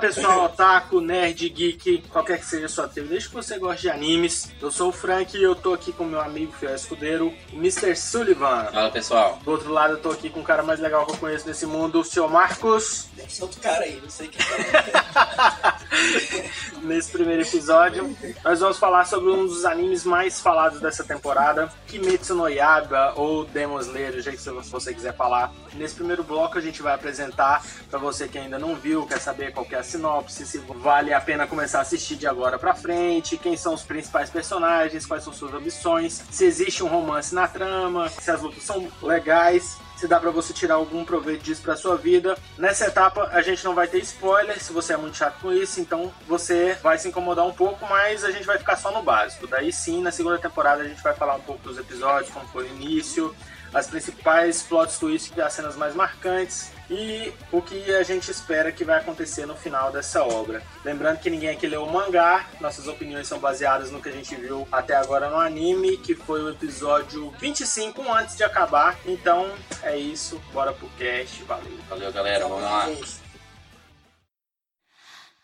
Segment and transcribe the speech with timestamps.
[0.00, 3.90] Pessoal, otaku, nerd, geek, qualquer que seja a sua tribo, desde que você goste de
[3.90, 4.50] animes.
[4.60, 7.96] Eu sou o Frank e eu tô aqui com meu amigo fiel escudeiro, o Mr.
[7.96, 8.66] Sullivan.
[8.72, 9.38] Fala pessoal.
[9.42, 11.66] Do outro lado eu tô aqui com o cara mais legal que eu conheço nesse
[11.66, 13.08] mundo, o senhor Marcos.
[13.14, 14.40] Deve ser outro cara aí, não sei quem
[16.82, 22.34] Nesse primeiro episódio, nós vamos falar sobre um dos animes mais falados dessa temporada, Kimetsu
[22.34, 25.52] no Yaiba ou Demon Slayer, do jeito que você quiser falar.
[25.74, 29.52] Nesse primeiro bloco a gente vai apresentar para você que ainda não viu, quer saber
[29.52, 32.74] qual que é a sinopse, se vale a pena começar a assistir de agora para
[32.74, 37.48] frente, quem são os principais personagens, quais são suas ambições, se existe um romance na
[37.48, 41.76] trama, se as lutas são legais se dá para você tirar algum proveito disso para
[41.76, 42.38] sua vida.
[42.56, 45.80] Nessa etapa a gente não vai ter spoiler, se você é muito chato com isso,
[45.80, 49.48] então você vai se incomodar um pouco, mas a gente vai ficar só no básico.
[49.48, 52.64] Daí sim, na segunda temporada a gente vai falar um pouco dos episódios, como foi
[52.64, 53.34] o início,
[53.73, 58.71] as principais plot twists e as cenas mais marcantes e o que a gente espera
[58.71, 60.61] que vai acontecer no final dessa obra.
[60.85, 64.35] Lembrando que ninguém aqui leu o mangá, nossas opiniões são baseadas no que a gente
[64.35, 68.97] viu até agora no anime, que foi o episódio 25 antes de acabar.
[69.05, 69.51] Então
[69.81, 71.79] é isso, bora pro cast, valeu.
[71.89, 72.89] Valeu galera, vamos lá.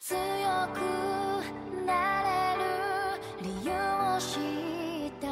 [0.09, 0.80] 強く
[1.86, 2.64] なれる
[3.44, 4.40] 理由を知
[5.08, 5.28] った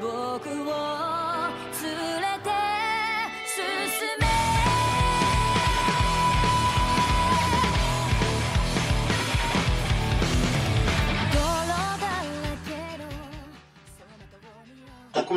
[0.00, 1.17] 僕を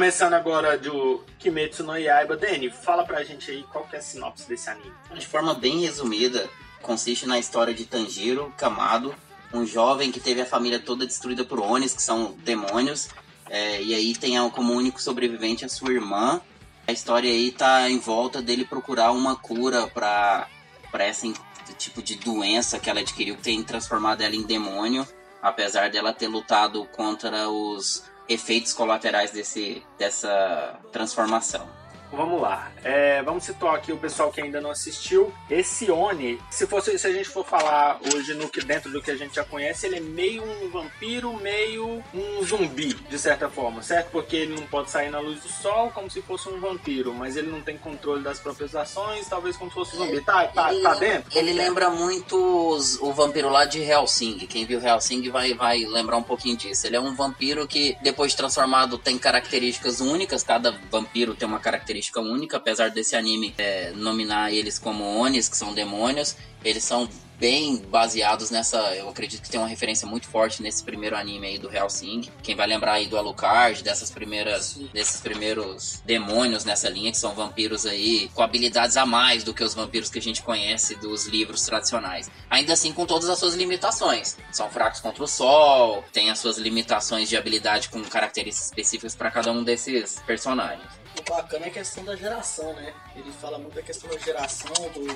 [0.02, 4.02] começando agora do Kimetsu no Yaiba, Dani, fala pra gente aí qual que é a
[4.02, 4.92] sinopse desse anime.
[5.14, 9.14] De forma bem resumida, consiste na história de Tanjiro Kamado,
[9.54, 13.10] um jovem que teve a família toda destruída por Onis, que são demônios,
[13.52, 16.40] é, e aí tem como único sobrevivente a sua irmã.
[16.88, 20.48] A história aí tá em volta dele procurar uma cura pra,
[20.90, 21.34] pra esse
[21.76, 25.06] tipo de doença que ela adquiriu, que tem transformado ela em demônio,
[25.42, 31.68] apesar dela ter lutado contra os efeitos colaterais desse, dessa transformação.
[32.12, 32.70] Vamos lá.
[32.84, 35.32] É, vamos situar aqui o pessoal que ainda não assistiu.
[35.48, 39.10] Esse Oni, se fosse, se a gente for falar hoje no que dentro do que
[39.10, 43.82] a gente já conhece, ele é meio um vampiro, meio um zumbi, de certa forma,
[43.82, 44.10] certo?
[44.10, 47.36] Porque ele não pode sair na luz do sol como se fosse um vampiro, mas
[47.36, 50.20] ele não tem controle das próprias ações, talvez como se fosse um zumbi.
[50.20, 51.38] Tá, tá, ele, tá dentro?
[51.38, 54.38] Ele lembra muito os, o vampiro lá de Helsing.
[54.40, 56.86] Quem viu Helsing vai, vai lembrar um pouquinho disso.
[56.86, 60.42] Ele é um vampiro que, depois de transformado, tem características únicas.
[60.42, 65.56] Cada vampiro tem uma característica única, apesar desse anime é, nominar eles como Onis, que
[65.56, 66.36] são demônios.
[66.64, 67.08] Eles são
[67.42, 68.78] bem baseados nessa.
[68.94, 72.30] Eu acredito que tem uma referência muito forte nesse primeiro anime aí do Hellsing.
[72.40, 74.78] Quem vai lembrar aí do Alucard, dessas primeiras.
[74.92, 79.64] desses primeiros demônios nessa linha, que são vampiros aí com habilidades a mais do que
[79.64, 82.30] os vampiros que a gente conhece dos livros tradicionais.
[82.48, 84.36] Ainda assim, com todas as suas limitações.
[84.52, 89.32] São fracos contra o sol, tem as suas limitações de habilidade com características específicas para
[89.32, 91.01] cada um desses personagens.
[91.18, 92.92] O bacana é a questão da geração, né?
[93.14, 95.06] Ele fala muito da questão da geração, do,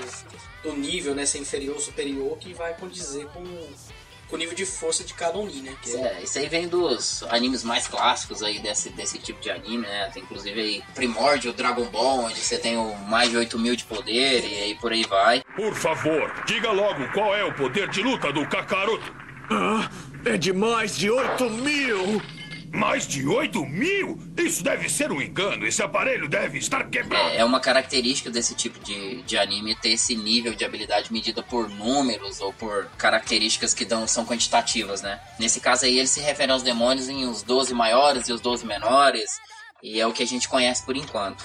[0.63, 1.25] do nível, né?
[1.25, 3.43] Ser inferior ou superior, que vai condizer com,
[4.29, 5.75] com o nível de força de cada Oni, né?
[5.83, 9.87] Que É, isso aí vem dos animes mais clássicos aí desse, desse tipo de anime,
[9.87, 10.11] né?
[10.13, 13.85] Tem inclusive aí Primórdio, Dragon Ball, onde você tem o mais de 8 mil de
[13.85, 15.43] poder e aí por aí vai.
[15.57, 19.15] Por favor, diga logo qual é o poder de luta do Kakaroto.
[19.51, 19.89] Ah,
[20.25, 22.21] é de mais de 8 mil!
[22.73, 24.19] Mais de 8 mil?
[24.37, 25.67] Isso deve ser um engano.
[25.67, 27.31] Esse aparelho deve estar quebrado.
[27.31, 31.43] É, é uma característica desse tipo de, de anime ter esse nível de habilidade medida
[31.43, 35.21] por números ou por características que dão, são quantitativas, né?
[35.39, 38.67] Nesse caso aí, ele se refere aos demônios em os 12 maiores e os 12
[38.67, 39.31] menores.
[39.83, 41.45] E é o que a gente conhece por enquanto.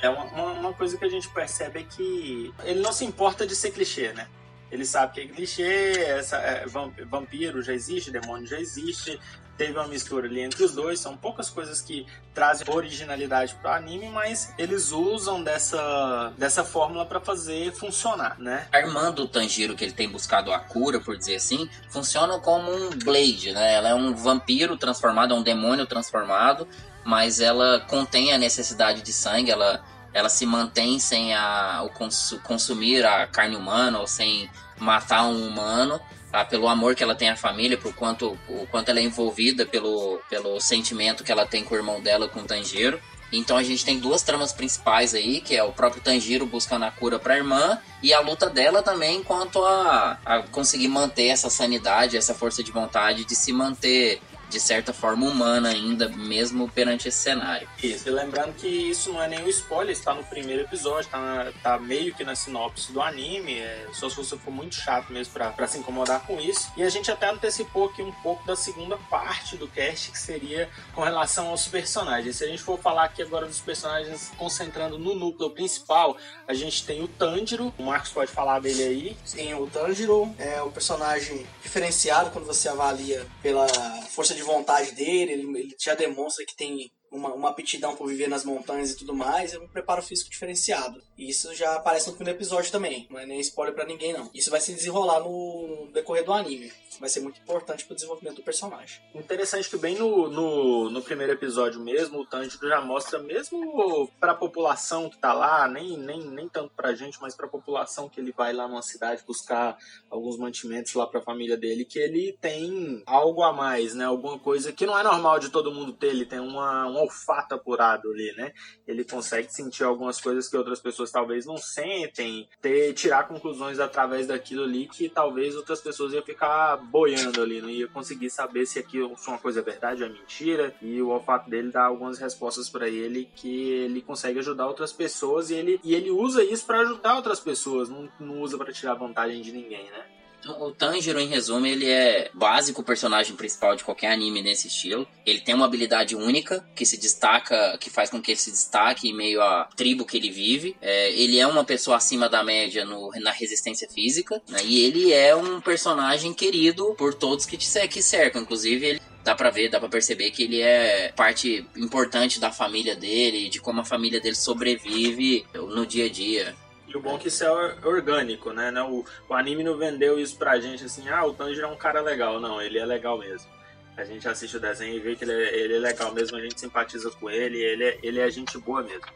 [0.00, 3.54] É uma, uma, coisa que a gente percebe é que ele não se importa de
[3.54, 4.26] ser clichê, né?
[4.70, 9.18] Ele sabe que é clichê, essa, é, vamp- vampiro já existe, demônio já existe,
[9.56, 14.08] teve uma mistura ali entre os dois, são poucas coisas que trazem originalidade pro anime,
[14.08, 18.66] mas eles usam dessa, dessa fórmula para fazer funcionar, né?
[18.72, 22.72] A irmã do Tanjiro, que ele tem buscado a cura, por dizer assim, funciona como
[22.72, 23.74] um Blade, né?
[23.74, 26.66] Ela é um vampiro transformado, é um demônio transformado,
[27.04, 29.84] mas ela contém a necessidade de sangue, ela,
[30.14, 35.46] ela se mantém sem a, o cons- consumir a carne humana ou sem matar um
[35.46, 36.00] humano,
[36.32, 39.66] ah, pelo amor que ela tem à família, por quanto, o quanto ela é envolvida
[39.66, 42.98] pelo, pelo sentimento que ela tem com o irmão dela, com o Tanjiro.
[43.30, 46.90] Então a gente tem duas tramas principais aí, que é o próprio Tanjiro buscando a
[46.90, 52.16] cura pra irmã e a luta dela também quanto a, a conseguir manter essa sanidade,
[52.16, 54.20] essa força de vontade de se manter
[54.52, 57.66] de certa forma humana ainda, mesmo perante esse cenário.
[57.82, 61.52] Isso, e lembrando que isso não é nenhum spoiler, está no primeiro episódio, tá, na-
[61.62, 65.32] tá meio que na sinopse do anime, é, só se você for muito chato mesmo
[65.32, 66.70] pra se incomodar com isso.
[66.76, 70.68] E a gente até antecipou aqui um pouco da segunda parte do cast, que seria
[70.94, 72.36] com relação aos personagens.
[72.36, 76.16] Se a gente for falar aqui agora dos personagens concentrando no núcleo principal,
[76.46, 79.16] a gente tem o Tanjiro, o Marcos pode falar dele aí.
[79.24, 83.66] Sim, o Tanjiro é o personagem diferenciado quando você avalia pela
[84.10, 85.32] força de vontade dele.
[85.32, 89.14] Ele, ele já demonstra que tem uma, uma aptidão por viver nas montanhas e tudo
[89.14, 89.52] mais.
[89.52, 91.02] É um preparo físico diferenciado.
[91.16, 93.06] E isso já aparece no primeiro episódio também.
[93.10, 94.30] Não é nem spoiler pra ninguém, não.
[94.34, 96.72] Isso vai se desenrolar no decorrer do anime.
[97.00, 99.00] Vai ser muito importante pro desenvolvimento do personagem.
[99.14, 104.34] Interessante que bem no, no, no primeiro episódio mesmo, o Tanjiro já mostra, mesmo pra
[104.34, 108.32] população que tá lá, nem, nem, nem tanto pra gente, mas pra população que ele
[108.32, 109.76] vai lá numa cidade buscar
[110.10, 114.04] alguns mantimentos lá pra família dele, que ele tem algo a mais, né?
[114.04, 117.54] Alguma coisa que não é normal de todo mundo ter, ele tem uma, um olfato
[117.54, 118.52] apurado ali, né?
[118.86, 124.26] Ele consegue sentir algumas coisas que outras pessoas talvez não sentem, ter, tirar conclusões através
[124.26, 128.78] daquilo ali que talvez outras pessoas iam ficar boiando ali, não ia conseguir saber se
[128.78, 130.74] aquilo se uma coisa é verdade ou é mentira.
[130.80, 135.50] E o olfato dele dá algumas respostas pra ele que ele consegue ajudar outras pessoas
[135.50, 138.94] e ele, e ele usa isso pra ajudar outras pessoas, não, não usa pra tirar
[138.94, 140.04] vantagem de ninguém, né?
[140.42, 145.06] Então, O Tanjiro, em resumo, ele é básico personagem principal de qualquer anime nesse estilo.
[145.24, 149.08] Ele tem uma habilidade única que se destaca, que faz com que ele se destaque
[149.08, 150.76] em meio à tribo que ele vive.
[150.82, 154.42] É, ele é uma pessoa acima da média no- na resistência física.
[154.48, 154.58] né?
[154.64, 158.42] E ele é um personagem querido por todos que, te, que cercam.
[158.42, 162.96] Inclusive, ele dá pra ver, dá pra perceber que ele é parte importante da família
[162.96, 166.54] dele, de como a família dele sobrevive no dia a dia.
[166.92, 168.70] E o bom é que isso é or- orgânico, né?
[168.82, 172.00] O, o anime não vendeu isso pra gente assim, ah, o Tanjiro é um cara
[172.00, 172.38] legal.
[172.38, 173.50] Não, ele é legal mesmo.
[173.96, 176.40] A gente assiste o desenho e vê que ele é, ele é legal mesmo, a
[176.40, 179.06] gente simpatiza com ele, ele é, ele é gente boa mesmo.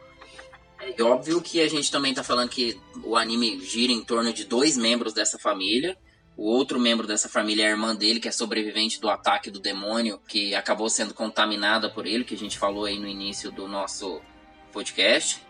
[0.79, 4.45] É óbvio que a gente também tá falando que o anime gira em torno de
[4.45, 5.97] dois membros dessa família.
[6.35, 9.59] O outro membro dessa família é a irmã dele, que é sobrevivente do ataque do
[9.59, 13.67] demônio, que acabou sendo contaminada por ele, que a gente falou aí no início do
[13.67, 14.21] nosso
[14.71, 15.41] podcast,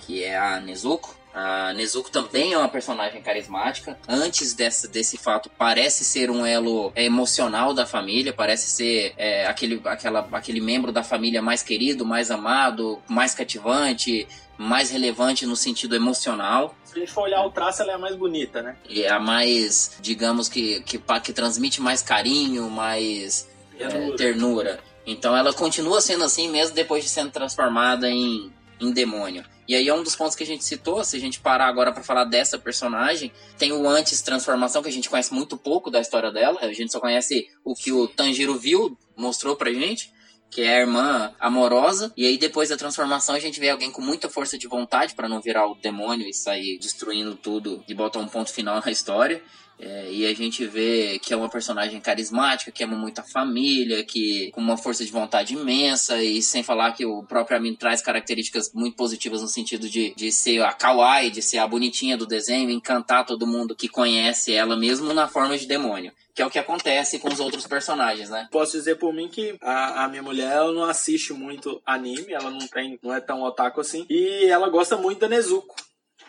[0.00, 1.16] que é a Nezuko.
[1.34, 3.98] A Nezuko também é uma personagem carismática.
[4.06, 9.80] Antes dessa, desse fato, parece ser um elo emocional da família, parece ser é, aquele,
[9.84, 15.96] aquela, aquele membro da família mais querido, mais amado, mais cativante, mais relevante no sentido
[15.96, 16.74] emocional.
[16.84, 18.76] Se a gente for olhar o traço, ela é a mais bonita, né?
[18.88, 23.48] E é a mais, digamos que, que, que transmite mais carinho, mais
[23.78, 24.80] é, ternura.
[25.06, 28.52] Então ela continua sendo assim mesmo depois de sendo transformada em,
[28.82, 29.44] em demônio.
[29.68, 31.92] E aí é um dos pontos que a gente citou, se a gente parar agora
[31.92, 36.00] pra falar dessa personagem, tem o antes transformação que a gente conhece muito pouco da
[36.00, 40.12] história dela, a gente só conhece o que o Tanjiro viu, mostrou pra gente,
[40.50, 44.02] que é a irmã amorosa, e aí depois da transformação a gente vê alguém com
[44.02, 48.18] muita força de vontade pra não virar o demônio e sair destruindo tudo e botar
[48.18, 49.42] um ponto final na história.
[49.84, 54.04] É, e a gente vê que é uma personagem carismática, que ama muito a família,
[54.04, 58.00] que com uma força de vontade imensa, e sem falar que o próprio anime traz
[58.00, 62.24] características muito positivas no sentido de, de ser a kawaii, de ser a bonitinha do
[62.26, 66.12] desenho, encantar todo mundo que conhece ela mesmo na forma de demônio.
[66.32, 68.46] Que é o que acontece com os outros personagens, né?
[68.52, 72.50] Posso dizer por mim que a, a minha mulher ela não assiste muito anime, ela
[72.50, 75.74] não tem, não é tão otaku assim, e ela gosta muito da Nezuko.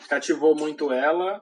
[0.10, 1.40] Cativou muito ela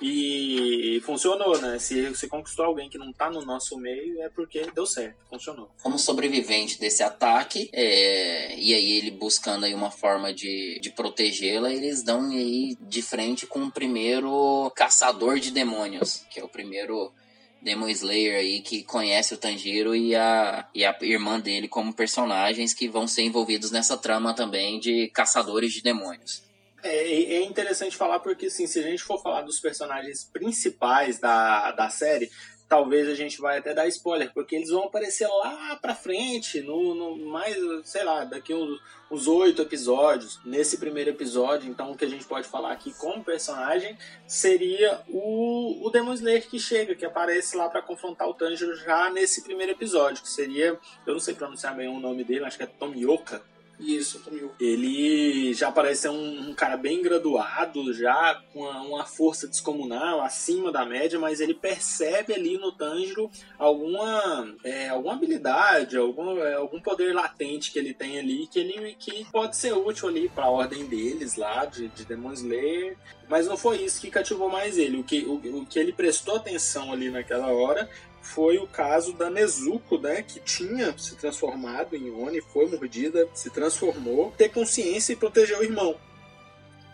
[0.00, 1.78] e funcionou, né?
[1.78, 5.70] Se você conquistou alguém que não tá no nosso meio, é porque deu certo, funcionou.
[5.82, 11.72] como sobrevivente desse ataque, é, e aí ele buscando aí uma forma de, de protegê-la,
[11.72, 17.12] eles dão aí de frente com o primeiro caçador de demônios, que é o primeiro
[17.60, 22.72] Demon Slayer aí que conhece o Tanjiro e a, e a irmã dele como personagens
[22.72, 26.47] que vão ser envolvidos nessa trama também de caçadores de demônios.
[26.82, 31.72] É, é interessante falar porque, assim, se a gente for falar dos personagens principais da,
[31.72, 32.30] da série,
[32.68, 36.94] talvez a gente vai até dar spoiler, porque eles vão aparecer lá pra frente, no,
[36.94, 40.38] no mais, sei lá, daqui uns, oito episódios.
[40.44, 45.86] Nesse primeiro episódio, então, o que a gente pode falar aqui como personagem seria o,
[45.86, 49.72] o Demon Slayer que chega, que aparece lá pra confrontar o Tanjiro já nesse primeiro
[49.72, 53.42] episódio, que seria, eu não sei pronunciar bem o nome dele, acho que é Tomioka.
[53.80, 54.50] Isso, Tomil.
[54.58, 60.20] Ele já parece ser um, um cara bem graduado, já com uma, uma força descomunal,
[60.20, 66.54] acima da média, mas ele percebe ali no Tanjiro alguma, é, alguma habilidade, algum, é,
[66.54, 70.44] algum poder latente que ele tem ali, que ele que pode ser útil ali para
[70.44, 72.96] a ordem deles lá, de, de Demon Slayer.
[73.28, 74.98] Mas não foi isso que cativou mais ele.
[74.98, 77.88] O que, o, o que ele prestou atenção ali naquela hora
[78.28, 83.48] foi o caso da Nezuko, né, que tinha se transformado em Oni, foi mordida, se
[83.48, 85.96] transformou, ter consciência e proteger o irmão.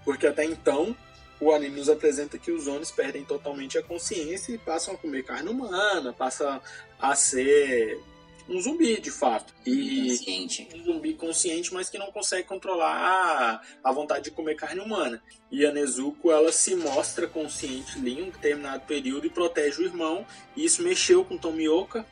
[0.04, 0.96] Porque até então
[1.40, 5.24] o anime nos apresenta que os Onis perdem totalmente a consciência e passam a comer
[5.24, 6.60] carne humana, passam
[7.00, 8.00] a ser
[8.48, 9.54] um zumbi de fato.
[9.64, 10.68] E Consciente.
[10.74, 15.22] um zumbi consciente, mas que não consegue controlar a vontade de comer carne humana.
[15.50, 19.84] E a Nezuko, ela se mostra consciente ali em um determinado período e protege o
[19.84, 20.26] irmão.
[20.56, 22.04] E isso mexeu com Tomioka.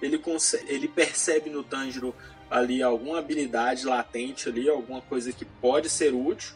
[0.00, 2.14] Ele, conse- ele percebe no Tanjiro
[2.50, 6.52] ali alguma habilidade latente ali, alguma coisa que pode ser útil.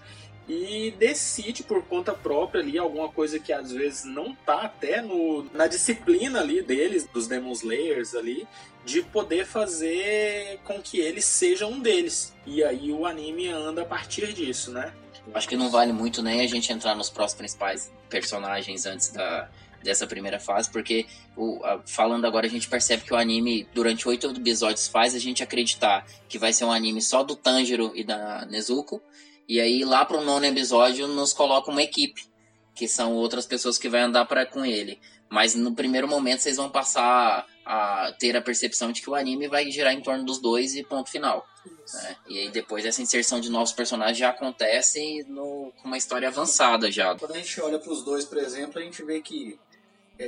[0.48, 5.44] E decide por conta própria ali alguma coisa que às vezes não tá até no,
[5.54, 8.46] na disciplina ali deles, dos Demon Slayers ali,
[8.84, 12.34] de poder fazer com que ele seja um deles.
[12.44, 14.92] E aí o anime anda a partir disso, né?
[15.32, 19.48] Acho que não vale muito nem a gente entrar nos próximos principais personagens antes da,
[19.80, 21.06] dessa primeira fase, porque
[21.36, 25.20] o, a- falando agora a gente percebe que o anime, durante oito episódios, faz a
[25.20, 29.00] gente acreditar que vai ser um anime só do Tanjiro e da Nezuko,
[29.52, 32.22] e aí lá pro nono episódio nos coloca uma equipe,
[32.74, 34.98] que são outras pessoas que vai andar pra, com ele.
[35.28, 39.48] Mas no primeiro momento vocês vão passar a ter a percepção de que o anime
[39.48, 41.46] vai girar em torno dos dois e ponto final.
[41.92, 42.16] né?
[42.30, 46.90] E aí depois essa inserção de novos personagens já acontece no, com uma história avançada
[46.90, 47.14] já.
[47.14, 49.60] Quando a gente olha para os dois, por exemplo, a gente vê que,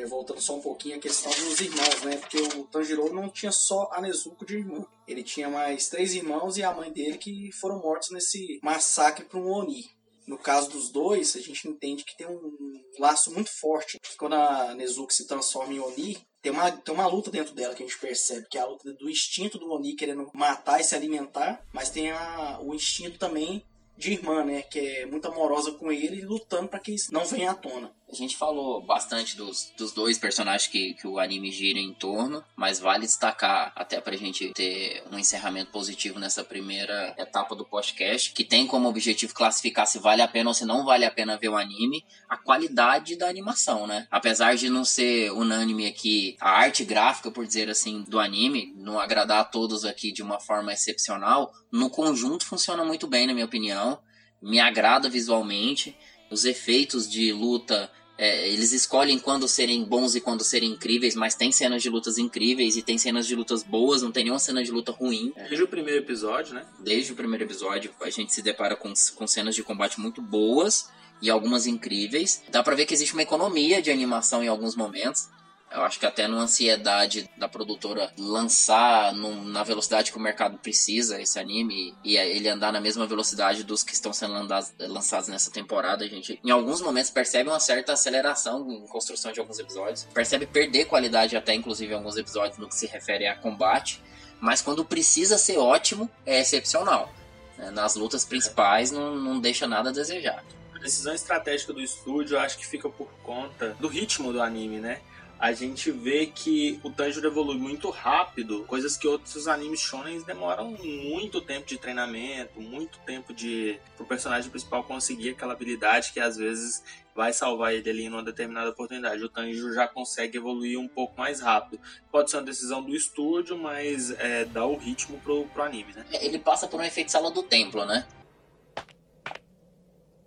[0.03, 2.17] é, voltando só um pouquinho, a questão dos irmãos, né?
[2.17, 4.85] Porque o Tanjiro não tinha só a Nezuko de irmã.
[5.07, 9.39] Ele tinha mais três irmãos e a mãe dele que foram mortos nesse massacre para
[9.39, 9.89] um Oni.
[10.27, 14.01] No caso dos dois, a gente entende que tem um laço muito forte.
[14.17, 17.83] Quando a Nezuko se transforma em Oni, tem uma, tem uma luta dentro dela que
[17.83, 20.95] a gente percebe, que é a luta do instinto do Oni querendo matar e se
[20.95, 23.65] alimentar, mas tem a, o instinto também
[23.97, 24.63] de irmã, né?
[24.63, 27.95] Que é muito amorosa com ele lutando para que isso não venha à tona.
[28.11, 32.45] A gente falou bastante dos, dos dois personagens que, que o anime gira em torno,
[32.55, 38.33] mas vale destacar, até pra gente ter um encerramento positivo nessa primeira etapa do podcast,
[38.33, 41.39] que tem como objetivo classificar se vale a pena ou se não vale a pena
[41.39, 44.07] ver o anime, a qualidade da animação, né?
[44.11, 49.01] Apesar de não ser unânime aqui a arte gráfica, por dizer assim, do anime, não
[49.01, 53.47] agradar a todos aqui de uma forma excepcional, no conjunto funciona muito bem, na minha
[53.47, 53.99] opinião.
[54.41, 55.97] Me agrada visualmente.
[56.31, 61.35] Os efeitos de luta é, eles escolhem quando serem bons e quando serem incríveis, mas
[61.35, 64.63] tem cenas de lutas incríveis e tem cenas de lutas boas, não tem nenhuma cena
[64.63, 65.33] de luta ruim.
[65.49, 66.65] Desde o primeiro episódio, né?
[66.79, 70.89] Desde o primeiro episódio, a gente se depara com, com cenas de combate muito boas
[71.21, 72.43] e algumas incríveis.
[72.51, 75.29] Dá pra ver que existe uma economia de animação em alguns momentos.
[75.75, 80.57] Eu acho que até numa ansiedade da produtora lançar num- na velocidade que o mercado
[80.59, 84.35] precisa esse anime e ele andar na mesma velocidade dos que estão sendo
[84.79, 89.41] lançados nessa temporada, a gente em alguns momentos percebe uma certa aceleração em construção de
[89.41, 90.05] alguns episódios.
[90.15, 94.01] Percebe perder qualidade até inclusive em alguns episódios no que se refere a combate,
[94.41, 97.13] mas quando precisa ser ótimo, é excepcional.
[97.59, 97.71] né?
[97.73, 100.45] Nas lutas principais não, não deixa nada a desejar.
[100.75, 105.01] A decisão estratégica do estúdio, acho que fica por conta do ritmo do anime, né?
[105.45, 110.71] A gente vê que o Tanjiro evolui muito rápido, coisas que outros animes shonen demoram
[110.71, 116.39] muito tempo de treinamento, muito tempo de pro personagem principal conseguir aquela habilidade que às
[116.39, 116.83] vezes
[117.15, 119.23] vai salvar ele ali numa determinada oportunidade.
[119.23, 121.79] O Tanjiro já consegue evoluir um pouco mais rápido.
[122.11, 126.07] Pode ser uma decisão do estúdio, mas é, dá o ritmo pro, pro anime, né?
[126.23, 128.07] Ele passa por um efeito sala do templo, né?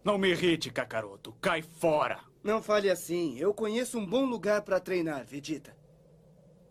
[0.04, 1.36] Não me irrite, Kakaroto.
[1.42, 2.27] Cai fora.
[2.48, 3.38] Não fale assim.
[3.38, 5.76] Eu conheço um bom lugar para treinar, Vegeta.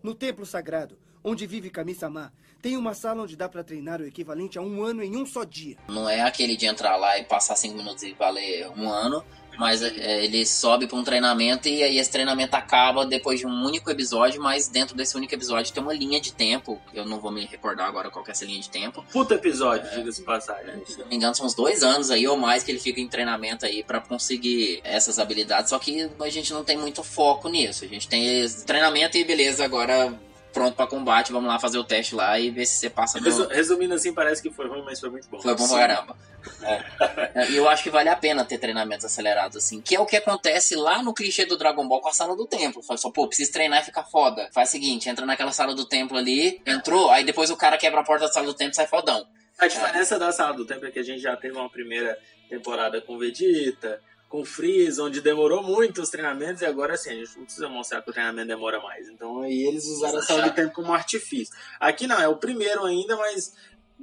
[0.02, 4.59] No templo sagrado, onde vive Kami-sama, tem uma sala onde dá para treinar o equivalente
[4.59, 5.76] a um ano em um só dia.
[5.87, 9.23] Não é aquele de entrar lá e passar cinco minutos e valer um ano,
[9.58, 13.64] mas é, ele sobe para um treinamento e aí esse treinamento acaba depois de um
[13.64, 16.80] único episódio, mas dentro desse único episódio tem uma linha de tempo.
[16.92, 19.04] Eu não vou me recordar agora qual que é essa linha de tempo.
[19.12, 20.82] Puta episódio, diga-se de passagem.
[20.86, 23.08] Se não me engano, são uns dois anos aí ou mais que ele fica em
[23.08, 25.70] treinamento aí para conseguir essas habilidades.
[25.70, 27.84] Só que a gente não tem muito foco nisso.
[27.84, 30.12] A gente tem treinamento e beleza, agora
[30.56, 33.18] pronto para combate, vamos lá fazer o teste lá e ver se você passa.
[33.20, 35.38] Resu- Resumindo assim, parece que foi ruim, mas foi muito bom.
[35.38, 36.16] Foi bom pra caramba.
[36.62, 37.50] É.
[37.50, 39.82] E eu acho que vale a pena ter treinamentos acelerados, assim.
[39.82, 42.46] Que é o que acontece lá no clichê do Dragon Ball com a sala do
[42.46, 42.82] templo.
[42.82, 44.48] Fala só, pô, preciso treinar e ficar foda.
[44.54, 48.00] Faz o seguinte, entra naquela sala do templo ali, entrou, aí depois o cara quebra
[48.00, 49.26] a porta da sala do templo e sai fodão.
[49.58, 52.16] A diferença da sala do tempo é que a gente já teve uma primeira
[52.48, 57.37] temporada com Vegeta, com Freeza, onde demorou muito os treinamentos, e agora assim, a gente
[57.37, 59.09] não precisa mostrar que o treinamento demora mais.
[59.09, 61.54] Então aí eles usaram a sala do tempo como artifício.
[61.78, 63.54] Aqui não, é o primeiro ainda, mas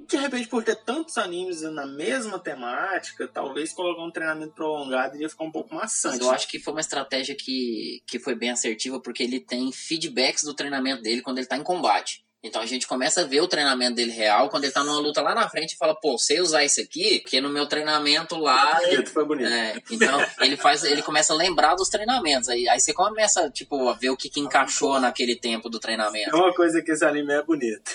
[0.08, 5.30] De repente, por ter tantos animes na mesma temática, talvez colocar um treinamento prolongado iria
[5.30, 6.20] ficar um pouco Mas maçante.
[6.20, 10.44] eu acho que foi uma estratégia que, que foi bem assertiva, porque ele tem feedbacks
[10.44, 12.26] do treinamento dele quando ele tá em combate.
[12.46, 15.22] Então a gente começa a ver o treinamento dele real quando ele tá numa luta
[15.22, 18.80] lá na frente e fala, pô, sei usar isso aqui, porque no meu treinamento lá.
[18.82, 19.48] Bonito, foi bonito.
[19.50, 22.50] É, então ele faz, ele começa a lembrar dos treinamentos.
[22.50, 25.80] Aí, aí você começa, tipo, a ver o que, que encaixou naquele tempo do É
[25.80, 26.36] treinamento.
[26.36, 27.90] uma coisa que esse anime é bonito.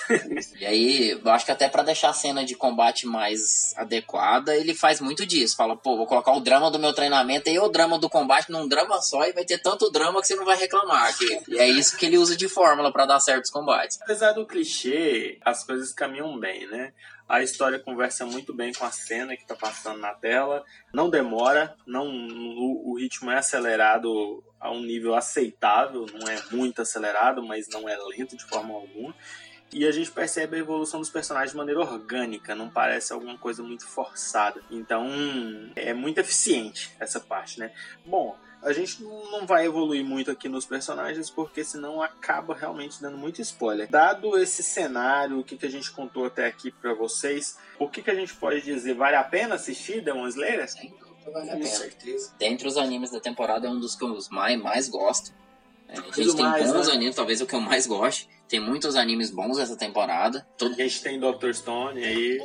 [0.59, 4.75] E aí, eu acho que até pra deixar a cena de combate mais adequada, ele
[4.75, 5.57] faz muito disso.
[5.57, 8.67] Fala, pô, vou colocar o drama do meu treinamento e o drama do combate num
[8.67, 11.15] drama só e vai ter tanto drama que você não vai reclamar.
[11.19, 13.99] Que- E é isso que ele usa de fórmula pra dar certos combates.
[14.01, 16.93] Apesar do clichê, as coisas caminham bem, né?
[17.29, 20.65] A história conversa muito bem com a cena que tá passando na tela.
[20.93, 26.81] Não demora, não o, o ritmo é acelerado a um nível aceitável, não é muito
[26.81, 29.15] acelerado, mas não é lento de forma alguma.
[29.71, 33.63] E a gente percebe a evolução dos personagens de maneira orgânica, não parece alguma coisa
[33.63, 34.63] muito forçada.
[34.71, 35.07] Então,
[35.77, 37.71] é muito eficiente essa parte, né?
[38.07, 43.17] Bom, a gente não vai evoluir muito aqui nos personagens, porque senão acaba realmente dando
[43.17, 43.89] muito spoiler.
[43.89, 48.03] Dado esse cenário, o que, que a gente contou até aqui pra vocês, o que,
[48.03, 48.95] que a gente pode dizer?
[48.95, 50.67] Vale a pena assistir Demon Slayer?
[51.33, 51.67] Vale a Com pena.
[51.67, 52.33] certeza.
[52.39, 55.33] Dentre os animes da temporada, é um dos que eu mais, mais gosto.
[55.89, 56.93] É, a gente tem mais, bons né?
[56.93, 58.29] animes, talvez o que eu mais goste.
[58.47, 60.47] Tem muitos animes bons essa temporada.
[60.57, 60.73] Todo...
[60.73, 61.53] A gente tem Dr.
[61.53, 62.39] Stone aí.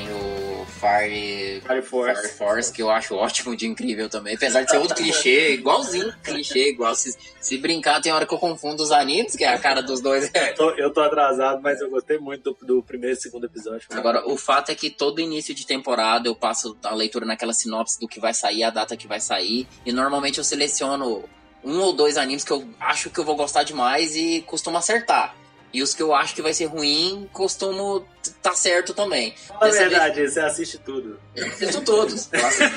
[0.00, 2.22] Tem o Fire, Fire Force.
[2.22, 4.34] Fire Force, que eu acho ótimo de incrível também.
[4.34, 6.94] Apesar de ser outro clichê, igualzinho, clichê, igual.
[6.94, 10.00] Se, se brincar, tem hora que eu confundo os animes, que é a cara dos
[10.00, 10.30] dois.
[10.56, 13.86] Tô- eu tô atrasado, mas eu gostei muito do, do primeiro e segundo episódio.
[13.90, 18.00] Agora, o fato é que todo início de temporada eu passo a leitura naquela sinopse
[18.00, 21.24] do que vai sair, a data que vai sair, e normalmente eu seleciono
[21.62, 25.36] um ou dois animes que eu acho que eu vou gostar demais e costumo acertar.
[25.72, 28.04] E os que eu acho que vai ser ruim, costumo
[28.42, 29.34] tá certo também.
[29.50, 31.18] Na Dessa vez- verdade, você assiste tudo.
[31.36, 32.28] eu assisto todos.
[32.32, 32.76] Eu assisto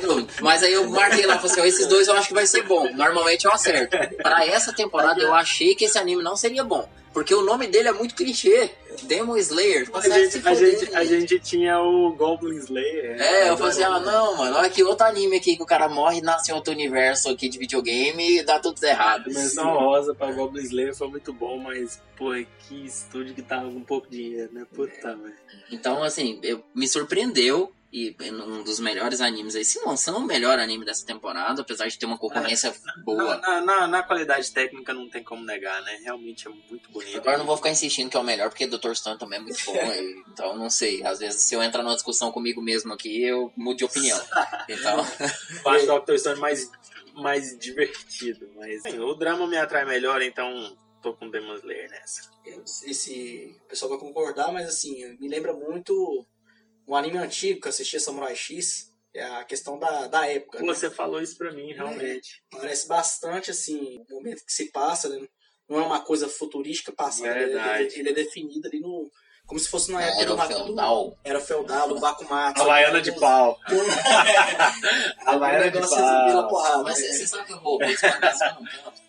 [0.00, 0.34] todos.
[0.40, 2.92] Mas aí eu marquei lá, falei assim, esses dois eu acho que vai ser bom.
[2.94, 3.96] Normalmente eu acerto.
[4.22, 6.88] Pra essa temporada eu achei que esse anime não seria bom.
[7.14, 8.70] Porque o nome dele é muito clichê.
[9.04, 9.88] Demon Slayer.
[9.94, 13.20] A gente, a, gente, a gente tinha o Goblin Slayer.
[13.20, 15.88] É, eu falei assim, ah, não, mano, olha que outro anime aqui que o cara
[15.88, 19.26] morre, nasce em outro universo aqui de videogame e dá tudo errado.
[19.26, 22.30] Menção rosa pra Goblin Slayer foi muito bom, mas, pô,
[22.68, 24.66] que estúdio que tava com pouco dinheiro, né?
[24.74, 25.34] Puta, velho.
[25.70, 27.72] Então, assim, eu, me surpreendeu.
[27.96, 31.86] E um dos melhores animes aí, se não são o melhor anime dessa temporada, apesar
[31.86, 33.36] de ter uma concorrência boa.
[33.36, 36.00] Na, na, na qualidade técnica não tem como negar, né?
[36.02, 37.16] Realmente é muito bonito.
[37.16, 38.94] Agora eu não vou ficar insistindo que é o melhor, porque Dr.
[38.94, 39.72] Stone também é muito bom.
[39.94, 41.06] e- então, não sei.
[41.06, 44.20] Às vezes, se eu entrar numa discussão comigo mesmo aqui, eu mudo de opinião.
[44.68, 44.98] Então,
[45.64, 46.16] Eu acho o Dr.
[46.18, 46.68] Stone mais,
[47.14, 52.28] mais divertido, mas sim, o drama me atrai melhor, então tô com Demon Slayer nessa.
[52.44, 56.26] Eu não sei se o pessoal vai concordar, mas assim, me lembra muito
[56.86, 58.92] um anime antigo que eu assistia Samurai X.
[59.14, 60.60] É a questão da, da época.
[60.60, 60.66] né?
[60.66, 62.42] Você falou isso pra mim, realmente.
[62.50, 65.24] Parece bastante assim, o momento que se passa, né?
[65.68, 67.82] não é uma coisa futurística passando, ele, Verdade.
[67.84, 69.08] ele- ele é definido ali no.
[69.46, 71.18] Como se fosse na época era do o feudal.
[71.22, 72.62] Era feudal, do Bakumatsu.
[72.62, 73.58] Havaiana de pau.
[75.26, 76.48] Havaiana Um de assim, pela pau.
[76.48, 76.82] porrada.
[76.82, 77.08] Mas né?
[77.08, 77.78] você sabe que eu vou?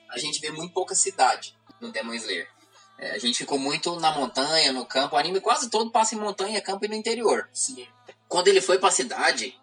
[0.09, 2.47] A gente vê muito pouca cidade no Demon Slayer.
[2.97, 5.15] É, a gente ficou muito na montanha, no campo.
[5.15, 7.49] O anime quase todo passa em montanha, campo e no interior.
[7.53, 7.87] Sim.
[8.27, 9.57] Quando ele foi pra cidade,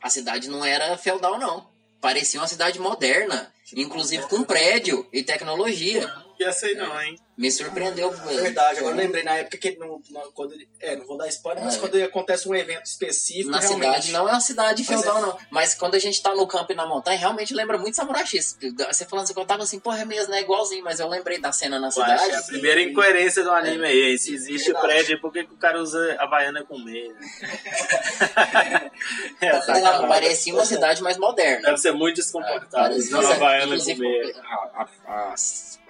[0.00, 1.68] a cidade não era feudal, não.
[2.00, 6.12] Parecia uma cidade moderna, inclusive com prédio e tecnologia.
[6.38, 7.16] E essa aí não, hein?
[7.36, 8.12] Me surpreendeu.
[8.30, 11.06] É verdade, agora eu lembrei na época que ele não, não- quando ele, é, não
[11.06, 11.78] vou dar spoiler, mas É.
[11.78, 15.20] quando acontece um evento específico, Na realmente, cidade não é uma cidade Mas feudal, é-
[15.22, 15.38] não.
[15.50, 18.56] Mas quando a gente tá no campo e na montanha, realmente lembra muito Samurai X.
[18.88, 20.40] Você falando assim, eu tava assim, porra, é mesmo, né?
[20.40, 22.46] Igualzinho, mas eu lembrei da cena na que é a cidade.
[22.46, 24.10] primeira incoerência do anime aí.
[24.12, 24.18] hein?
[24.18, 24.86] Se existe Verdade.
[24.86, 27.14] prédio, por que, que o cara usa Havaiana com meia?
[29.40, 30.08] é, Ela sacanagem.
[30.08, 31.62] parecia uma cidade mais moderna.
[31.66, 32.68] Deve ser muito desconfortável.
[32.70, 34.34] Parecia- usar Havaiana com meia.
[34.42, 34.88] a- a-
[35.32, 35.34] a-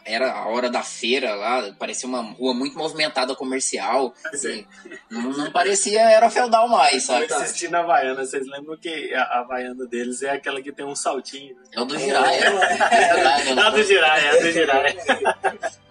[0.07, 4.15] era a hora da feira lá, parecia uma rua muito movimentada comercial.
[4.33, 4.67] assim,
[5.11, 7.27] não, não parecia era feudal mais, sabe?
[7.33, 10.95] Assistindo a Havaiana, vocês lembram que a a Havaiana deles é aquela que tem um
[10.95, 11.55] saltinho?
[11.57, 11.63] né?
[11.73, 12.45] É o do Jiraiya.
[12.45, 14.97] É É a do Jiraiya, é a do Jiraiya.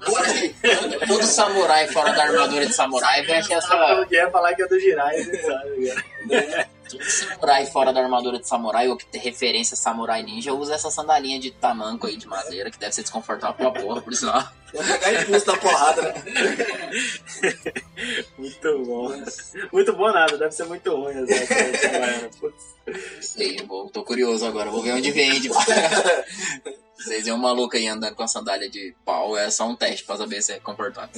[0.06, 3.74] todo, todo samurai fora da armadura de samurai veste essa.
[3.76, 8.88] Eu ia falar que é do Jiraiya, você sabe, samurai fora da armadura de samurai,
[8.88, 12.70] ou que tem referência a samurai ninja, usa essa sandalinha de tamanco aí de madeira,
[12.72, 14.44] que deve ser desconfortável pra porra, por sinal.
[14.84, 16.24] Pegar impulso da porrada, né?
[18.38, 19.10] Muito bom.
[19.72, 21.16] Muito bom nada, deve ser muito ruim.
[21.18, 22.38] Exatamente.
[22.38, 22.76] Putz.
[23.22, 25.50] Sei, vou- tô curioso agora, vou ver onde vende.
[26.98, 30.06] Vocês iam um maluco aí andando com a sandália de pau, é só um teste
[30.06, 31.10] pra saber se é confortável.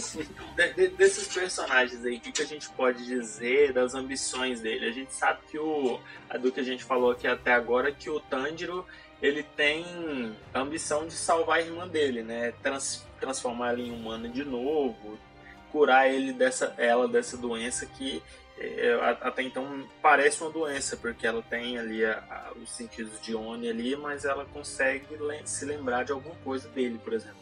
[0.56, 4.88] De- de- desses personagens aí, o que, que a gente pode dizer das ambições dele?
[4.88, 6.00] A gente sabe que o.
[6.30, 8.86] A do que a gente falou aqui até agora, que o Tanjiro
[9.22, 12.54] ele tem a ambição de salvar a irmã dele, né?
[12.62, 15.18] Trans- transformar ela em humana de novo,
[15.72, 18.22] curar ele dessa, ela dessa doença que
[18.60, 23.36] é, até então parece uma doença, porque ela tem ali a- a- os sentidos de
[23.36, 25.06] Oni ali, mas ela consegue
[25.46, 27.38] se lembrar de alguma coisa dele, por exemplo.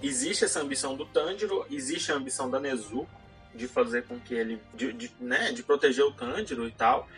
[0.00, 3.08] Existe essa ambição do Tanjiro, existe a ambição da Nezuko
[3.52, 7.08] de fazer com que ele, de, de, né, de proteger o Tanjiro e tal.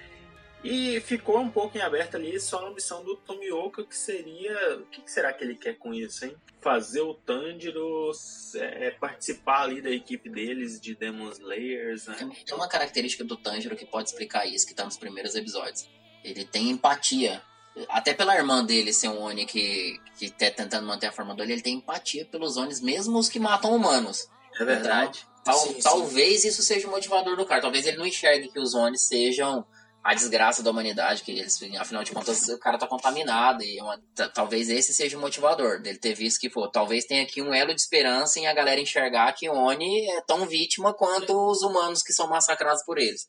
[0.63, 4.77] E ficou um pouco em aberto ali só a ambição do Tomioka, que seria.
[4.77, 6.37] O que, será que ele quer com isso, hein?
[6.61, 8.11] Fazer o Tanjiro
[8.57, 12.31] é, participar ali da equipe deles de Demon Slayers, né?
[12.45, 15.89] Tem uma característica do Tanjiro que pode explicar isso, que tá nos primeiros episódios.
[16.23, 17.41] Ele tem empatia.
[17.89, 21.53] Até pela irmã dele ser um Oni que, que tá tentando manter a forma dele,
[21.55, 24.29] ele tem empatia pelos Onis, mesmo os que matam humanos.
[24.59, 25.25] É verdade.
[25.43, 25.81] Tal- Sim, sim.
[25.81, 27.63] talvez isso seja o motivador do cara.
[27.63, 29.65] Talvez ele não enxergue que os Onis sejam
[30.03, 33.63] a desgraça da humanidade, que eles, afinal de contas, o cara tá contaminado.
[33.63, 37.23] E uma- ta- talvez esse seja o motivador dele ter visto que, pô, talvez tenha
[37.23, 41.33] aqui um elo de esperança em a galera enxergar que Oni é tão vítima quanto
[41.51, 43.29] os humanos que são massacrados por eles.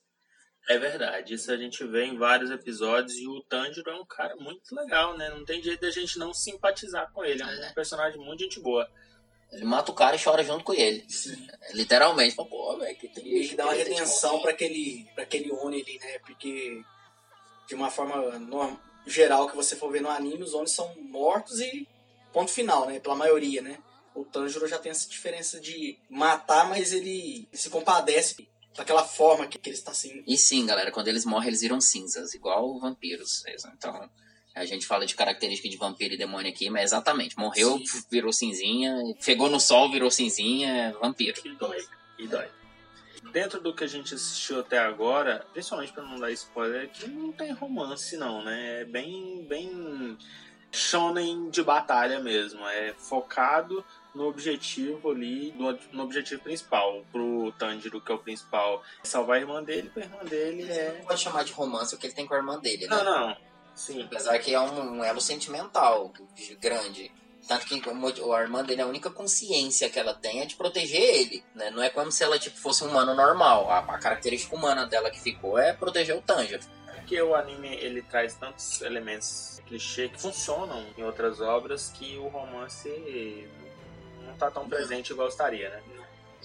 [0.69, 4.35] É verdade, isso a gente vê em vários episódios e o Tanjiro é um cara
[4.35, 5.27] muito legal, né?
[5.31, 7.73] Não tem jeito da gente não simpatizar com ele, é um É.
[7.73, 8.87] personagem muito gente boa.
[9.51, 11.05] Ele mata o cara e chora junto com ele.
[11.73, 12.35] Literalmente.
[12.35, 13.49] Fala, Pô, velho, que Meio triste.
[13.49, 16.19] que dá uma redenção pra aquele, pra aquele Oni ali, né?
[16.19, 16.81] Porque
[17.67, 21.59] de uma forma norm- geral que você for ver no anime, os Onis são mortos
[21.59, 21.87] e
[22.31, 22.99] ponto final, né?
[22.99, 23.77] Pela maioria, né?
[24.15, 29.57] O Tanjiro já tem essa diferença de matar, mas ele se compadece daquela forma que,
[29.57, 30.23] que ele está assim.
[30.27, 33.43] E sim, galera, quando eles morrem, eles viram cinzas, igual vampiros.
[33.77, 34.09] Então,
[34.53, 37.37] a gente fala de característica de vampiro e demônio aqui, mas exatamente.
[37.37, 38.03] Morreu, Sim.
[38.09, 41.41] virou cinzinha, pegou no sol, virou cinzinha, é vampiro.
[41.41, 41.85] Que dói,
[42.17, 42.47] que dói.
[43.31, 47.31] Dentro do que a gente assistiu até agora, principalmente pra não dar spoiler, que não
[47.31, 48.81] tem romance não, né?
[48.81, 50.17] É bem, bem
[50.69, 52.65] shonen de batalha mesmo.
[52.67, 57.05] É focado no objetivo ali, no, no objetivo principal.
[57.09, 60.97] Pro Tanjiro, que é o principal, é salvar a irmã dele, pra irmã dele é...
[60.97, 62.97] Não pode chamar de romance o que ele tem com a irmã dele, né?
[62.97, 63.50] Não, não.
[63.75, 64.03] Sim.
[64.03, 66.11] Apesar que é um, um elo sentimental
[66.59, 67.11] grande.
[67.47, 71.43] Tanto que a irmã dele, a única consciência que ela tem é de proteger ele.
[71.55, 71.71] Né?
[71.71, 73.69] Não é como se ela tipo, fosse um humano normal.
[73.69, 76.63] A, a característica humana dela que ficou é proteger o Tanjiro.
[76.95, 82.27] Porque o anime ele traz tantos elementos clichê que funcionam em outras obras que o
[82.27, 83.47] romance
[84.25, 85.81] não tá tão presente igual estaria, né?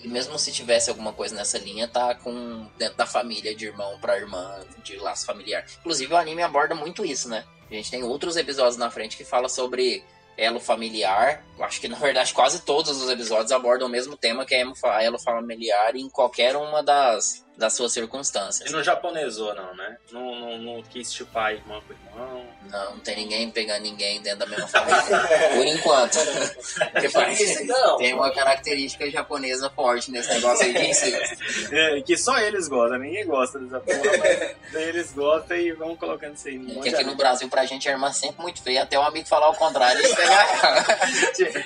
[0.02, 3.98] E mesmo se tivesse alguma coisa nessa linha, tá com dentro da família, de irmão
[3.98, 5.64] pra irmã, de laço familiar.
[5.80, 7.44] Inclusive o anime aborda muito isso, né?
[7.70, 10.04] A gente tem outros episódios na frente que fala sobre
[10.37, 11.44] elo familiar.
[11.61, 14.64] Acho que na verdade quase todos os episódios abordam o mesmo tema, que é
[15.00, 18.69] elo familiar em qualquer uma das, das suas circunstâncias.
[18.69, 19.97] E não japonesou, não, né?
[20.12, 22.47] Não, não, não quis chipar irmão com irmão.
[22.71, 25.01] Não, não tem ninguém pegando ninguém dentro da mesma família.
[25.55, 26.19] Por enquanto.
[26.92, 27.97] Porque parece Não.
[27.97, 31.37] tem uma característica japonesa forte nesse negócio aí de incesto.
[31.75, 36.35] É, que só eles gostam, ninguém gosta dessa porra, mas eles gostam e vão colocando
[36.35, 38.62] isso aí no Que monte aqui no Brasil, pra gente, a irmã é sempre muito
[38.62, 40.85] feia, até o amigo falar o contrário e pegar ela.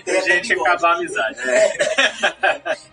[0.04, 1.38] Tem gente acabar a amizade.
[1.44, 1.72] né?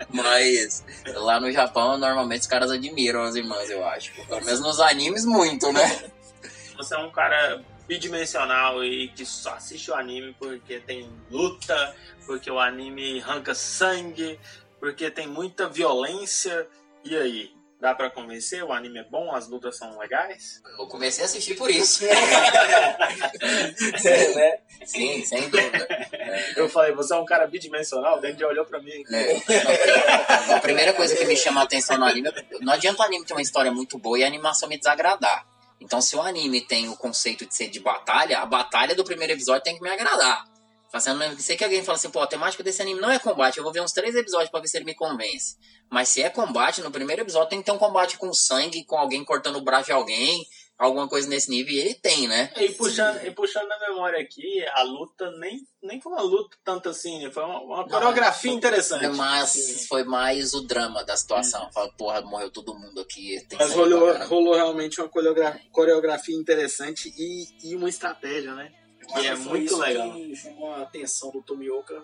[0.10, 0.84] Mas
[1.16, 4.14] lá no Japão, normalmente os caras admiram as irmãs, eu acho.
[4.26, 6.12] Pelo menos nos animes, muito, né?
[6.78, 11.96] Você é um cara bidimensional e que só assiste o anime porque tem luta,
[12.26, 14.40] porque o anime arranca sangue,
[14.80, 16.68] porque tem muita violência.
[17.04, 17.57] E aí?
[17.80, 18.64] Dá pra convencer?
[18.64, 19.36] O anime é bom?
[19.36, 20.64] As lutas são legais?
[20.80, 22.04] Eu comecei a assistir por isso.
[22.06, 22.10] É,
[24.34, 24.58] né?
[24.84, 25.88] Sim, sem dúvida.
[26.56, 28.18] Eu falei, você é um cara bidimensional?
[28.18, 29.04] O Dandy olhou pra mim.
[29.12, 29.38] É.
[30.56, 33.34] A primeira coisa que me chama a atenção no anime, não adianta o anime ter
[33.34, 35.46] uma história muito boa e a animação me desagradar.
[35.80, 39.34] Então, se o anime tem o conceito de ser de batalha, a batalha do primeiro
[39.34, 40.48] episódio tem que me agradar.
[40.92, 43.64] Fazendo, sei que alguém fala assim, pô, a temática desse anime não é combate, eu
[43.64, 45.58] vou ver uns três episódios pra ver se ele me convence.
[45.90, 48.98] Mas se é combate, no primeiro episódio tem que ter um combate com sangue, com
[48.98, 50.46] alguém cortando o braço de alguém,
[50.78, 52.52] alguma coisa nesse nível e ele tem, né?
[52.56, 56.88] E puxando, e puxando na memória aqui, a luta nem, nem foi uma luta tanto
[56.90, 57.32] assim, né?
[57.32, 59.06] foi uma, uma coreografia interessante.
[59.08, 61.70] Foi mais, foi mais o drama da situação.
[61.74, 63.38] Fala, porra, morreu todo mundo aqui.
[63.50, 68.72] Tem que Mas rolou, rolou realmente uma coreogra- coreografia interessante e, e uma estratégia, né?
[69.08, 70.14] Que é muito isso legal.
[70.14, 72.04] que chamou a atenção do Tomioka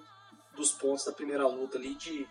[0.56, 2.28] dos pontos da primeira luta ali de.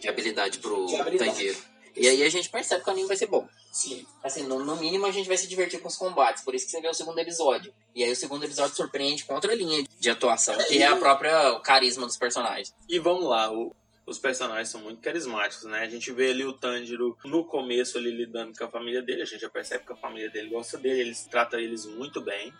[0.00, 1.30] de habilidade pro De habilidade.
[1.30, 1.58] Tanjiro.
[1.94, 3.48] E aí a gente percebe que o anime vai ser bom.
[3.72, 4.06] Sim.
[4.22, 6.70] Assim, no, no mínimo a gente vai se divertir com os combates, por isso que
[6.72, 7.72] você vê o segundo episódio.
[7.94, 11.52] E aí o segundo episódio surpreende com outra linha de atuação, que é a própria
[11.52, 12.74] o carisma dos personagens.
[12.86, 15.78] E vamos lá, o- os personagens são muito carismáticos, né?
[15.80, 19.26] A gente vê ali o Tanjiro no começo ali lidando com a família dele, a
[19.26, 22.52] gente já percebe que a família dele gosta dele, eles tratam eles muito bem.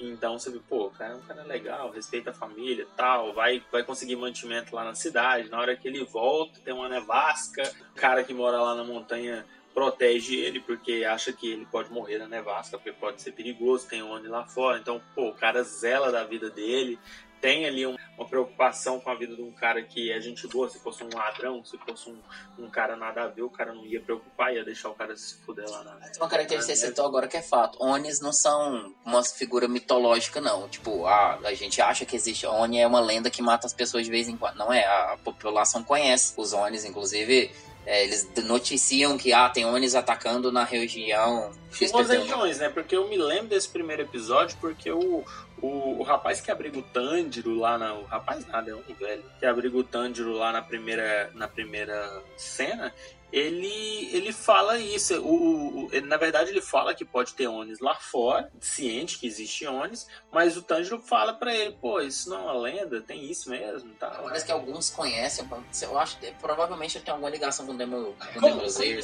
[0.00, 3.62] Então você vê, pô, o cara é um cara legal, respeita a família tal, vai,
[3.70, 5.50] vai conseguir mantimento lá na cidade.
[5.50, 9.44] Na hora que ele volta, tem uma nevasca, o cara que mora lá na montanha
[9.72, 14.02] protege ele porque acha que ele pode morrer na nevasca, porque pode ser perigoso, tem
[14.02, 14.78] um lá fora.
[14.78, 16.98] Então, pô, o cara zela da vida dele,
[17.40, 20.68] tem ali um- uma preocupação com a vida de um cara que é gente boa,
[20.68, 22.18] se fosse um ladrão, se fosse um,
[22.58, 25.36] um cara nada a ver, o cara não ia preocupar, ia deixar o cara se
[25.36, 25.92] fuder lá na.
[25.92, 27.82] Tem uma característica que você citou agora que é fato.
[27.82, 30.68] Onis não são uma figura mitológica, não.
[30.68, 32.46] Tipo, a, a gente acha que existe.
[32.46, 34.56] Oni é uma lenda que mata as pessoas de vez em quando.
[34.56, 34.84] Não é.
[34.84, 37.50] A, a população conhece os Onis, inclusive.
[37.86, 42.20] É, eles noticiam que ah, tem Onis atacando na região Tem umas XPTO.
[42.22, 42.68] regiões, né?
[42.68, 45.24] Porque eu me lembro desse primeiro episódio porque o,
[45.60, 47.94] o, o rapaz que abriga o Tanjiro lá na.
[47.94, 49.24] O rapaz nada, é um velho.
[49.38, 52.92] Que abriga o Tanjiro lá na primeira, na primeira cena.
[53.32, 55.20] Ele, ele fala isso.
[55.22, 59.66] O, o- na verdade, ele fala que pode ter Onis lá fora, ciente que existe
[59.66, 63.48] Onis, mas o Tanjiro fala pra ele: pô, isso não é uma lenda, tem isso
[63.50, 64.08] mesmo, tá?
[64.10, 65.48] Parece que alguns conhecem,
[65.82, 68.60] eu acho que provavelmente tem alguma ligação com o Demo, com Como-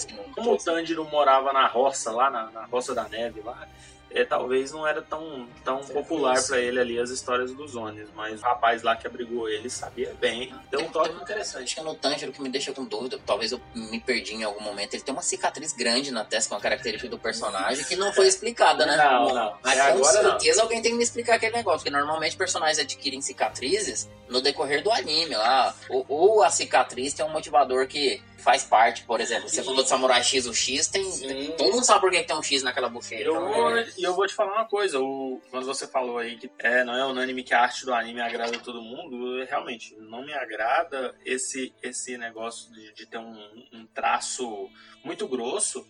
[0.06, 0.24] que não.
[0.34, 3.66] Como o Tanjiro morava na roça, lá na, na roça da neve, lá,
[4.10, 8.40] é, talvez não era tão, tão popular pra ele ali as histórias dos Onis, mas
[8.40, 10.54] o rapaz lá que abrigou ele sabia bem.
[10.70, 11.64] Deu um toque interessante.
[11.64, 14.44] Acho que é no Tanjiro que me deixa com dúvida, talvez eu me perdi em
[14.44, 14.94] algum momento.
[14.94, 18.26] Ele tem uma cicatriz grande na testa, com a característica do personagem, que não foi
[18.26, 18.96] explicada, né?
[18.96, 19.58] Não, não.
[19.62, 20.30] Mas É, com agora não.
[20.30, 24.82] certeza alguém tem que me explicar aquele negócio, porque normalmente personagens adquirem cicatrizes no decorrer
[24.82, 25.74] do anime lá.
[25.88, 29.88] Ou, ou a cicatriz tem um motivador que faz parte, por exemplo, você falou de
[29.88, 31.10] Samurai X, o X tem.
[31.10, 31.52] Sim.
[31.58, 33.22] Todo mundo sabe por que tem um X naquela bochecha.
[33.24, 36.18] Eu então, vou, é- e eu vou te falar uma coisa, o, quando você falou
[36.18, 39.94] aí que é, não é unânime que a arte do anime agrada todo mundo, realmente
[39.96, 44.70] não me agrada esse, esse negócio de, de ter um, um traço
[45.04, 45.86] muito grosso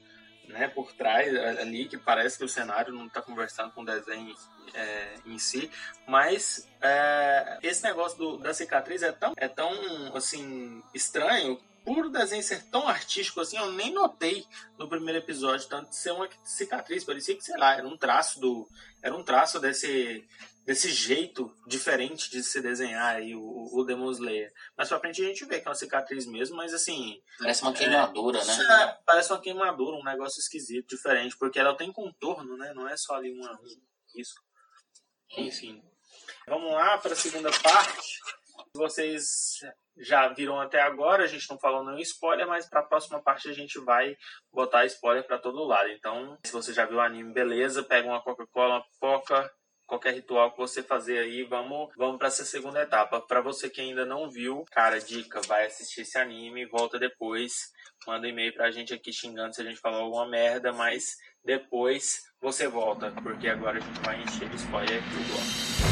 [0.49, 4.33] né, por trás ali, que parece que o cenário não está conversando com o desenho
[4.75, 5.71] é, em si,
[6.07, 9.71] mas é, esse negócio do- da cicatriz é tão, é tão
[10.15, 11.61] assim, estranho.
[11.87, 14.45] Por o desenho ser tão artístico assim, eu nem notei
[14.77, 18.41] no primeiro episódio, tanto de ser uma cicatriz, parecia que, sei lá, era um traço
[18.41, 18.69] do.
[19.01, 20.29] Era um traço desse,
[20.65, 24.53] desse jeito diferente de se desenhar aí o, o Demon Slayer.
[24.77, 27.23] Mais pra frente a gente vê que é uma cicatriz mesmo, mas assim.
[27.39, 28.55] Parece uma queimadura, né?
[28.83, 32.73] é, parece uma queimadura, um negócio esquisito, diferente, porque ela tem contorno, né?
[32.75, 33.53] Não é só ali uma.
[33.53, 33.81] um-
[34.17, 34.35] Isso.
[35.39, 35.81] Enfim.
[36.49, 38.19] Vamos lá para a segunda parte.
[38.75, 39.61] Vocês
[39.99, 43.49] já viram até agora, a gente não falou nenhum spoiler, mas para a próxima parte
[43.49, 44.17] a gente vai
[44.53, 45.89] botar spoiler para todo lado.
[45.91, 49.51] Então, se você já viu o anime, beleza, pega uma Coca-Cola, uma Coca,
[49.87, 53.21] qualquer ritual que você fazer aí, vamos, vamos para essa segunda etapa.
[53.21, 57.71] Para você que ainda não viu, cara, dica, vai assistir esse anime, volta depois,
[58.07, 62.67] manda e-mail pra gente aqui xingando se a gente falou alguma merda, mas depois você
[62.67, 65.86] volta, porque agora a gente vai encher de spoiler tudo, ó.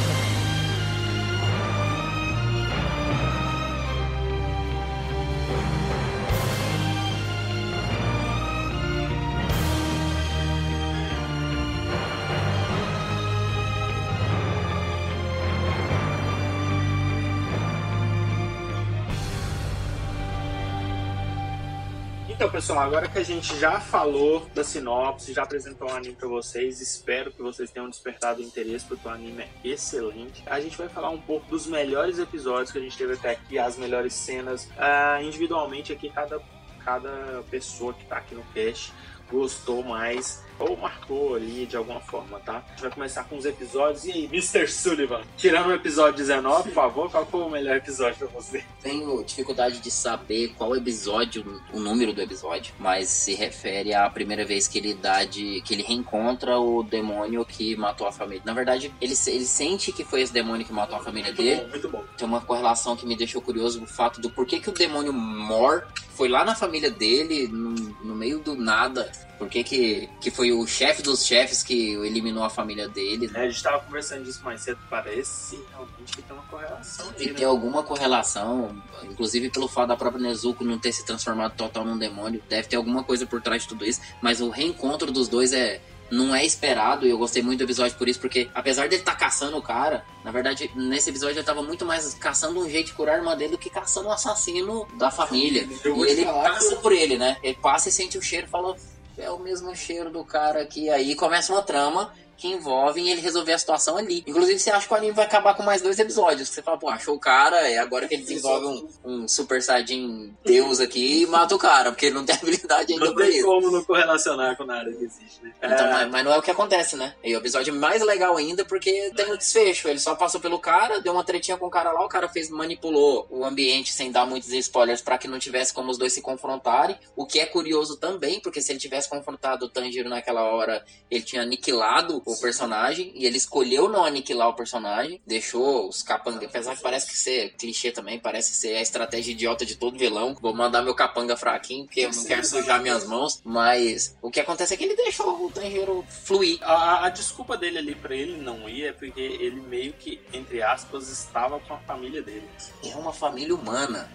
[22.55, 26.81] Pessoal, agora que a gente já falou da sinopse, já apresentou o anime pra vocês,
[26.81, 30.41] espero que vocês tenham despertado interesse, porque o anime é excelente.
[30.47, 33.59] A gente vai falar um pouco dos melhores episódios que a gente teve até aqui,
[33.59, 34.69] as melhores cenas.
[34.79, 36.41] Ah, individualmente aqui, cada,
[36.85, 38.93] cada pessoa que tá aqui no cast
[39.29, 42.63] gostou mais ou marcou ali de alguma forma, tá?
[42.67, 44.05] A gente vai começar com os episódios.
[44.05, 44.69] E aí, Mr.
[44.69, 48.65] Sullivan, tirando o episódio 19, por favor, qual foi o melhor episódio pra você?
[48.83, 54.45] Tenho dificuldade de saber qual episódio, o número do episódio, mas se refere à primeira
[54.45, 55.61] vez que ele dá de.
[55.63, 58.43] que ele reencontra o demônio que matou a família.
[58.45, 61.61] Na verdade, ele, ele sente que foi esse demônio que matou a família Muito dele.
[61.63, 62.05] bom, muito bom.
[62.17, 65.85] Tem uma correlação que me deixou curioso o fato do porquê que o demônio Mor
[66.15, 67.71] foi lá na família dele, não,
[68.05, 69.11] no meio do nada.
[69.45, 73.31] Por que que, que foi o chefe dos chefes que eliminou a família dele?
[73.35, 77.13] É, a gente tava conversando disso mais cedo, parece realmente que tem uma correlação.
[77.19, 77.35] E aí, né?
[77.35, 81.99] tem alguma correlação, inclusive pelo fato da própria Nezuko não ter se transformado total num
[81.99, 85.53] demônio, deve ter alguma coisa por trás de tudo isso, mas o reencontro dos dois
[85.53, 89.01] é não é esperado, e eu gostei muito do episódio por isso, porque apesar dele
[89.03, 92.89] estar caçando o cara, na verdade, nesse episódio ele tava muito mais caçando um jeito
[92.89, 95.63] de curar a irmã dele do que caçando o assassino da família.
[95.85, 97.37] E ele passa que- por ele, né?
[97.43, 98.77] Ele passa e sente o cheiro e fala,
[99.17, 100.91] é o mesmo cheiro do cara aqui.
[100.91, 104.23] Aí começa uma trama que envolve ele resolver a situação ali.
[104.27, 106.49] Inclusive, você acha que o anime vai acabar com mais dois episódios.
[106.49, 108.89] Você fala, pô, achou o cara, é agora que ele desenvolve um,
[109.23, 113.07] um Super Saiyajin Deus aqui e mata o cara, porque ele não tem habilidade ainda
[113.07, 113.47] Não pra tem isso.
[113.47, 115.53] como não correlacionar com nada que existe, né?
[115.63, 117.15] Então, É, mas, não é o que acontece, né?
[117.23, 119.89] E o episódio é mais legal ainda porque tem um desfecho.
[119.89, 122.51] Ele só passou pelo cara, deu uma tretinha com o cara lá, o cara fez,
[122.51, 126.21] manipulou o ambiente sem dar muitos spoilers pra que não tivesse como os dois se
[126.21, 126.97] confrontarem.
[127.17, 131.23] O que é curioso também, porque se ele tivesse confrontado o Tanjiro naquela hora, ele
[131.23, 136.77] tinha aniquilado o personagem e ele escolheu não aniquilar o personagem, deixou os capangas, apesar
[136.77, 140.37] que parece que ser clichê também, parece ser a estratégia idiota de todo vilão.
[140.41, 144.41] Vou mandar meu capanga fraquinho, porque eu não quero sujar minhas mãos, mas o que
[144.41, 146.59] acontece é que ele deixou o Tanjiro fluir.
[146.63, 150.63] A, a desculpa dele ali pra ele não ir é porque ele meio que, entre
[150.63, 152.49] aspas, estava com a família dele.
[152.85, 154.11] É uma família humana.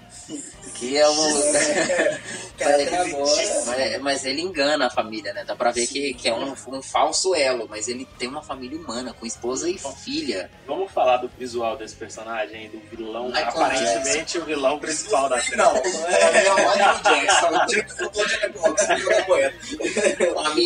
[0.75, 1.15] Que é um.
[2.57, 3.63] Cara, até agora.
[3.65, 5.43] mas, mas ele engana a família, né?
[5.43, 8.77] Dá pra ver que, que é um, um falso elo, mas ele tem uma família
[8.77, 10.51] humana, com esposa e filha.
[10.65, 15.57] Vamos falar do visual desse personagem, do vilão, Michael aparentemente o vilão principal da série.
[15.57, 17.49] Não, é o Michael Jackson.
[17.97, 18.87] Faltou de Xbox,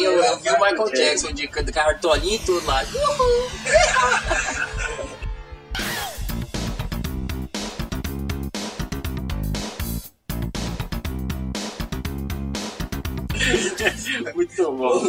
[0.04, 2.84] eu vi o Michael Jackson de, cartolinho e tudo lá.
[14.36, 15.02] Muito bom.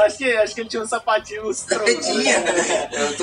[0.00, 1.84] acho, que, acho que ele tinha um sapatinho lustroso.
[2.00, 2.42] Tinha.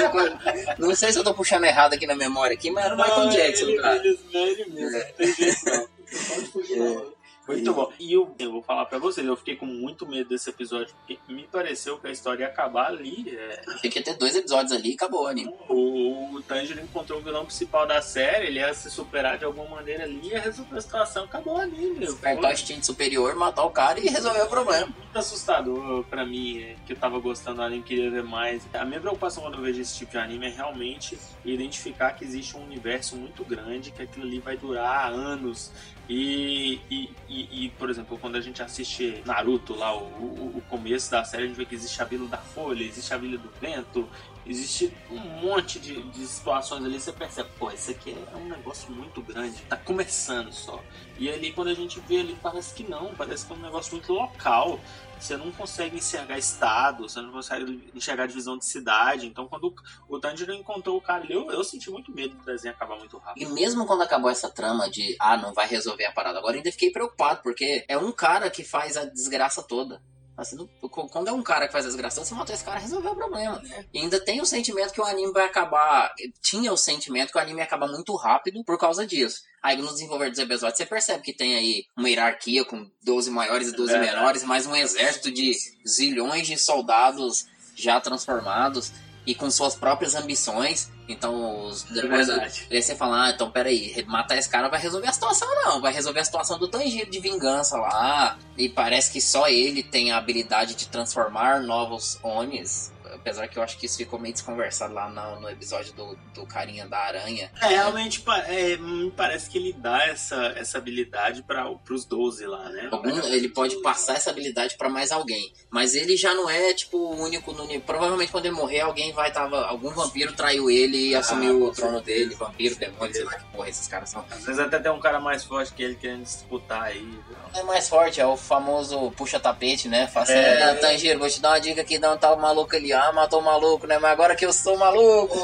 [0.10, 2.98] Com- Não sei se eu tô puxando errado aqui na memória aqui, mas era o
[2.98, 3.96] Michael Jackson, ele, cara.
[3.98, 5.88] Ele, ele mesmo, não tem jeito não.
[6.28, 7.11] Pode fugir, não.
[7.54, 7.92] Muito bom.
[8.00, 11.20] E eu, eu vou falar pra vocês, eu fiquei com muito medo desse episódio, porque
[11.32, 13.38] me pareceu que a história ia acabar ali.
[13.38, 15.54] é, que ter dois episódios ali e acabou o anime.
[15.70, 19.68] o, o Tanjiro encontrou o vilão principal da série, ele ia se superar de alguma
[19.70, 22.14] maneira ali, ia resolver a situação, acabou ali, meu.
[22.14, 24.88] Apertar o instinto superior, matar o cara e resolver o problema.
[24.88, 28.64] muito assustador pra mim, é, que eu tava gostando do anime, queria ver mais.
[28.74, 32.56] A minha preocupação quando eu vejo esse tipo de anime é realmente identificar que existe
[32.56, 35.72] um universo muito grande, que aquilo ali vai durar anos.
[36.10, 40.62] E, e, e, e, por exemplo, quando a gente assiste Naruto lá, o, o, o
[40.70, 43.38] começo da série, a gente vê que existe a Vila da Folha, existe a Vila
[43.38, 44.10] do Vento,
[44.46, 48.92] existe um monte de, de situações ali, você percebe, pô, isso aqui é um negócio
[48.92, 50.84] muito grande, tá começando só.
[51.18, 53.94] E ali quando a gente vê ali, parece que não, parece que é um negócio
[53.94, 54.80] muito local.
[55.22, 59.28] Você não consegue enxergar estado, você não consegue enxergar divisão de cidade.
[59.28, 59.74] Então, quando
[60.10, 63.20] o, Tanjiro encontrou o cara eu, eu senti muito medo do desenho acabar muito E
[63.20, 63.54] rápido.
[63.54, 66.92] mesmo quando acabou essa trama de, ah, não vai resolver a parada agora, ainda fiquei
[66.92, 70.02] preocupado, porque é um cara que faz a desgraça toda.
[70.38, 70.58] Assim,
[70.90, 73.12] quando é um cara que faz a desgraça toda, você matou esse cara e resolveu
[73.12, 73.62] o problema.
[73.94, 76.14] E ainda tem o sentimento que o anime vai acabar.
[76.42, 79.42] Tinha o sentimento que o anime ia acabar muito rápido por causa disso.
[79.62, 83.68] Aí no desenvolver dos episódios você percebe que tem aí uma hierarquia com 12 maiores
[83.68, 84.00] e 12 É.
[84.00, 85.54] menores, mais um exército de
[85.88, 88.92] zilhões de soldados já transformados
[89.26, 90.90] e com suas próprias ambições.
[91.08, 92.68] Então, os, depois verdade.
[92.72, 95.82] Aí você fala, ah, então peraí, matar esse cara vai resolver a situação, não.
[95.82, 98.38] Vai resolver a situação do Tanjiro de vingança lá.
[98.58, 102.92] E parece que só ele tem a habilidade de transformar novos Onis.
[103.22, 106.46] Apesar que eu acho que isso ficou meio desconversado lá no, no episódio do, do
[106.46, 107.52] carinha da aranha.
[107.62, 112.68] É, realmente é, me parece que ele dá essa, essa habilidade para os 12 lá,
[112.70, 112.90] né?
[112.92, 115.54] Algum, ele pode passar essa habilidade pra mais alguém.
[115.70, 117.68] Mas ele já não é, tipo, o único no.
[117.82, 119.66] Provavelmente quando ele morrer, alguém vai tava.
[119.66, 122.34] Algum vampiro traiu ele e assumiu com o trono dele.
[122.36, 124.26] Vampiro, demônio, sei lá que porra esses caras são.
[124.32, 127.00] Às vezes até tem um cara mais forte que ele querendo disputar aí.
[127.00, 127.38] viu?
[127.54, 130.08] É mais forte, é o famoso puxa-tapete, né?
[130.08, 130.64] Faça, É.
[130.72, 132.92] "Ah, Tanjiro, vou te dar uma dica aqui, dá um tal maluco ali.
[132.94, 133.98] Ah, matou o maluco, né?
[134.00, 135.38] Mas agora que eu sou maluco!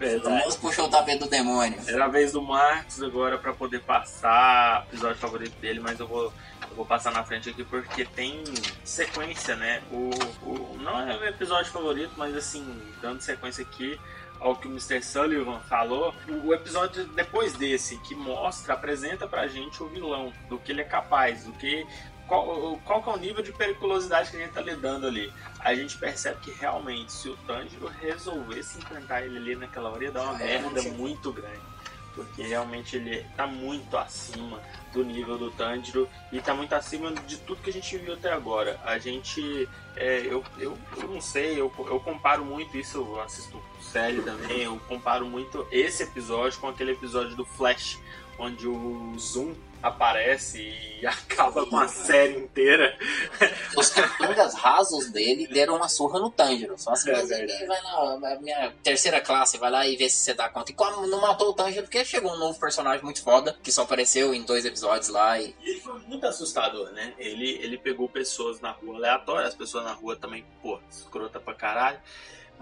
[0.00, 1.78] É, famoso puxou o tapete do demônio.
[1.86, 6.06] Era a vez do Marcos agora para poder passar o episódio favorito dele, mas eu
[6.06, 6.32] vou,
[6.68, 8.42] eu vou passar na frente aqui porque tem
[8.84, 9.82] sequência, né?
[9.90, 10.10] O,
[10.42, 12.66] o, não é o episódio favorito, mas assim,
[13.00, 13.98] dando sequência aqui
[14.42, 15.00] ao que o Mr.
[15.02, 20.58] Sullivan falou, o, o episódio depois desse, que mostra, apresenta pra gente o vilão, do
[20.58, 21.86] que ele é capaz, do que.
[22.32, 25.30] Qual, qual que é o nível de periculosidade que a gente tá lidando ali?
[25.60, 30.10] A gente percebe que realmente, se o Tanjiro resolvesse enfrentar ele ali naquela hora, ia
[30.10, 31.60] dar uma É, merda muito grande
[32.14, 34.60] porque realmente ele tá muito acima
[34.92, 38.30] do nível do Tanjiro e tá muito acima de tudo que a gente viu até
[38.30, 38.80] agora.
[38.84, 43.62] A gente, é, eu, eu, eu não sei, eu, eu comparo muito isso, eu assisto
[43.80, 47.98] série também, eu comparo muito esse episódio com aquele episódio do Flash,
[48.38, 50.60] onde o Zoom aparece
[51.00, 52.96] e acaba com a série inteira.
[53.76, 56.78] Os capangas rasos dele deram uma surra no Tanjiro.
[56.78, 60.16] Só assim, mas ninguém vai lá, a minha terceira classe, vai lá e vê se
[60.16, 60.70] você dá conta.
[60.70, 63.82] E como não matou o Tanjiro, porque chegou um novo personagem muito foda, que só
[63.82, 65.54] apareceu em dois episódios lá e.
[65.60, 67.14] E ele foi muito assustador, né?
[67.18, 71.54] Ele, ele pegou pessoas na rua aleatórias, as pessoas na rua também, pô, escrota pra
[71.54, 71.98] caralho.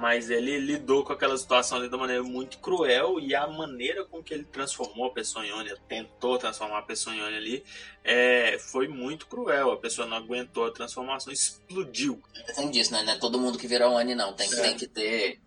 [0.00, 4.04] Mas ele lidou com aquela situação ali de uma maneira muito cruel e a maneira
[4.06, 5.50] com que ele transformou a pessoa em
[5.86, 7.62] tentou transformar a pessoa em ali,
[8.02, 9.70] é, foi muito cruel.
[9.72, 12.22] A pessoa não aguentou a transformação, explodiu.
[12.56, 13.02] Tem disso, né?
[13.02, 14.32] Não é todo mundo que vira Oni, não.
[14.32, 14.62] Tem, Certo.
[14.62, 15.38] tem que ter.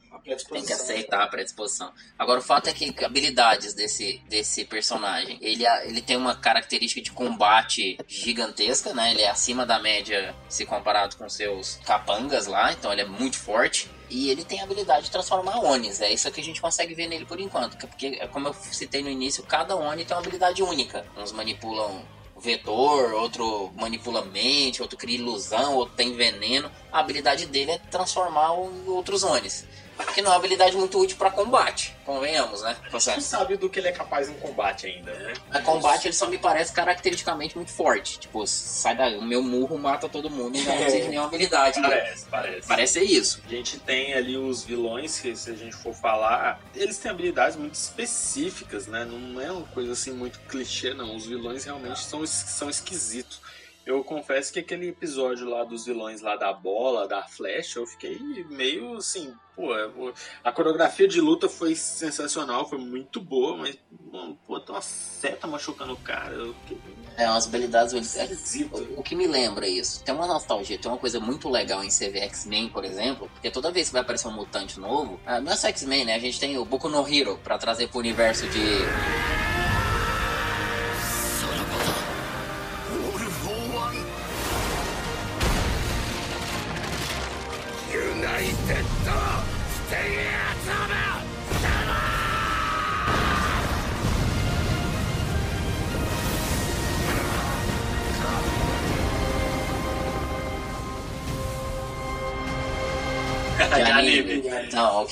[0.52, 1.92] Tem que aceitar a predisposição.
[2.20, 7.12] Agora, o fato é que habilidades desse, desse personagem, ele, ele tem uma característica de
[7.12, 9.12] combate gigantesca, né?
[9.12, 13.38] Ele é acima da média se comparado com seus capangas lá, então ele é muito
[13.38, 13.90] forte.
[14.14, 16.00] E ele tem a habilidade de transformar Onis.
[16.00, 17.76] É isso que a gente consegue ver nele por enquanto.
[17.88, 21.04] Porque, como eu citei no início, cada Oni tem uma habilidade única.
[21.18, 22.06] Uns manipulam
[22.40, 26.70] vetor, outro manipula mente, outro cria ilusão, outro tem veneno.
[26.92, 29.66] A habilidade dele é transformar outros Onis.
[30.14, 32.76] Que não é uma habilidade muito útil pra combate, convenhamos, né?
[32.92, 35.34] Você não sabe do que ele é capaz em combate ainda, né?
[35.52, 38.20] A combate ele só me parece caracteristicamente muito forte.
[38.20, 39.08] Tipo, sai da.
[39.10, 41.80] O meu murro mata todo mundo e não exige nenhuma habilidade.
[41.80, 41.88] né?
[41.90, 42.68] Parece, parece.
[42.68, 43.42] Parece ser isso.
[43.46, 47.56] A gente tem ali os vilões, que se a gente for falar, eles têm habilidades
[47.58, 49.06] muito específicas, né?
[49.06, 51.16] Não é uma coisa assim muito clichê, não.
[51.16, 53.42] Os vilões realmente são, são esquisitos.
[53.86, 58.18] Eu confesso que aquele episódio lá dos vilões lá da bola, da flecha, eu fiquei
[58.50, 63.78] meio assim, pô, eu- a coreografia de luta foi sensacional, foi muito boa, mas,
[64.10, 66.34] mano, pô, tem uma seta machucando o cara.
[66.34, 66.78] Eu fiquei
[67.18, 68.16] É, umas habilidades.
[68.16, 68.26] é-.
[68.72, 70.02] O o que me lembra isso?
[70.04, 73.70] Tem uma nostalgia, tem uma coisa muito legal em CV X-Men, por exemplo, porque toda
[73.70, 76.16] vez que vai aparecer um mutante novo, ah, não é só X-Men, né?
[76.16, 78.60] A gente tem o Boku no Hero pra trazer pro universo de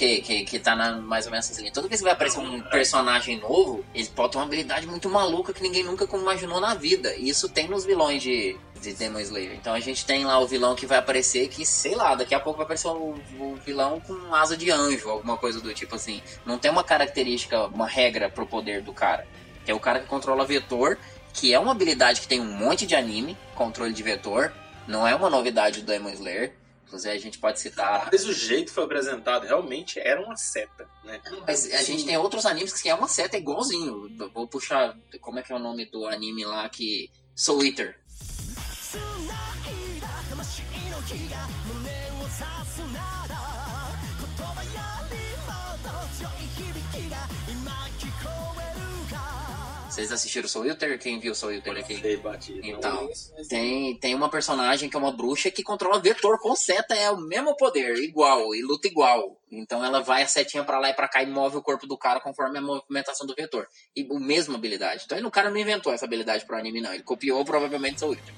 [0.02, 1.72] Ok, que, que tá na, mais ou menos linha.
[1.72, 5.62] Toda vez que vai aparecer um personagem novo, ele ter uma habilidade muito maluca que
[5.62, 7.14] ninguém nunca imaginou na vida.
[7.16, 9.54] E isso tem nos vilões de, de Demon Slayer.
[9.54, 12.40] Então a gente tem lá o vilão que vai aparecer que, sei lá, daqui a
[12.40, 16.20] pouco vai aparecer o, o vilão com asa de anjo, alguma coisa do tipo assim.
[16.48, 19.28] Não tem uma característica, uma regra pro poder do cara.
[19.64, 20.98] Que é o cara que controla vetor,
[21.32, 24.52] que é uma habilidade que tem um monte de anime, controle de vetor.
[24.88, 26.54] Não é uma novidade do Demon Slayer.
[26.92, 30.90] Inclusive a gente pode citar Mas o jeito que foi apresentado realmente era uma seta,
[31.06, 31.22] né?
[31.48, 34.10] Mas a gente tem outros animes que é uma seta igualzinho.
[34.34, 34.98] Vou puxar.
[35.22, 37.10] Como é que é o nome do anime lá que.
[37.34, 37.98] Soul Eater.
[49.92, 50.98] Vocês assistiram Soul Eater?
[50.98, 52.00] Quem viu Soul Eater aqui?
[52.00, 52.62] Sei, batido.
[52.66, 53.10] Então,
[53.50, 57.18] tem, tem uma personagem que é uma bruxa que controla vetor com seta, é o
[57.18, 59.38] mesmo poder, igual, e luta igual.
[59.52, 61.98] Então ela vai a setinha pra lá e pra cá e move o corpo do
[61.98, 63.68] cara conforme a movimentação do vetor.
[63.94, 65.04] E a mesma habilidade.
[65.06, 66.94] Então ele- o cara não inventou essa habilidade pro anime, não.
[66.94, 68.34] Ele copiou provavelmente Soul Eater.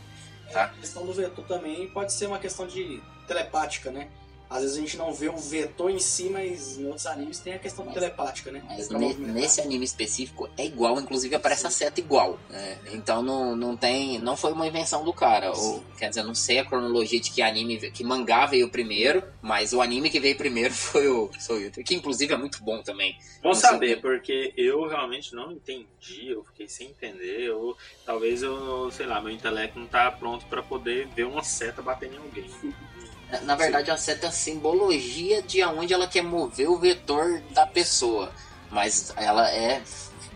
[0.55, 4.09] A questão do vetor também pode ser uma questão de telepática, né?
[4.53, 7.53] Às vezes a gente não vê o vetor em si, mas em outros animes tem
[7.53, 8.61] a questão telepática, né?
[8.67, 12.39] Mas ne- nesse anime específico é igual, inclusive aparece a seta igual.
[12.51, 12.77] né?
[12.91, 14.19] Então não, não tem.
[14.19, 15.51] Não foi uma invenção do cara.
[15.51, 19.23] Ou, quer dizer, eu não sei a cronologia de que anime, que mangá veio primeiro,
[19.41, 22.83] mas o anime que veio primeiro foi o Soul Eater, que inclusive é muito bom
[22.83, 23.15] também.
[23.41, 27.75] Sei saber, porque eu realmente não entendi, eu fiquei sem entender, ou
[28.05, 32.13] talvez eu, sei lá, meu intelecto não tá pronto pra poder ver uma seta batendo
[32.13, 32.45] em alguém.
[33.41, 38.31] Na- verdade, seta é a simbologia de aonde ela quer mover o vetor da pessoa.
[38.69, 39.81] Mas ela é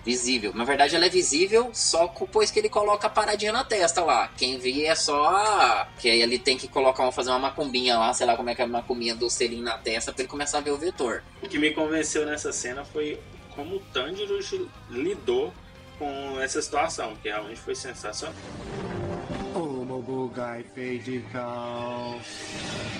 [0.06, 0.54] visível.
[0.54, 4.30] Na verdade, ela é visível só depois que ele coloca a paradinha na testa lá.
[4.38, 5.86] Quem vê é só.
[6.00, 8.62] Que aí ele tem que colocar, fazer uma macumbinha lá, sei lá como é que
[8.62, 11.24] é a macumbinha do selinho na testa pra ele começar a ver o vetor.
[11.42, 13.20] O que me convenceu nessa cena foi
[13.56, 14.40] como o Tanjiro
[14.90, 15.54] lidou
[16.00, 18.36] com essa situação, que realmente foi sensacional
[20.38, 22.22] bugai pedical,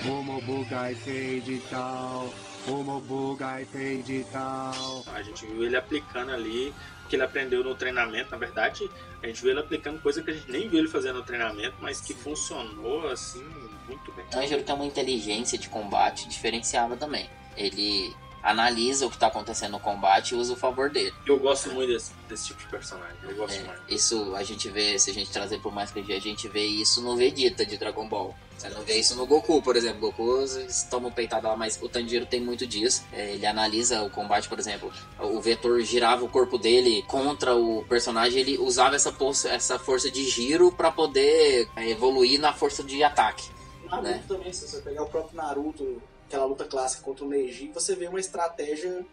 [0.04, 2.34] homo bugai pedical,
[2.66, 5.04] homo bugai pedical.
[5.14, 6.74] A gente viu ele aplicando ali
[7.08, 8.90] que ele aprendeu no treinamento, na verdade,
[9.22, 11.76] a gente viu ele aplicando coisa que a gente nem viu ele fazendo no treinamento,
[11.80, 13.44] mas que funcionou assim
[13.86, 14.24] muito bem.
[14.26, 17.30] Então, Ângelo tem uma inteligência de combate diferenciada também.
[17.56, 18.12] Ele
[18.42, 21.12] analisa o que tá acontecendo no combate e usa o favor dele.
[21.26, 23.16] Eu gosto muito desse, desse tipo de personagem.
[23.22, 23.80] Eu gosto É, muito.
[23.88, 27.02] isso a gente vê, se a gente trazer por mais que a gente vê isso
[27.02, 28.34] no Vegeta de Dragon Ball.
[28.56, 30.00] Você não vê isso no Goku, por exemplo.
[30.00, 33.04] Goku eles tomam peitada lá, mas o Tanjiro tem muito disso.
[33.12, 34.92] É, ele analisa o combate, por exemplo.
[35.20, 40.10] O vetor girava o corpo dele contra o personagem, ele usava essa força, essa força
[40.10, 43.48] de giro pra poder é, evoluir na força de ataque.
[43.88, 44.22] Naruto né?
[44.26, 48.06] também, se você pegar o próprio Naruto, aquela luta clássica contra o Neji, você vê
[48.06, 49.04] uma estratégia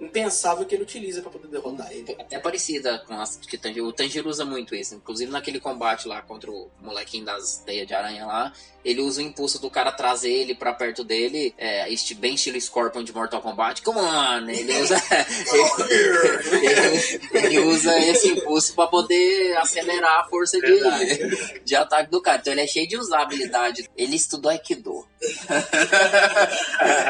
[0.00, 2.16] impensável que ele utiliza pra poder derrotar ele.
[2.18, 4.94] Até parecida com as que Tanjiro, o Tanjiro usa muito isso.
[4.94, 8.52] Inclusive naquele combate lá contra o molequinho das teias de aranha lá,
[8.84, 12.60] ele usa o impulso do cara trazer ele pra perto dele, é, este, bem estilo
[12.60, 13.80] Scorpion de Mortal Kombat.
[13.82, 14.48] Come on!
[14.48, 15.02] Ele usa,
[16.52, 22.38] ele, ele usa esse impulso pra poder acelerar a força de, de ataque do cara.
[22.38, 23.88] Então ele é cheio de usabilidade.
[23.96, 25.06] Ele estudou Aikido.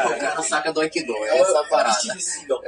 [0.04, 1.98] o cara saca do Aikido, é essa parada.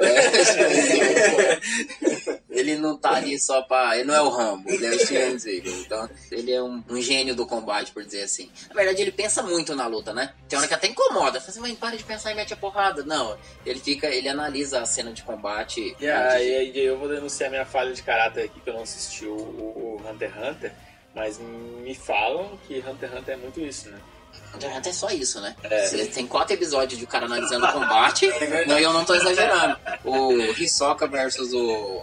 [0.06, 1.58] É.
[2.50, 3.96] ele não tá ali só pra.
[3.96, 5.72] Ele não é o Rambo, ele é o Steven Seagal.
[5.80, 8.50] Então, ele é um, um gênio do combate, por dizer assim.
[8.68, 10.32] Na verdade, ele pensa muito na luta, né?
[10.48, 11.40] Tem hora que até incomoda.
[11.40, 13.02] Fala assim, mas para de pensar e mete a porrada.
[13.04, 15.94] Não, ele fica, ele analisa a cena de combate.
[16.00, 19.26] E aí, aí eu vou denunciar minha falha de caráter aqui, que eu não assisti
[19.26, 20.72] o- o Hunter x Hunter,
[21.14, 23.98] mas me falam que Hunter x Hunter é muito isso, né?
[24.54, 25.54] Hunter x Hunter é só isso, né?
[25.62, 28.26] Você Tem quatro episódios de o cara analisando o combate.
[28.66, 29.76] não, e eu não tô exagerando.
[30.04, 32.02] O Hisoka versus o.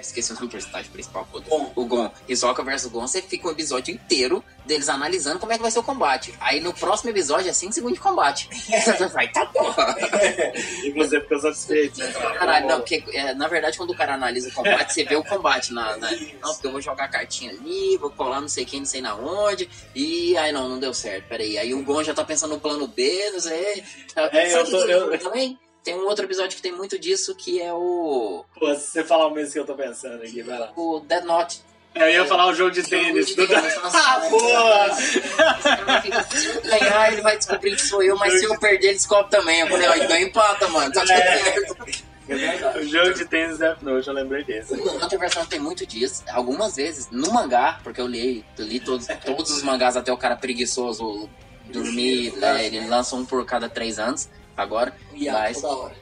[0.00, 1.50] Esqueci o nome do personagem principal, foda-se.
[1.74, 2.10] O Gon.
[2.28, 5.78] Hisoka versus Gon, você fica um episódio inteiro deles analisando como é que vai ser
[5.78, 6.34] o combate.
[6.40, 8.48] Aí no próximo episódio é 5 segundos de combate.
[8.52, 9.96] Você vai, tá porra.
[10.84, 12.00] E você ficou satisfeito.
[12.38, 15.24] Caralho, não, porque é, na verdade quando o cara analisa o combate, você vê o
[15.24, 18.64] combate na, na- Não, porque eu vou jogar a cartinha ali, vou colar não sei
[18.64, 19.68] quem, não sei na onde.
[19.94, 21.56] E aí não, não deu certo, peraí.
[21.58, 23.82] Aí o Gon já tá pensando no plano B, não sei.
[24.16, 25.58] É, eu tô- eu- também
[25.88, 28.44] tem um outro episódio que tem muito disso que é o.
[28.58, 30.70] Pô, se você falar o mesmo que eu tô pensando aqui, vai lá.
[30.76, 31.62] O Dead Note.
[31.94, 33.30] Eu ia falar o jogo de tênis.
[33.30, 34.94] Jogo de tênis, ah, porra!
[34.94, 39.30] Se eu ganhar, ele vai descobrir que sou eu, mas se eu perder, ele descobre
[39.30, 39.60] também.
[39.60, 40.92] Eu falei, ó, então empata, mano.
[40.92, 41.38] Tá tudo É.
[41.38, 42.78] certo.
[42.78, 44.74] O jogo de tênis Death Note, eu lembrei desse.
[44.74, 46.22] O Hunter vs tem muito disso.
[46.30, 50.18] Algumas vezes, no mangá, porque eu li, eu li todos, todos os mangás até o
[50.18, 51.28] cara preguiçoso
[51.70, 54.28] dormir, né, ele lança um por cada três anos,
[54.58, 54.94] agora.
[55.12, 55.96] Mas, toda hora.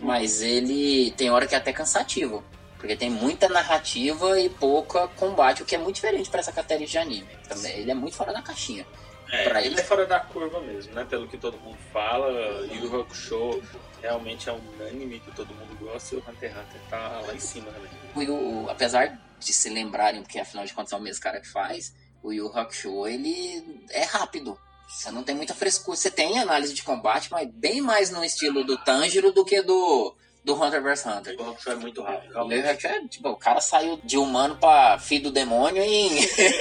[0.00, 2.44] mas ele tem hora que é até cansativo.
[2.78, 6.86] Porque tem muita narrativa e pouca combate, o que é muito diferente pra essa categoria
[6.86, 7.28] de anime.
[7.46, 8.86] Também, ele é muito fora da caixinha.
[9.30, 9.80] É, Pra ele ele.
[9.80, 11.04] é fora da curva mesmo, né?
[11.04, 12.28] Pelo que todo mundo fala,
[12.72, 13.62] Yu Yu Hakusho
[14.02, 17.34] realmente é um anime que todo mundo gosta e o Hunter x Hunter tá lá
[17.34, 17.90] em cima também.
[18.16, 21.46] O Yu, apesar de se lembrarem, porque afinal de contas é o mesmo cara que
[21.48, 24.58] faz, o Yu Hakusho, ele é rápido.
[24.90, 25.96] Você não tem muita frescura.
[25.96, 30.14] Você tem análise de combate, mas bem mais no estilo do Tanjiro do que do,
[30.44, 31.36] do Hunter vs Hunter.
[31.40, 32.34] O Hakusho é muito rápido.
[32.34, 36.10] O Hakusho é, tipo, o cara saiu de humano pra filho do demônio em,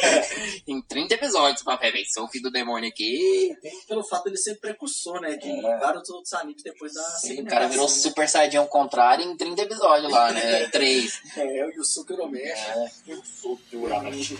[0.68, 1.64] em 30 episódios.
[1.64, 3.56] Pra ver, sou o filho do demônio aqui.
[3.88, 5.36] Pelo fato de ele ser precursor, né?
[5.38, 5.78] De É.
[5.80, 9.62] vários outros animes depois da O cara virou segmentação, Super Saiyajin ao contrário em 30
[9.62, 10.68] episódios lá, né?
[10.72, 11.22] 3.
[11.38, 11.58] né?
[11.60, 12.64] É, o Yusuke Oromeshi.
[13.08, 14.38] Eu sou Urameshi.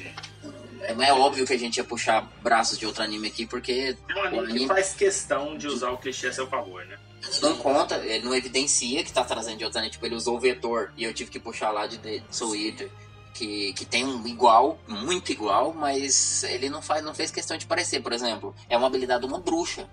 [0.82, 4.14] É, é óbvio que a gente ia puxar braços de outro anime aqui, porque É
[4.16, 6.98] um anime que faz questão de usar o clichê a seu favor, né?
[7.42, 9.94] Não conta, ele não evidencia que tá trazendo de outros animes.
[9.94, 12.22] Tipo, ele usou o vetor e eu tive que puxar lá de The
[12.56, 12.90] Eater.
[13.34, 17.66] Que, que tem um igual, muito igual, mas ele não, faz, não fez questão de
[17.66, 18.54] parecer, por exemplo.
[18.68, 19.88] É uma habilidade de uma bruxa.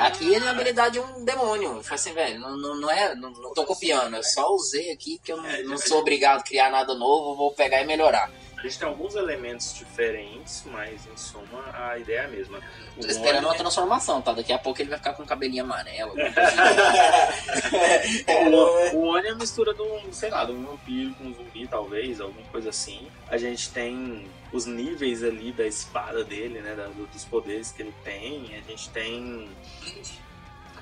[0.00, 1.82] Aqui ele é uma habilidade de um demônio.
[1.82, 3.14] Falei assim, velho, não, não, não é.
[3.14, 6.42] Não, não tô copiando, eu só usei aqui que eu não, não sou obrigado a
[6.42, 8.30] criar nada novo, vou pegar e melhorar.
[8.58, 12.58] A gente tem alguns elementos diferentes, mas em suma a ideia é a mesma.
[12.96, 14.32] O Tô esperando uma transformação, tá?
[14.32, 16.10] Daqui a pouco ele vai ficar com o cabelinho amarelo.
[16.12, 18.24] alguma coisa assim.
[18.96, 21.34] O, o Oni é a mistura de um, sei lá, de um vampiro com um
[21.34, 23.06] zumbi, talvez, alguma coisa assim.
[23.28, 26.74] A gente tem os níveis ali da espada dele, né?
[26.74, 28.54] da- dos poderes que ele tem.
[28.56, 29.48] A gente tem.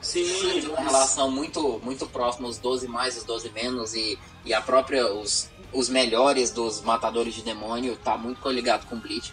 [0.04, 4.60] Sim, uma relação muito, muito próxima, os 12 mais, os 12 menos, e, e a
[4.60, 9.32] própria, os, os melhores dos matadores de demônio tá muito coligado com Bleach.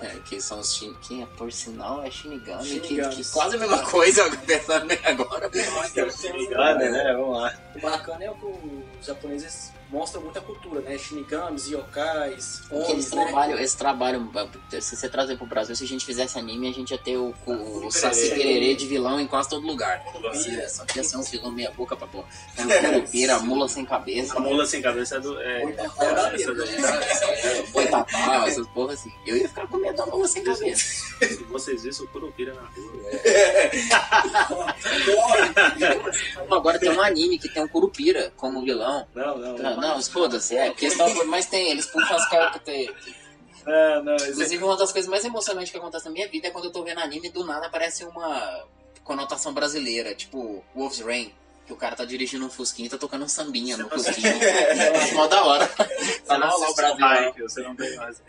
[0.00, 3.16] É, que são os Shin, que é, por sinal é Shinigami, que, Shinigamis.
[3.16, 5.48] que quase a mesma coisa, pensando bem agora.
[5.48, 7.12] Obrigado, né?
[7.12, 7.54] Vamos lá.
[7.74, 8.46] O bacana é que
[9.00, 10.98] os japoneses mostra muita cultura, né?
[10.98, 13.24] Shinigamis, yokais, homens, né?
[13.24, 14.30] trabalham, esse trabalho,
[14.80, 17.32] se você trazer pro Brasil, se a gente fizesse anime, a gente ia ter o,
[17.46, 18.74] o, o Saci Pererê.
[18.74, 20.02] De vilão em quase todo lugar.
[20.04, 22.24] Curupira, Só que ia ser uns vilão meia boca pra pôr.
[22.58, 24.36] É, Curupira, mula sem cabeça.
[24.36, 25.40] A mula sem cabeça é do.
[25.40, 27.64] É, Boitatá é, essa né?
[27.72, 29.12] Boitatá, essas porra assim.
[29.24, 31.04] Eu ia ficar com medo da mula sem cabeça.
[31.24, 32.94] Se vocês vissem o Curupira na rua.
[36.48, 39.06] Não, Agora tem um anime que tem um Curupira como vilão.
[39.14, 39.56] Não, não.
[39.56, 42.62] Não, não foda-se, é questão, mas tem, eles puxam as cartas.
[42.62, 42.90] tem-
[43.66, 46.50] É, não, esse- Inclusive, uma das coisas mais emocionantes que acontece na minha vida é
[46.50, 48.64] quando eu tô vendo anime e do nada aparece uma
[49.02, 51.32] conotação brasileira, tipo Wolf's Rain.
[51.66, 54.34] Que o cara tá dirigindo um fusquinha e tá tocando um sambinha no fusquinha.
[54.34, 55.66] Eu acho mó da hora.
[55.66, 57.48] Você Tá não lá, o Brasil.
[57.48, 58.22] Você não tem mais.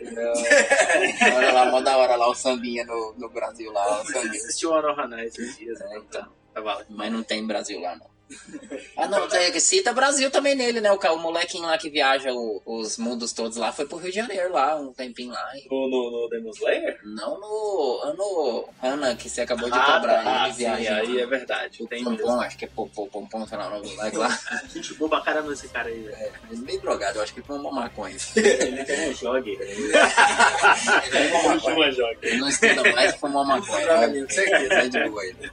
[1.36, 4.70] Olha lá, mó da hora lá o sambinha no, no Brasil lá, o Você assistiu
[4.70, 5.98] o Anohana esses dias, É, né?
[6.08, 6.26] então.
[6.54, 6.84] Tá.
[6.88, 8.06] Mas não tem Brasil lá, não.
[8.98, 10.90] Ah, não, tem- cita Brasil também nele, né?
[10.90, 14.16] O, o molequinho lá que viaja o- os mundos todos lá foi pro Rio de
[14.16, 15.50] Janeiro lá, um tempinho lá.
[15.54, 16.98] e- No, no, no Demon Slayer?
[17.04, 18.14] Não no.
[18.16, 20.24] no Ana, que você acabou de Ah, cobrar.
[20.24, 20.96] tá, ele sim, viaja.
[20.96, 21.86] aí é verdade.
[21.88, 24.38] Tem Pompom, acho que é Popom, Pompom, sei lá o moleque lá.
[24.72, 26.32] Gente boa pra caramba esse cara aí, velho.
[26.50, 28.16] Ele é meio drogado, eu acho que ele fumou maconha.
[28.36, 29.50] Ele tem um jogue.
[29.60, 31.60] Ele fumou maconha.
[31.60, 32.18] Chama jogue.
[32.22, 34.06] Ele não estuda mais e fumou maconha.
[34.08, 34.22] Né?
[34.22, 34.74] com certeza.
[34.74, 35.50] É de boa ele.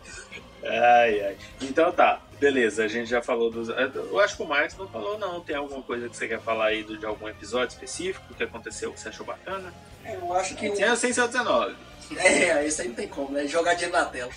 [0.65, 1.37] Ai, ai.
[1.61, 3.69] Então tá, beleza, a gente já falou dos.
[3.69, 5.39] Eu acho que o Marcos não falou, não.
[5.39, 8.99] Tem alguma coisa que você quer falar aí de algum episódio específico que aconteceu que
[8.99, 9.73] você achou bacana?
[10.03, 10.69] É, Eu acho que.
[10.69, 11.75] Tem a Sem 19.
[12.17, 13.47] É, isso aí não tem como, né?
[13.47, 14.31] Jogar dinheiro na tela.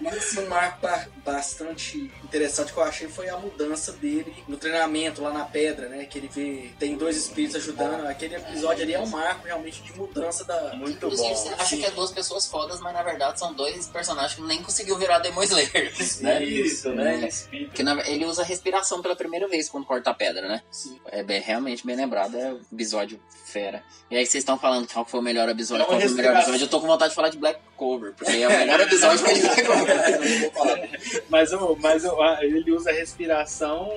[0.00, 4.56] Mas assim, um marco ba- bastante interessante que eu achei foi a mudança dele no
[4.56, 6.04] treinamento lá na pedra, né?
[6.04, 8.06] Que ele vê, tem dois espíritos ajudando.
[8.06, 10.74] Aquele episódio ali é um marco realmente de mudança da.
[10.74, 11.34] Muito Inclusive, bom.
[11.34, 11.78] você acha sim.
[11.80, 15.18] que é duas pessoas fodas, mas na verdade são dois personagens que nem conseguiu virar
[15.18, 15.92] Demon Slayer.
[16.20, 16.42] né?
[16.44, 17.28] Isso, né?
[17.28, 17.64] É.
[17.74, 20.62] Que na- ele usa respiração pela primeira vez quando corta a pedra, né?
[20.70, 20.98] Sim.
[21.06, 23.82] É bem- realmente bem lembrado, é um episódio fera.
[24.10, 26.36] E aí vocês estão falando qual foi o melhor episódio, É qual foi o melhor
[26.36, 26.61] episódio.
[26.62, 29.30] Eu tô com vontade de falar de Black Cover, porque é o melhor episódio que
[29.32, 29.74] ele pegou.
[31.28, 33.90] Mas, o, mas o- ele usa a respiração,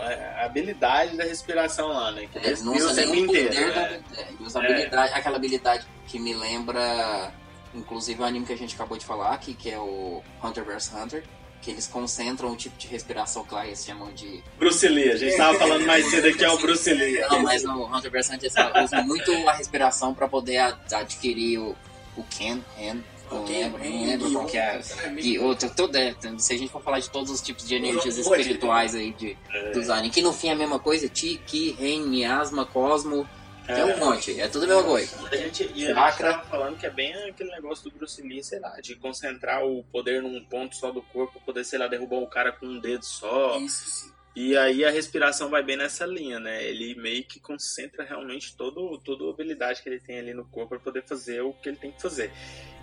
[0.00, 2.26] a habilidade da respiração lá, né?
[2.32, 3.48] Que Ele não o usa nenhum inteiro.
[3.48, 4.00] poder, da- é,
[4.40, 4.64] usa É.
[4.64, 7.32] habilidade, aquela habilidade que me lembra,
[7.74, 10.90] inclusive o anime que a gente acabou de falar aqui, que é o Hunter vs
[10.94, 11.22] Hunter,
[11.60, 15.16] que eles concentram o tipo de respiração que lá eles chamam de Bruce Lee, a
[15.16, 17.18] gente tava falando mais cedo aqui, é o Bruce Lee.
[17.28, 18.50] Não, mas no Hunter vs Hunter
[18.84, 20.58] usam muito a respiração pra poder
[20.92, 21.76] adquirir o,
[22.16, 24.80] o Ken, Ken, não Ken, lembro, não Ken, lembro qual que é.
[25.20, 28.16] E outro, todo, é, se a gente for falar de todos os tipos de energias
[28.18, 29.36] espirituais aí de,
[29.72, 33.28] dos animes, que no fim é a mesma coisa, Ti, Ki, Ren, Miasma, Cosmo,
[33.66, 35.28] tem um monte, é tudo a mesma coisa.
[35.28, 36.34] A gente, e a gente Chakra.
[36.34, 39.82] tava falando que é bem aquele negócio do Bruce Lee, sei lá, de concentrar o
[39.90, 43.04] poder num ponto só do corpo, poder, sei lá, derrubar o cara com um dedo
[43.04, 43.58] só.
[43.58, 44.15] Isso, sim.
[44.36, 46.62] E aí a respiração vai bem nessa linha, né?
[46.62, 50.68] Ele meio que concentra realmente todo, toda a habilidade que ele tem ali no corpo
[50.68, 52.30] para poder fazer o que ele tem que fazer.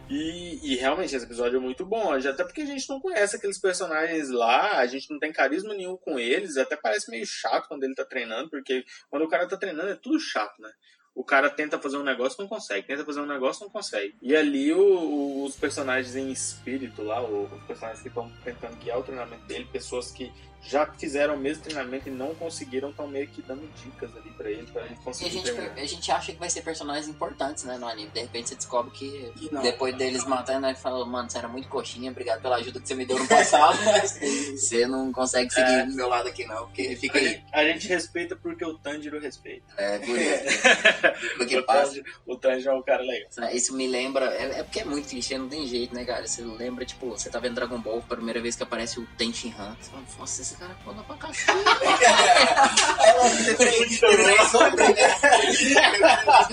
[0.10, 3.58] E, e realmente esse episódio é muito bom, até porque a gente não conhece aqueles
[3.60, 7.84] personagens lá, a gente não tem carisma nenhum com eles, até parece meio chato quando
[7.84, 10.72] ele tá treinando, porque quando o cara tá treinando é tudo chato, né?
[11.16, 14.16] O cara tenta fazer um negócio não consegue, tenta fazer um negócio não consegue.
[14.22, 19.00] E ali o- o- os personagens em espírito lá, os personagens que estão tentando guiar
[19.00, 20.32] o treinamento dele, pessoas que
[20.66, 24.50] já fizeram o mesmo treinamento e não conseguiram, estão meio que dando dicas ali pra
[24.50, 25.74] ele, pra ele E a conseguir gente, treinar.
[25.78, 28.10] a gente acha que vai ser personagens importantes, né, no anime.
[28.12, 29.62] De repente você descobre que não.
[29.62, 32.96] depois deles matando, ele fala, mano, você era muito coxinha, obrigado pela ajuda que você
[32.96, 34.20] me deu no passado, mas
[34.56, 35.86] você não consegue seguir É.
[35.86, 37.28] do meu lado aqui não, porque fica A aí.
[37.30, 39.66] gente, a gente respeita porque o Tanjiro respeita.
[39.78, 40.64] É, por isso.
[41.38, 41.88] Porque o, passa.
[41.88, 43.30] Tanjiro, o Tanjiro é um cara legal.
[43.54, 44.26] Isso me lembra.
[44.34, 46.26] É, é porque é muito clichê, não tem jeito, né, cara?
[46.28, 49.54] Você lembra, tipo, você tá vendo Dragon Ball, a primeira vez que aparece o Tenshin
[49.58, 49.76] Han.
[49.80, 51.60] Você fala, nossa, esse cara é foda pra cachorro.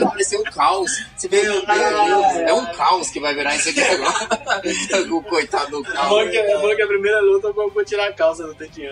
[0.02, 0.90] Apareceu o caos.
[1.16, 4.62] Você vê, meu Deus, é um caos que vai virar isso aqui agora.
[5.12, 6.08] o coitado do É caos.
[6.08, 8.90] bom que, é bom que a primeira luta eu vou tirar a calça do Tetian.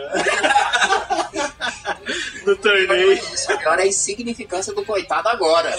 [2.47, 3.19] no torneio.
[3.37, 5.73] Só que olha a insignificância do coitado agora.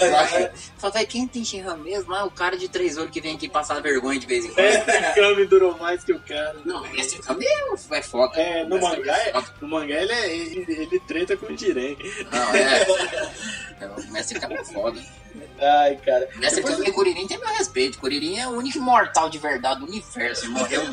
[0.78, 2.12] Fala, velho, quem tem Shinhan mesmo?
[2.14, 4.66] Ah, o cara de três olhos que vem aqui passar vergonha de vez em quando.
[4.66, 6.56] Esse Kami durou mais que o cara.
[6.64, 8.40] Não, esse Kami é, é foda.
[8.40, 9.46] É, no mangá, é é- foda.
[9.60, 11.96] no mangá ele, é, ele, ele treta com o Jiren.
[12.30, 12.82] Não, é.
[13.80, 15.00] é o Mestre é foda.
[15.60, 16.28] Ai, cara.
[16.34, 17.98] O Mestre Kami e Kuririn tem meu respeito.
[17.98, 20.46] Kuririn é o único imortal de verdade do universo.
[20.46, 20.80] Ele morreu.
[20.80, 20.86] É,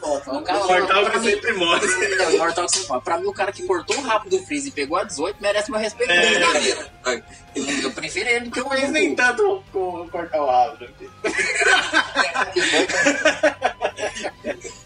[0.00, 0.32] volta.
[0.32, 1.86] o cara, O mortal que sempre morre.
[1.86, 3.00] É, o Imortal que sempre fala.
[3.00, 5.70] Pra mim, o cara que cortou o rabo do Freeze e pegou a 18 merece
[5.70, 6.58] meu respeito É.
[6.58, 6.90] vida.
[7.54, 10.84] Eu, prefiro ele do que o Mas nem tanto com cortar o rabo.
[10.84, 10.88] né?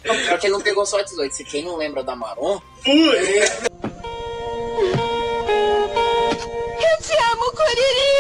[0.03, 1.35] porque pior que ele não pegou só 18.
[1.35, 2.61] Se quem não lembra da Maron.
[2.85, 2.91] É...
[6.81, 8.15] Eu te amo, Coriri!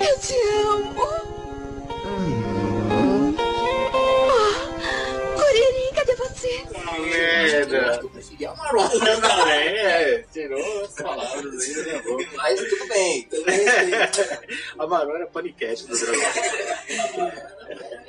[0.00, 0.34] Eu te
[0.66, 1.43] amo!
[8.10, 8.94] Preferi a Marona.
[8.94, 10.24] Eu também, é.
[10.32, 12.28] Tirou as palavras aí da minha boca.
[12.36, 13.28] Mas tudo bem.
[14.78, 16.22] A Marona é paniquete do dragão.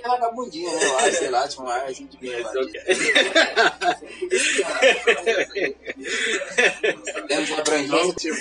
[0.03, 0.86] É vagabundinha, né?
[0.86, 2.43] Eu acho, sei lá, tipo, uma assim de bem.
[7.27, 8.31] Temos a abrangência.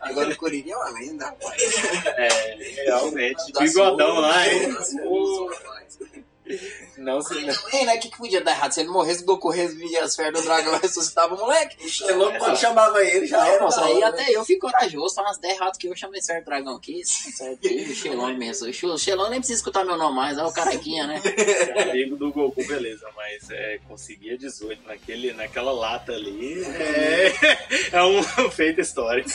[0.00, 1.62] Agora o Corinthians é uma lenda, rapaz.
[2.16, 2.28] É,
[2.84, 3.52] realmente.
[3.58, 4.76] Bigodão lá, hein?
[6.98, 7.94] Não se Também, né?
[7.94, 8.72] O que, que podia dar errado?
[8.72, 11.76] Se ele morresse, o Goku revivia as férias do dragão e ressuscitava o moleque.
[12.08, 13.60] É louco quando chamava ele, já era.
[13.60, 16.76] Nossa, aí até eu fico corajoso, só umas 10 erradas que eu chamei certo dragão
[16.76, 17.04] aqui.
[17.04, 18.68] Certinho, o Xelon mesmo.
[18.68, 21.20] O Xelon nem precisa escutar meu nome mais, é o carequinha, né?
[21.90, 26.62] amigo do Goku, beleza, mas é, conseguia 18 naquele, naquela lata ali.
[26.64, 27.32] É,
[27.96, 29.30] é um feito histórico.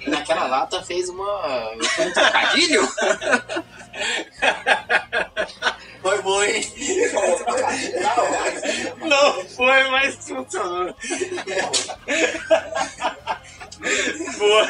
[0.00, 1.72] E naquela lata fez uma.
[1.72, 2.82] um trocadilho.
[6.12, 6.62] Foi bom, hein?
[9.00, 10.94] Não foi, mas funcionou.
[14.38, 14.68] Boa.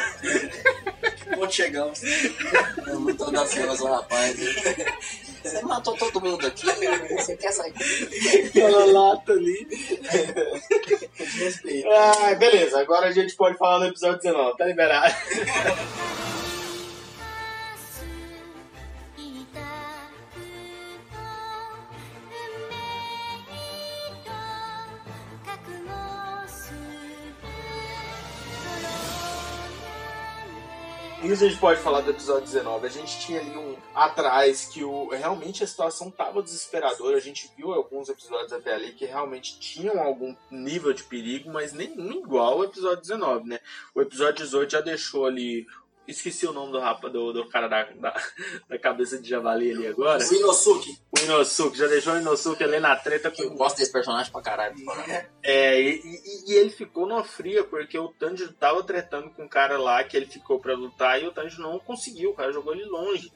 [1.37, 2.01] Onde chegamos?
[2.97, 4.37] Muito da fila, rapaz.
[5.43, 6.65] Você matou todo mundo aqui,
[7.09, 7.73] você quer sair?
[8.47, 9.67] Aquela lata ali.
[11.91, 15.13] Ah, beleza, agora a gente pode falar no episódio 19, tá liberado.
[31.23, 32.85] Isso a gente pode falar do episódio 19.
[32.85, 37.15] A gente tinha ali um atrás que o, realmente a situação tava desesperadora.
[37.15, 41.71] A gente viu alguns episódios até ali que realmente tinham algum nível de perigo, mas
[41.71, 43.59] nenhum igual o episódio 19, né?
[43.95, 45.65] O episódio 18 já deixou ali.
[46.07, 48.13] Esqueci o nome do rapa, do, do cara da, da,
[48.67, 50.21] da cabeça de javali ali agora.
[50.23, 50.97] O Inosuke.
[51.17, 54.41] O Inosuke, já deixou o Inosuke ali na treta com Eu gosto desse personagem pra
[54.41, 54.75] caralho.
[55.41, 59.47] É, e, e- e ele ficou numa fria, porque o Tanjiro tava tretando com um
[59.47, 62.73] cara lá que ele ficou pra lutar e o Tanjiro não conseguiu, o cara jogou
[62.73, 63.31] ele longe.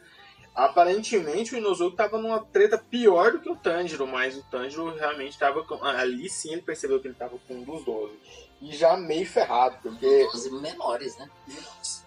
[0.53, 5.37] Aparentemente o Inosuke tava numa treta pior do que o Tanjiro, mas o Tanjiro realmente
[5.37, 5.83] tava com.
[5.85, 8.13] Ali sim ele percebeu que ele tava com um dos 12.
[8.59, 10.27] E já meio ferrado, porque.
[10.33, 11.29] Os menores, né?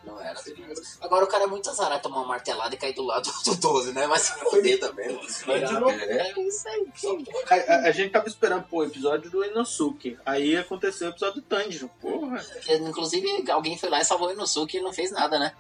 [0.05, 0.35] Não era.
[1.01, 3.93] Agora o cara é muito azarado tomar uma martelada e cair do lado do 12,
[3.93, 4.07] né?
[4.09, 5.13] Mas se foder também.
[5.13, 5.91] mano.
[5.91, 6.87] É isso aí.
[7.49, 10.19] A, a- a gente tava esperando pô, o episódio do Inosuke.
[10.27, 11.89] Aí aconteceu o episódio do Tanjiro.
[12.01, 12.45] Porra.
[12.81, 15.53] Inclusive, alguém foi lá e salvou o Inosuke e não fez nada, né?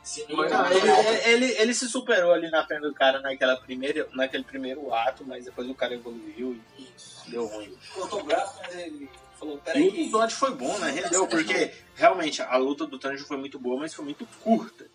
[0.50, 4.92] Não, ele, ele, ele se superou ali na frente do cara naquela primeira, naquele primeiro
[4.92, 6.88] ato, mas depois o cara evoluiu e
[7.28, 7.72] deu ruim.
[7.94, 9.08] Cortou o braço, mas ele
[9.40, 9.88] falou, E o peraí.
[9.88, 10.90] episódio foi bom, né?
[10.90, 14.86] Rendeu, porque realmente a luta do Tanjiro foi muito boa, mas foi muito curta.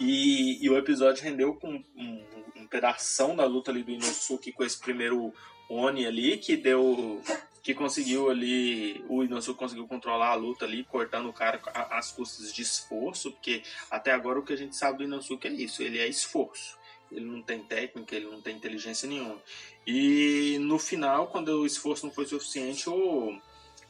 [0.00, 2.24] E, e o episódio rendeu com um,
[2.56, 5.32] um pedação da luta ali do Inosuke com esse primeiro
[5.70, 7.22] Oni ali, que deu.
[7.62, 9.04] que conseguiu ali.
[9.08, 13.62] O Inosuke conseguiu controlar a luta ali, cortando o cara às custas de esforço, porque
[13.90, 16.76] até agora o que a gente sabe do Inosuke é isso, ele é esforço.
[17.10, 19.38] Ele não tem técnica, ele não tem inteligência nenhuma.
[19.86, 23.38] E no final, quando o esforço não foi suficiente, o,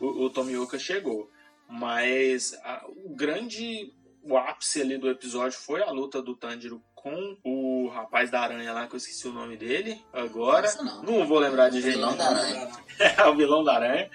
[0.04, 1.30] o, o Tomioka chegou.
[1.68, 3.92] Mas a- o grande
[4.22, 8.72] o ápice ali do episódio foi a luta do Tanjiro com o rapaz da aranha
[8.72, 10.72] lá, que eu esqueci o nome dele agora.
[10.76, 11.02] Não.
[11.02, 12.60] Não vou lembrar de jeito Vilão da nenhum.
[12.62, 12.82] aranha.
[13.18, 14.08] É o vilão da aranha.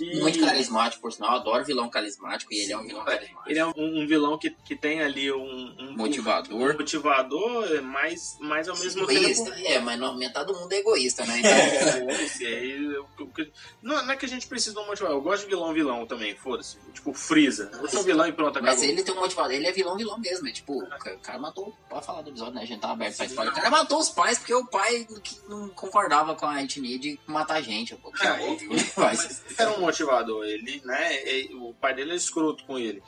[0.00, 1.36] E Muito carismático, por sinal.
[1.36, 3.42] Adoro vilão carismático e ele é um vilão carismático.
[3.48, 6.74] Ele é um, um vilão que, que tem ali um, um Motivador.
[6.74, 9.20] um motivador, mas, mas ao mesmo tempo.
[9.20, 9.50] Egoísta.
[9.64, 11.38] É, mas metade do mundo é egoísta, né?
[11.48, 13.46] Então, eu- eu- eu-
[13.82, 15.16] não, não é que a gente precisa de um motivador.
[15.16, 16.76] Eu gosto de vilão vilão também, foda-se.
[16.92, 17.70] Tipo, Freeza.
[17.80, 18.68] Eu sou vilão e pronto, acabou.
[18.74, 20.46] Mas ele tem um motivador, ele é vilão vilão mesmo.
[20.48, 21.72] É tipo, o cara matou.
[21.88, 22.62] Pode falar do episódio, né?
[22.62, 23.52] A gente tá aberto pra spoiler.
[23.52, 25.06] O cara matou os pais porque o pai
[25.48, 27.94] não concordava com a etnia de matar gente.
[27.96, 28.90] Que é né?
[28.96, 30.44] Mas, era um motivador.
[30.44, 31.24] Ele, né?
[31.26, 33.02] e- O pai dele é escroto com ele.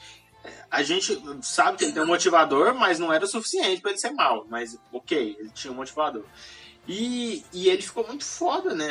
[0.45, 3.91] É, A gente sabe que ele tem um motivador, mas não era o suficiente pra
[3.91, 4.47] ele ser mal.
[4.49, 6.25] Mas, ok, ele tinha um motivador.
[6.93, 8.89] E, e ele ficou muito foda, né?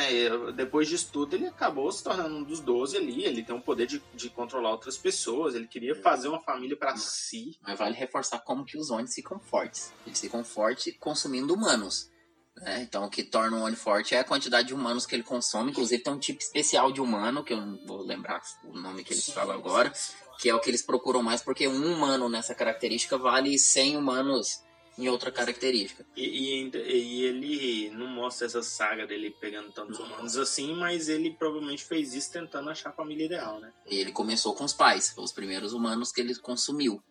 [0.56, 3.26] Depois disso tudo, ele acabou se tornando um dos 12 ali.
[3.26, 5.54] Ele tem o poder de, de controlar outras pessoas.
[5.54, 7.58] Ele queria fazer uma família pra si.
[7.60, 9.92] mas vale reforçar como que os Onis ficam fortes.
[10.06, 12.10] Eles ficam fortes consumindo humanos.
[12.56, 12.80] né?
[12.80, 15.70] Então, o que torna um Oni forte é a quantidade de humanos que ele consome.
[15.70, 19.12] Inclusive, tem um tipo especial de humano, que eu não vou lembrar o nome que
[19.12, 19.92] eles falam agora,
[20.38, 24.62] que é o que eles procuram mais, porque um humano nessa característica vale 100 humanos
[25.00, 26.04] em outra característica.
[26.16, 31.30] E, e e ele não mostra essa saga dele pegando tantos humanos assim, mas ele
[31.32, 33.72] provavelmente fez isso tentando achar a família ideal, né?
[33.88, 37.02] E ele começou com os pais, os primeiros humanos que ele consumiu.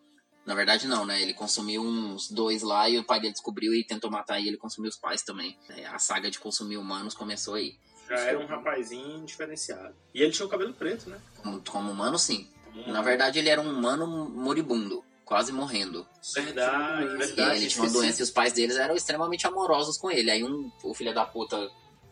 [0.46, 1.22] Na verdade, não, né?
[1.22, 4.58] Ele consumiu uns dois lá e o pai dele descobriu e tentou matar e ele
[4.58, 5.58] consumiu os pais também.
[5.70, 7.78] É, a saga de consumir humanos começou aí.
[8.08, 9.96] Já era um rapazinho diferenciado.
[10.14, 11.22] E ele tinha o cabelo preto, né?
[11.44, 12.50] Como, como humano, sim.
[12.88, 16.06] Na verdade, ele era um humano moribundo, quase morrendo.
[16.34, 17.58] Verdade, E verdade.
[17.58, 20.32] ele tinha uma doença e os pais deles eram extremamente amorosos com ele.
[20.32, 21.56] Aí um, o filho da puta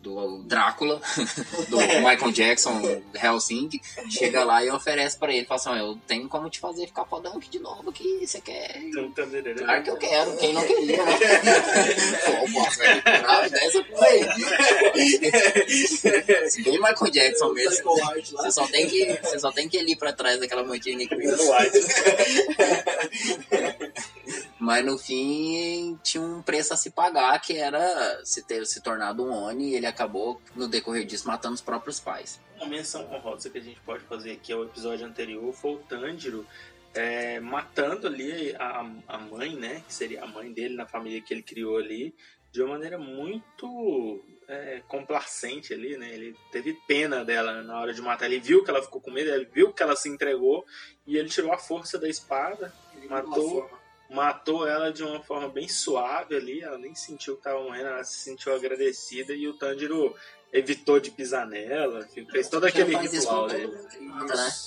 [0.01, 1.01] do Drácula,
[1.69, 3.69] do Michael Jackson, Helsing,
[4.09, 7.05] chega lá e oferece pra ele, fala assim, "Ó, eu tenho como te fazer ficar
[7.05, 8.81] fodão aqui de novo, que você quer...
[9.57, 11.17] Claro que eu quero, quem não queria, né?
[12.25, 14.23] Pô, posso comprar dessa porra aí.
[16.49, 17.95] Se bem Michael Jackson mesmo,
[18.31, 21.15] você só tem que, você só tem que ir ali pra trás daquela mantinha Nick
[24.59, 29.23] Mas no fim tinha um preço a se pagar que era se ter se tornado
[29.23, 32.39] um Oni e ele acabou no decorrer disso matando os próprios pais.
[32.57, 36.45] Uma menção honrosa que a gente pode fazer aqui ao episódio anterior foi o Tanjiro
[36.93, 39.83] é, matando ali a, a mãe, né?
[39.88, 42.15] Que seria a mãe dele na família que ele criou ali,
[42.51, 46.09] de uma maneira muito é, complacente ali, né?
[46.11, 48.25] Ele teve pena dela na hora de matar.
[48.25, 50.65] Ele viu que ela ficou com medo, ele viu que ela se entregou
[51.05, 52.73] e ele tirou a força da espada,
[53.07, 53.69] matou,
[54.10, 56.62] matou ela de uma forma bem suave ali.
[56.62, 60.16] Ela nem sentiu que estava morrendo, ela se sentiu agradecida e o Tanjiro
[60.51, 63.72] evitou de pisar nela, fez todo aquele ritual dele.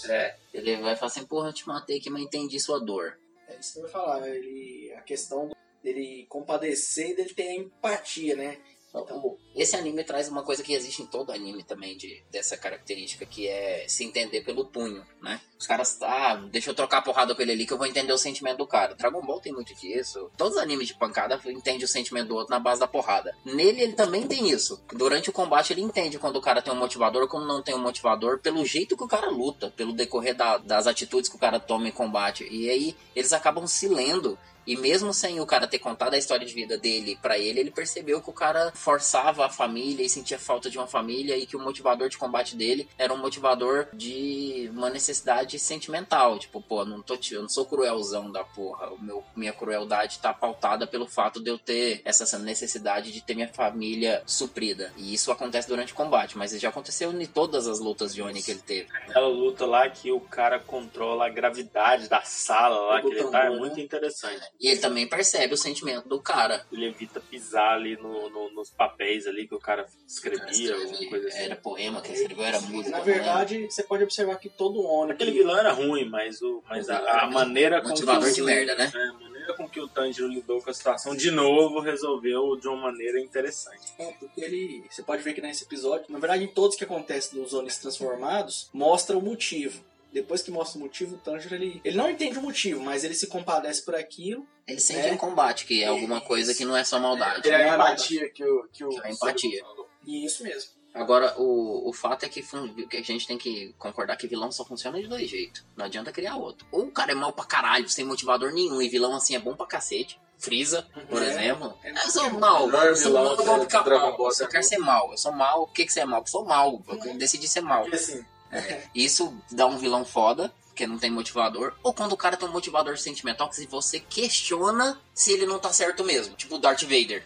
[0.09, 0.37] né?
[0.53, 3.19] Ele vai falar assim, porra, eu te matei aqui, mas entendi sua dor.
[3.49, 4.29] É isso que eu ia falar.
[4.29, 5.51] Ele, a questão
[5.83, 8.59] dele compadecer e dele ter a empatia, né?
[8.93, 13.27] O- Esse anime traz uma coisa que existe em todo anime também, de, dessa característica,
[13.27, 15.41] que é se entender pelo punho, né?
[15.59, 18.13] Os caras, ah, deixa eu trocar a porrada com ele ali que eu vou entender
[18.13, 18.95] o sentimento do cara.
[18.95, 20.31] Dragon Ball tem muito disso.
[20.37, 23.37] Todos os animes de pancada entendem o sentimento do outro na base da porrada.
[23.45, 24.83] Nele ele também tem isso.
[24.93, 27.83] Durante o combate ele entende quando o cara tem um motivador, como não tem um
[27.83, 31.61] motivador, pelo jeito que o cara luta, pelo decorrer da- das atitudes que o cara
[31.61, 32.47] toma em combate.
[32.51, 36.47] E aí eles acabam se lendo e mesmo sem o cara ter contado a história
[36.47, 40.39] de vida dele pra ele, ele percebeu que o cara forçava a família e sentia
[40.39, 44.71] falta de uma família e que o motivador de combate dele era um motivador de
[44.73, 46.39] uma necessidade sentimental.
[46.39, 48.91] Tipo, pô, não tô, eu não sou cruelzão da porra.
[48.91, 53.35] O meu, minha crueldade tá pautada pelo fato de eu ter essa necessidade de ter
[53.35, 54.93] minha família suprida.
[54.97, 58.43] E isso acontece durante o combate, mas já aconteceu em todas as lutas de Oni
[58.43, 58.89] que ele teve.
[59.09, 63.47] Aquela luta lá que o cara controla a gravidade da sala lá que ele tá
[63.47, 64.50] é muito interessante.
[64.61, 66.67] E ele também percebe o sentimento do cara.
[66.71, 71.09] Ele evita pisar ali no, no- nos papéis ali que o cara escrevia, escreve, alguma
[71.11, 71.39] coisa assim.
[71.39, 72.91] Era poema que ele escreveu, era música.
[72.91, 73.13] Na lembro.
[73.15, 75.13] verdade, você pode observar que todo Oni.
[75.13, 78.43] Aquele que- vilão era ruim, mas, o, mas a, a maneira com Motivador que de
[78.43, 78.93] o- merda, né?
[78.95, 82.69] é, a maneira com que o Tanjiro lidou com a situação de novo resolveu de
[82.69, 83.95] uma maneira interessante.
[83.99, 84.85] É, porque ele.
[84.91, 88.69] Você pode ver que nesse episódio, na verdade, em todos que acontecem dos Onis transformados,
[88.75, 89.83] mostra o motivo.
[90.13, 93.15] Depois que mostra o motivo, o Tanjiro ele, ele não entende o motivo, mas ele
[93.15, 94.47] se compadece por aquilo.
[94.67, 95.13] Ele sente É.
[95.13, 97.49] em combate, que é alguma coisa que não é só maldade.
[97.49, 97.71] É, né?
[97.71, 99.63] a empatia que o, que o É a empatia.
[100.07, 100.71] E isso mesmo.
[100.93, 102.43] Agora, o, o fato é que,
[102.89, 105.65] que a gente tem que concordar que vilão só funciona de dois jeitos.
[105.77, 106.67] Não adianta criar outro.
[106.73, 109.55] Ou o cara é mal pra caralho, sem motivador nenhum, e vilão assim é bom
[109.55, 110.21] pra cacete.
[110.37, 111.29] Freeza, por É.
[111.29, 111.79] exemplo.
[111.85, 114.19] Eu sou mal, melhor eu sou vilão mal, eu que vou é ficar mal.
[114.41, 115.11] Eu quero ser mal.
[115.13, 115.67] Eu sou mal.
[115.67, 116.23] Por que, que você é mal?
[116.23, 116.83] Porque eu sou mal.
[116.89, 117.83] Eu decidi ser mal.
[117.83, 118.25] Porque assim,
[118.95, 121.75] Isso dá um vilão foda, porque não tem motivador.
[121.83, 125.73] Ou quando o cara tem um motivador sentimental, que você questiona se ele não tá
[125.73, 126.35] certo mesmo.
[126.37, 127.25] Tipo o Darth Vader.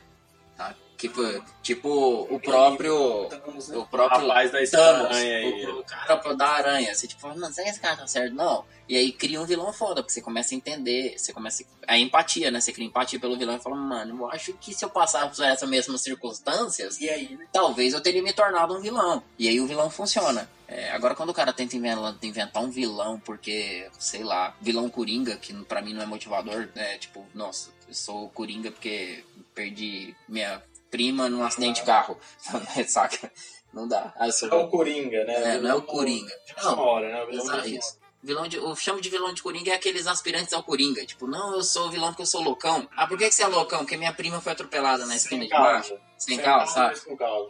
[1.08, 1.14] Tá?
[1.34, 3.26] Tipo, tipo o próprio.
[3.26, 3.76] Thanos, né?
[3.78, 5.66] O próprio rapaz da Thanos, espada-aranha aí.
[5.66, 6.94] o, o cara da aranha.
[6.94, 8.34] Você tipo, fala, não, será que esse cara tá certo?
[8.34, 8.64] Não.
[8.86, 12.50] E aí cria um vilão foda, porque você começa a entender, você começa a empatia,
[12.50, 12.60] né?
[12.60, 15.42] Você cria empatia pelo vilão e fala, mano, eu acho que se eu passar por
[15.42, 17.46] essas mesmas circunstâncias, E aí, né?
[17.50, 19.22] talvez eu teria me tornado um vilão.
[19.38, 20.50] E aí o vilão funciona.
[20.68, 25.36] É, agora, quando o cara tenta inven- inventar um vilão, porque, sei lá, vilão coringa,
[25.36, 29.24] que pra mim não é motivador, é tipo, nossa, eu sou coringa porque
[29.54, 30.62] perdi minha
[30.94, 32.16] prima num acidente de carro.
[32.86, 33.32] Saca?
[33.72, 34.14] Não dá.
[34.16, 35.54] Ah, sou- É o Coringa, né?
[35.56, 36.32] É, não é o Coringa.
[36.62, 37.24] Não, Não, hora, né?
[37.24, 37.98] O vilão de- isso.
[38.22, 41.04] Vilão de, eu chamo de vilão de Coringa é aqueles aspirantes ao Coringa.
[41.04, 42.88] Tipo, não, eu sou vilão porque eu sou loucão.
[42.96, 43.80] Ah, por que, que você é loucão?
[43.80, 45.88] Porque minha prima foi atropelada na esquina Sem de baixo.
[45.90, 46.02] causa.
[46.16, 47.00] Sem causa, sabe?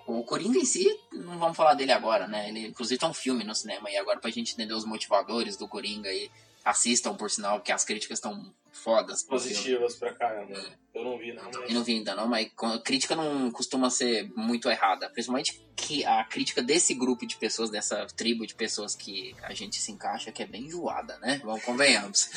[0.07, 2.49] O Coringa em si, não vamos falar dele agora, né?
[2.49, 5.69] Ele, inclusive, tem um filme no cinema e agora pra gente entender os motivadores do
[5.69, 6.29] Coringa aí.
[6.65, 9.23] Assistam, por sinal, porque as críticas estão fodas.
[9.23, 10.59] Positivas pra caramba.
[10.95, 11.51] Eu não vi, não.
[11.51, 15.09] Eu não vi ainda não, mas a crítica não costuma ser muito errada.
[15.11, 19.81] Principalmente que a crítica desse grupo de pessoas, dessa tribo de pessoas que a gente
[19.81, 21.41] se encaixa, que é bem enjoada, né?
[21.45, 22.31] Vamos convenhamos.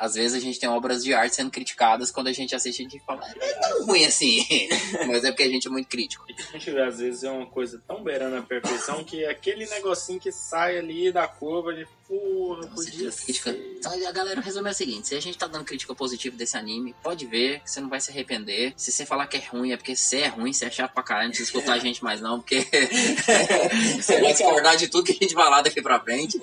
[0.00, 2.88] Às vezes a gente tem obras de arte sendo criticadas, quando a gente assiste a
[2.88, 4.38] gente fala, "Ah, não é tão ruim assim.
[5.06, 6.24] mas é porque a gente é muito crítico.
[6.28, 9.24] E que a gente vê, às vezes, é uma coisa tão beirando a perfeição que
[9.26, 13.52] aquele negocinho que sai ali da curva, de porra, Você podia crítica.
[13.52, 13.76] ser.
[13.78, 16.56] Então a galera resume o seguinte: se a gente tá dando crítica crítica positiva desse
[16.56, 16.94] anime.
[17.02, 18.72] Pode ver, que você não vai se arrepender.
[18.76, 21.02] Se você falar que é ruim, é porque você é ruim, você é chato pra
[21.02, 22.60] caralho, não precisa escutar a gente mais não, porque
[24.00, 26.40] você vai discordar de tudo que a gente vai lá daqui pra frente.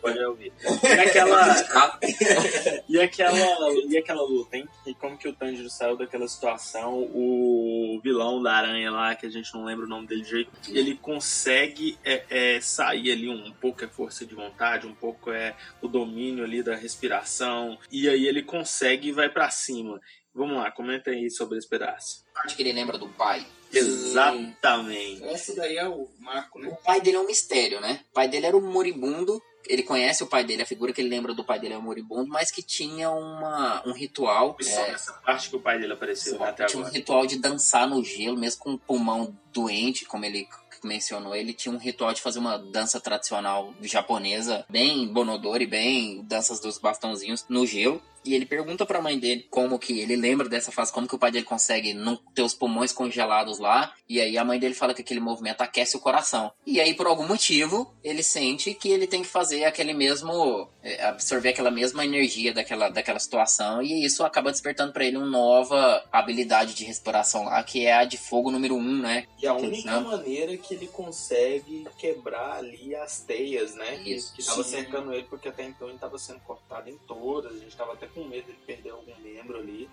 [0.00, 0.52] Pode ouvir.
[0.82, 1.56] E aquela,
[2.88, 3.38] e aquela,
[3.88, 4.68] e aquela luta, hein?
[4.86, 7.02] E como que o Tanjiro saiu daquela situação?
[7.14, 10.50] O vilão da aranha lá, que a gente não lembra o nome dele de jeito,
[10.68, 15.54] ele consegue é, é, sair ali um pouco é força de vontade, um pouco é
[15.80, 20.00] o domínio ali da respiração, e aí ele consegue e vai pra cima.
[20.34, 22.24] Vamos lá, comenta aí sobre esse pedaço.
[22.34, 23.46] parte que ele lembra do pai.
[23.72, 25.24] Exatamente.
[25.24, 26.68] Esse daí é o marco, né?
[26.68, 28.00] O pai dele é um mistério, né?
[28.10, 29.42] O pai dele era um moribundo.
[29.66, 31.82] Ele conhece o pai dele, a figura que ele lembra do pai dele é um
[31.82, 34.56] moribundo, mas que tinha uma, um ritual.
[34.60, 36.98] E só é, nessa parte que o pai dele apareceu né, até tinha um agora.
[36.98, 40.46] ritual de dançar no gelo, mesmo com o pulmão doente, como ele
[40.84, 46.60] mencionou, ele tinha um ritual de fazer uma dança tradicional japonesa, bem bonodori, bem danças
[46.60, 48.02] dos bastãozinhos no gelo.
[48.24, 51.18] E ele pergunta pra mãe dele como que ele lembra dessa fase, como que o
[51.18, 53.92] pai dele consegue não ter os pulmões congelados lá.
[54.08, 56.52] E aí a mãe dele fala que aquele movimento aquece o coração.
[56.66, 60.68] E aí, por algum motivo, ele sente que ele tem que fazer aquele mesmo.
[60.82, 63.82] é, absorver aquela mesma energia daquela, daquela situação.
[63.82, 68.04] E isso acaba despertando pra ele uma nova habilidade de respiração lá, que é a
[68.04, 69.26] de fogo número um, né?
[69.40, 74.02] E a única maneira que ele consegue quebrar ali as teias, né?
[74.02, 74.34] Isso.
[74.34, 74.70] Que tava Sim.
[74.70, 77.54] cercando ele, porque até então ele tava sendo cortado em todas.
[77.54, 79.90] A gente tava até com medo de perder algum membro ali.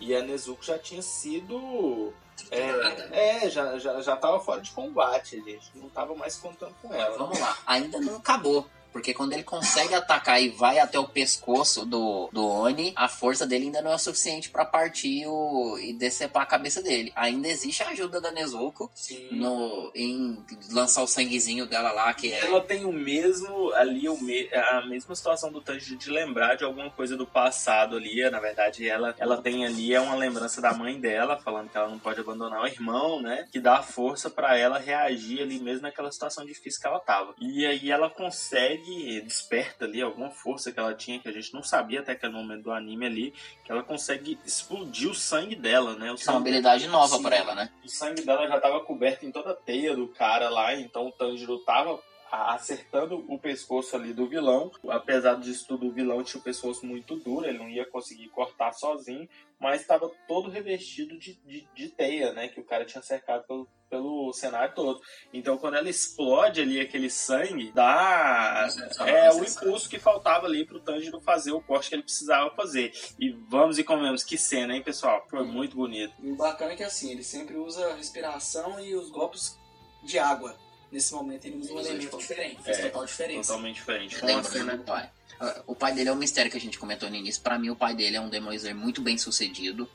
[0.00, 2.12] E a Nezuko já tinha sido.
[2.50, 6.74] É, é já, já, já tava fora de combate, a gente não tava mais contando
[6.82, 7.16] com ela.
[7.16, 8.66] Vamos lá, ainda não acabou.
[8.92, 13.46] Porque quando ele consegue atacar e vai até o pescoço do, do Oni, a força
[13.46, 17.12] dele ainda não é suficiente pra partir o, e decepar a cabeça dele.
[17.14, 19.28] Ainda existe a ajuda da Nezuko Sim.
[19.32, 22.44] no, em lançar o sanguezinho dela lá, que é.
[22.44, 26.64] Ela tem o mesmo ali, o me, a mesma situação do Tanjiro de lembrar de
[26.64, 28.28] alguma coisa do passado ali.
[28.30, 31.88] Na verdade, ela, ela tem ali é uma lembrança da mãe dela, falando que ela
[31.88, 33.46] não pode abandonar o irmão, né?
[33.50, 37.34] Que dá força pra ela reagir ali mesmo naquela situação difícil que ela tava.
[37.40, 38.81] E aí ela consegue,
[39.20, 42.64] desperta ali alguma força que ela tinha, que a gente não sabia até aquele momento
[42.64, 46.10] do anime ali, que ela consegue explodir o sangue dela, né?
[46.10, 47.70] O Isso é uma habilidade nova pra ela, né?
[47.84, 51.12] o sangue dela já tava coberto em toda a teia do cara lá, então o
[51.12, 51.98] Tanjiro tava
[52.32, 54.72] acertando o pescoço ali do vilão.
[54.88, 58.72] Apesar disso tudo, o vilão tinha o pescoço muito duro, ele não ia conseguir cortar
[58.72, 59.28] sozinho,
[59.60, 62.48] mas estava todo revestido de, de, de teia, né?
[62.48, 65.02] Que o cara tinha cercado pelo, pelo cenário todo.
[65.30, 68.66] Então quando ela explode ali aquele sangue, dá.
[69.06, 72.92] É o impulso que faltava ali pro Tanjiro fazer o corte que ele precisava fazer.
[73.20, 74.24] E vamos e comemos.
[74.24, 75.26] Que cena, hein, pessoal?
[75.28, 76.14] Foi muito bonito.
[76.22, 79.60] E o bacana é que assim, ele sempre usa a respiração e os golpes
[80.02, 80.56] de água.
[80.92, 83.48] Nesse momento ele usa um elemento diferente, faz É, total diferença.
[83.48, 84.24] Totalmente diferente.
[84.24, 85.10] Lembra cena do pai.
[85.40, 87.40] Ah, O pai dele é um mistério que a gente comentou no início.
[87.42, 89.88] Pra mim, o pai dele é um Demon Slayer muito bem sucedido.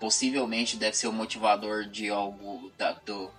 [0.00, 3.30] Possivelmente deve ser o motivador de algo da, do,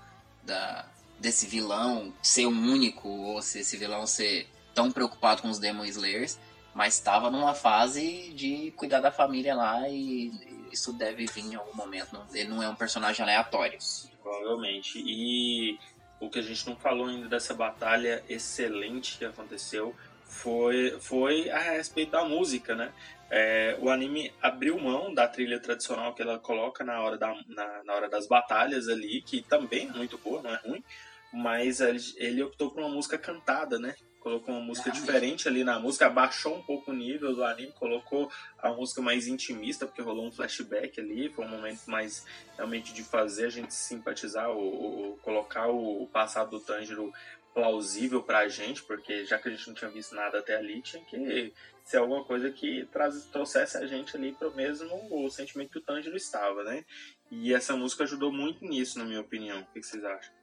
[0.43, 0.85] da,
[1.17, 5.85] desse vilão ser o único, ou se esse vilão ser tão preocupado com os Demon
[5.85, 6.37] Slayers.
[6.75, 10.31] Mas estava numa fase de cuidar da família lá e
[10.71, 12.21] isso deve vir em algum momento.
[12.31, 13.79] Ele não é um personagem aleatório.
[14.21, 14.99] Provavelmente.
[14.99, 15.79] E
[16.19, 19.95] o que a gente não falou ainda dessa batalha excelente que aconteceu
[20.25, 22.91] foi, foi a respeito da música, né?
[23.31, 27.83] É, o anime abriu mão da trilha tradicional que ela coloca na hora, da, na,
[27.83, 30.83] na hora das batalhas ali, que também é muito boa, não é ruim,
[31.31, 33.95] mas ele, optou por uma música cantada, né?
[34.19, 38.29] Colocou uma música diferente ali na música, abaixou um pouco o nível do anime, colocou
[38.57, 42.25] a música mais intimista, porque rolou um flashback ali, foi um momento mais
[42.57, 47.13] realmente de fazer a gente simpatizar, ou, ou- colocar o, passado do Tanjiro
[47.53, 51.03] plausível pra gente, porque já que a gente não tinha visto nada até ali, tinha
[51.03, 51.53] que
[51.83, 55.81] ser alguma coisa que traz, trouxesse a gente ali pro mesmo o sentimento que o
[55.81, 56.85] Tanjiro estava, né?
[57.31, 59.61] E essa música ajudou muito nisso, na minha opinião.
[59.61, 60.38] O que vocês acham?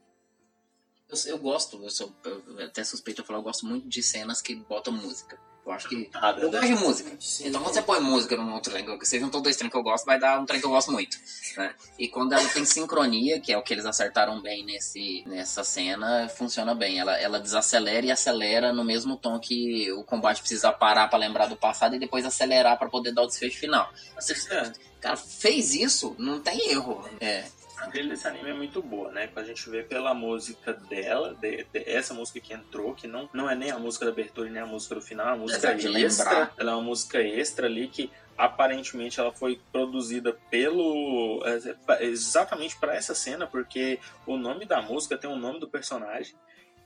[1.09, 4.41] Eu, eu gosto, eu sou eu até suspeito de falar, eu gosto muito de cenas
[4.41, 5.39] que botam música.
[5.65, 6.09] Eu acho que.
[6.13, 7.11] Nada, Eu gosto de música.
[7.19, 7.47] Sim.
[7.49, 9.83] Então quando você põe música num outro trem, que você juntou dois trem que eu
[9.83, 11.17] gosto, vai dar um trem que eu gosto muito.
[11.57, 11.75] né?
[11.99, 16.29] E quando ela tem sincronia, que é o que eles acertaram bem nesse, nessa cena,
[16.29, 16.99] funciona bem.
[16.99, 21.47] Ela, ela desacelera e acelera no mesmo tom que o combate precisa parar pra lembrar
[21.47, 23.91] do passado e depois acelerar pra poder dar o desfecho final.
[24.15, 24.71] Você, É.
[25.01, 27.03] cara, fez isso, não tem erro.
[27.19, 27.43] É.
[27.79, 29.29] A trilha desse anime é muito boa, né?
[29.35, 33.49] A gente vê pela música dela, de- de- essa música que entrou, que não, não
[33.49, 35.75] é nem a música da abertura e nem a música do final, é uma música
[35.75, 36.29] de extra.
[36.29, 36.53] lembrar.
[36.57, 42.95] Ela é uma música extra ali que aparentemente ela foi produzida pelo é, exatamente para
[42.95, 46.35] essa cena, porque o nome da música tem o nome do personagem.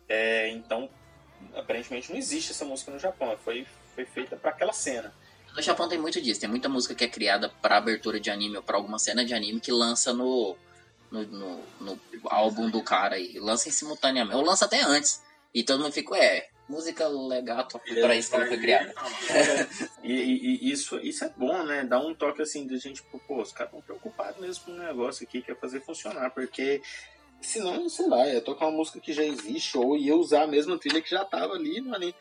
[0.10, 0.90] É, então,
[1.56, 3.66] aparentemente não existe essa música no Japão, foi
[3.96, 5.14] foi feita para aquela cena.
[5.54, 8.56] No Japão tem muito disso, tem muita música que é criada pra abertura de anime
[8.56, 10.56] ou pra alguma cena de anime que lança no,
[11.12, 13.38] no, no, no álbum do cara aí.
[13.40, 15.22] Lança em simultaneamente, ou lança até antes.
[15.54, 18.94] E todo mundo fica, é, música legal, pra isso que ela foi criada.
[20.04, 21.84] E, e- e isso, isso é bom, né?
[21.84, 24.78] Dá um toque assim de gente, tipo, pô, os caras estão preocupados mesmo com o
[24.78, 26.82] negócio aqui, quer fazer funcionar, porque
[27.42, 30.78] senão, sei lá, ia tocar uma música que já existe, ou ia usar a mesma
[30.80, 32.16] trilha que já tava ali, no anime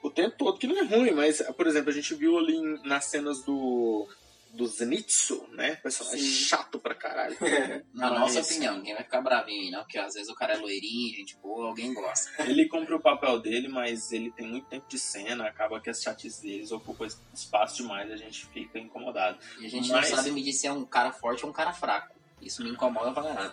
[0.00, 3.06] o tempo todo, que não é ruim, mas, por exemplo, a gente viu ali nas
[3.06, 4.06] cenas do.
[4.52, 5.76] Do Zenitsu, né?
[5.76, 6.30] Personagem Sim.
[6.30, 7.36] chato pra caralho.
[7.94, 10.54] Na Mas nossa opinião, ninguém vai ficar bravinho aí, não, porque às vezes o cara
[10.54, 12.42] é loirinho, gente boa, alguém gosta.
[12.42, 16.02] Ele cumpre o papel dele, mas ele tem muito tempo de cena, acaba que as
[16.02, 19.38] chatices deles ocupam espaço demais, a gente fica incomodado.
[19.60, 21.72] E a gente Mas- não sabe medir se é um cara forte ou um cara
[21.72, 22.16] fraco.
[22.40, 23.52] Isso me incomoda pra caralho.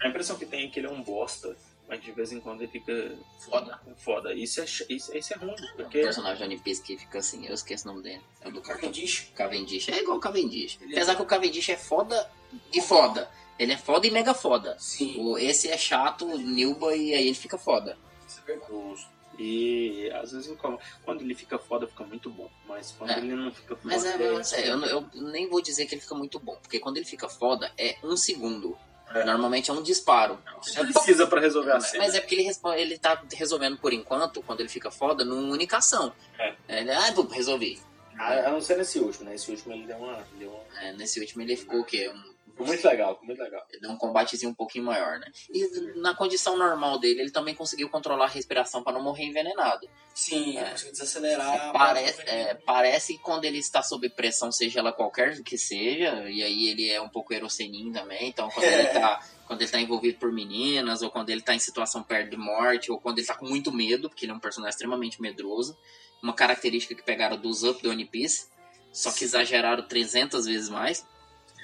[0.00, 1.54] A impressão que tem é que ele é um bosta,
[1.90, 3.80] mas de vez em quando ele fica Foda.
[3.96, 4.32] foda.
[4.32, 7.44] Isso é, isso, isso é ruim, O porque personagem de One Piece que fica assim,
[7.46, 8.22] eu esqueço o nome dele.
[8.40, 8.62] É o do.
[8.62, 9.32] Cavendish.
[9.34, 9.88] Cavendish.
[9.88, 10.78] É igual o Cavendish.
[10.92, 12.30] Apesar que o Cavendish é foda
[12.72, 13.28] e foda.
[13.58, 14.76] Ele é foda e mega foda.
[14.78, 15.16] Sim.
[15.18, 17.98] O, esse é chato, Nilba, e aí ele fica foda.
[18.26, 19.06] Isso é verdade.
[19.38, 20.54] E às vezes
[21.02, 23.18] quando ele fica foda fica muito bom, mas quando É.
[23.18, 23.88] ele não fica foda.
[23.88, 26.78] Mas é, mas é, eu, eu nem vou dizer que ele fica muito bom, porque
[26.78, 28.76] quando ele fica foda é um segundo.
[29.14, 29.24] É.
[29.24, 30.38] Normalmente é um disparo.
[30.62, 32.04] Você precisa pra resolver a Mas, cena.
[32.04, 35.78] mas é porque ele, ele tá resolvendo por enquanto, quando ele fica foda, numa única
[35.78, 36.12] ação.
[36.38, 36.80] É.
[36.80, 37.80] Ele, ah, pô, resolvi.
[38.18, 39.34] A a não ser nesse último, né?
[39.34, 40.24] Esse último ele deu uma.
[40.38, 40.80] Deu uma...
[40.82, 42.08] É, nesse último ele ficou o quê?
[42.14, 42.22] Um,
[42.60, 43.66] Ficou muito legal, ficou muito legal.
[43.70, 45.26] ele deu um combatezinho um pouquinho maior, né?
[45.52, 49.88] E na condição normal dele, ele também conseguiu controlar a respiração pra não morrer envenenado.
[50.14, 50.62] Sim, É.
[50.62, 50.70] é.
[50.70, 51.72] consegui desacelerar.
[51.72, 56.42] Parece, é, parece que quando ele está sob pressão, seja ela qualquer que seja, e
[56.42, 59.24] aí ele é um pouco eroceninho também, então quando ele tá.
[59.46, 62.92] Quando ele tá envolvido por meninas, ou quando ele tá em situação perto de morte,
[62.92, 65.76] ou quando ele tá com muito medo, porque ele é um personagem extremamente medroso.
[66.22, 68.46] Uma característica que pegaram do Up do One Piece,
[68.92, 71.04] só que exageraram 300 vezes mais.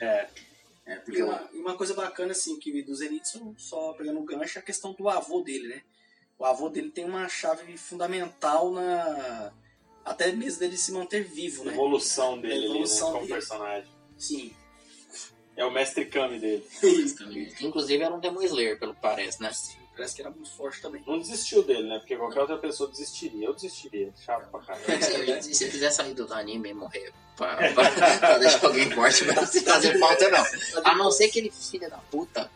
[0.00, 0.28] É.
[0.86, 4.20] É, E porque o- uma, e uma coisa bacana, assim, que do Zenitsu, só pegando
[4.20, 5.82] o gancho, é a questão do avô dele, né?
[6.38, 9.52] O avô dele tem uma chave fundamental na.
[10.04, 11.72] Até mesmo dele se manter vivo, A né?
[11.72, 13.32] evolução dele, ali, né, Evolução como dele.
[13.32, 13.90] personagem.
[14.16, 14.52] Sim.
[15.56, 16.64] É o mestre Kami dele.
[17.60, 19.50] inclusive era um Demon Slayer, pelo que parece, né?
[19.96, 21.02] Parece que era muito forte também.
[21.06, 21.98] Não desistiu dele, né?
[21.98, 23.46] Porque qualquer outra pessoa desistiria.
[23.46, 24.12] Eu desistiria.
[24.24, 24.84] Chato pra caralho.
[25.42, 29.34] Se, se quiser sair do anime e morrer pra, pra, pra deixar alguém forte, não
[29.34, 30.44] vai fazer falta, não.
[30.84, 32.50] A não ser que ele, filha da puta,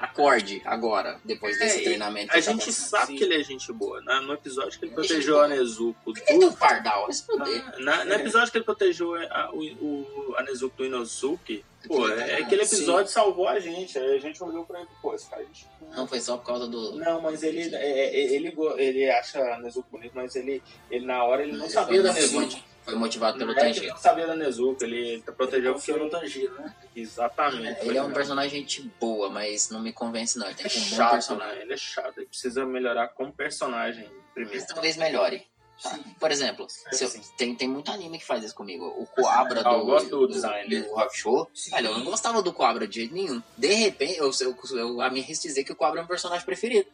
[0.00, 2.30] acorde agora, depois desse É, treinamento.
[2.30, 2.88] A tá gente passando.
[2.90, 4.00] sabe que ele é gente boa.
[4.02, 4.20] né?
[4.20, 6.52] No episódio que ele Ele é protegeu a Nezuko um do.
[6.52, 7.04] pardal?
[7.04, 7.78] Vai se fuder.
[7.80, 12.62] Na, no episódio que ele protegeu a, o, a Nezuko do Inosuke, pô, é, aquele
[12.62, 13.98] episódio salvou a gente.
[13.98, 15.66] Aí a gente olhou pra ele, pô, esse cara a gente.
[15.96, 16.96] Não foi só por causa do.
[16.96, 17.78] Não, mas ele, é,
[18.20, 21.64] é, ele, go- ele acha a Nezuko bonita, mas ele, ele na hora ele não
[21.64, 22.71] Ele sabia da Nezuko.
[22.84, 23.92] Foi motivado pelo é que ele Tanjiro.
[23.94, 26.24] não sabia da Nezuko, ele protegeu Confiou no porque...
[26.26, 26.74] Tanjiro, né?
[26.96, 27.80] Exatamente.
[27.86, 30.46] Ele é um personagem gente boa, mas não me convence não.
[30.46, 31.56] Ele tem É que ser um bom chato, personagem.
[31.58, 31.62] né?
[31.62, 32.18] Ele é chato.
[32.18, 34.58] Ele precisa melhorar como personagem primeiro.
[34.58, 35.46] Mas talvez melhore.
[35.82, 35.98] tá?
[36.18, 38.84] Por exemplo, se eu- tem, tem muito anime que faz isso comigo.
[38.98, 40.82] O Coabra Ah, do, eu gosto do design dele.
[40.82, 41.48] do Hakusho.
[41.72, 43.40] Olha, eu não gostava do Coabra de jeito nenhum.
[43.56, 46.44] De repente, eu, eu, eu, a minha risco dizer que o Coabra é um personagem
[46.44, 46.88] preferido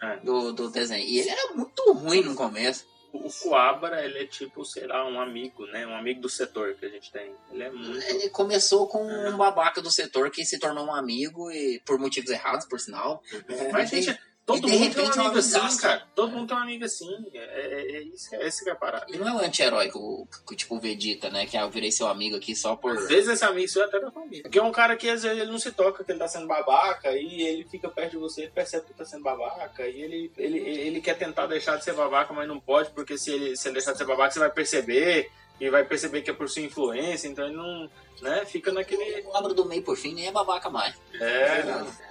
[0.00, 0.16] É.
[0.18, 1.04] do, do desenho.
[1.04, 2.84] E ele era muito ruim no começo.
[3.12, 5.86] O Coabra, ele é tipo, sei lá, um amigo, né?
[5.86, 7.34] Um amigo do setor que a gente tem.
[7.50, 8.06] Ele é muito.
[8.06, 12.30] Ele começou com um babaca do setor que se tornou um amigo e por motivos
[12.30, 13.22] errados, por sinal.
[13.70, 15.82] Mas, gente, todo mundo repente tem um é amigo assim, desastre.
[15.82, 16.06] cara.
[16.14, 17.14] Todo mundo tem um amigo assim.
[17.34, 19.06] É, é, é isso, é esse que é a parada.
[19.08, 21.46] Ele não é um anti-herói, o- o- tipo o Vegeta, né?
[21.46, 22.96] Que ah, eu virei seu amigo aqui só por.
[22.96, 24.42] Às vezes esse amigo seu é até da família.
[24.42, 26.46] Porque é um cara que às vezes ele não se toca que ele tá sendo
[26.46, 30.32] babaca e ele fica perto de você, ele percebe que tá sendo babaca e ele,
[30.36, 33.68] ele, ele quer tentar deixar de ser babaca, mas não pode, porque se ele, se
[33.68, 35.30] ele deixar de ser babaca, você vai perceber
[35.62, 37.88] e vai perceber que é por sua influência, então ele não,
[38.20, 39.20] né, fica naquele...
[39.20, 40.92] O Coabra do meio por fim nem é babaca mais.
[41.14, 41.62] É,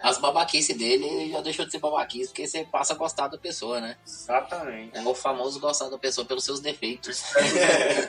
[0.01, 3.81] As babaquices dele já deixou de ser babaquice porque você passa a gostar da pessoa,
[3.81, 3.97] né?
[4.07, 4.97] exatamente.
[4.97, 7.21] É o famoso gostar da pessoa pelos seus defeitos.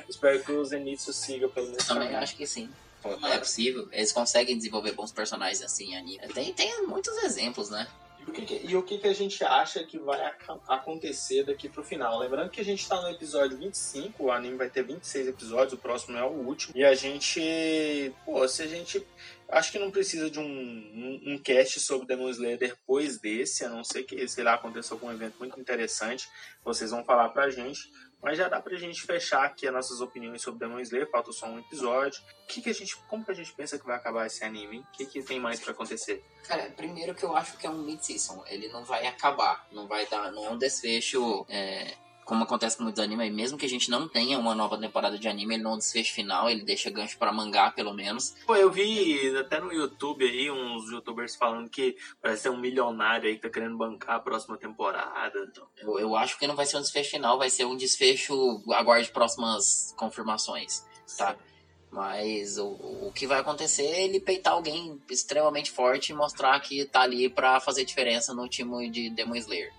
[0.09, 1.85] Espero que o Zenitsu siga pelo menos.
[1.85, 2.71] Também acho que sim.
[3.05, 3.89] É possível.
[3.91, 6.21] Eles conseguem desenvolver bons personagens assim anime.
[6.33, 7.89] Tem, tem muitos exemplos, né?
[8.27, 10.21] E o que, que- e o que, que a gente acha que vai
[10.69, 12.19] acontecer daqui pro final?
[12.19, 15.77] Lembrando que a gente tá no episódio 25, o anime vai ter 26 episódios, o
[15.79, 16.73] próximo é o último.
[16.77, 18.13] E a gente.
[18.25, 19.05] Pô, se a gente.
[19.49, 23.69] Acho que não precisa de um, um, um cast sobre Demon Slayer depois desse, a
[23.69, 26.27] não ser que, sei lá, aconteça algum evento muito interessante.
[26.65, 27.91] Vocês vão falar pra gente.
[28.23, 31.47] Mas já dá pra gente fechar aqui as nossas opiniões sobre Demon Slayer, falta só
[31.47, 32.23] um episódio.
[32.47, 32.97] Que, que a gente.
[33.09, 34.79] Como que a gente pensa que vai acabar esse anime?
[34.79, 36.25] O que, que tem mais pra acontecer?
[36.47, 38.45] Cara, primeiro que eu acho que é um mid-season.
[38.47, 39.67] Ele não vai acabar.
[39.73, 40.31] Não vai dar.
[40.31, 41.95] Não é um desfecho é,
[42.33, 45.29] como acontece com muitos animes, mesmo que a gente não tenha uma nova temporada de
[45.29, 48.35] anime, ele não desfecho final, ele deixa gancho pra mangá, pelo menos.
[48.47, 53.29] Pô, eu vi até no YouTube aí uns youtubers falando que parece ser um milionário
[53.29, 55.47] aí que tá querendo bancar a próxima temporada.
[55.47, 58.63] Então, Eu, eu acho que não vai ser um desfecho final, vai ser um desfecho.
[58.73, 60.87] Aguarde próximas confirmações,
[61.19, 61.37] tá?
[61.91, 62.69] Mas o,
[63.09, 67.29] o que vai acontecer é ele peitar alguém extremamente forte e mostrar que tá ali
[67.29, 69.71] pra fazer diferença no time de Demon Slayer.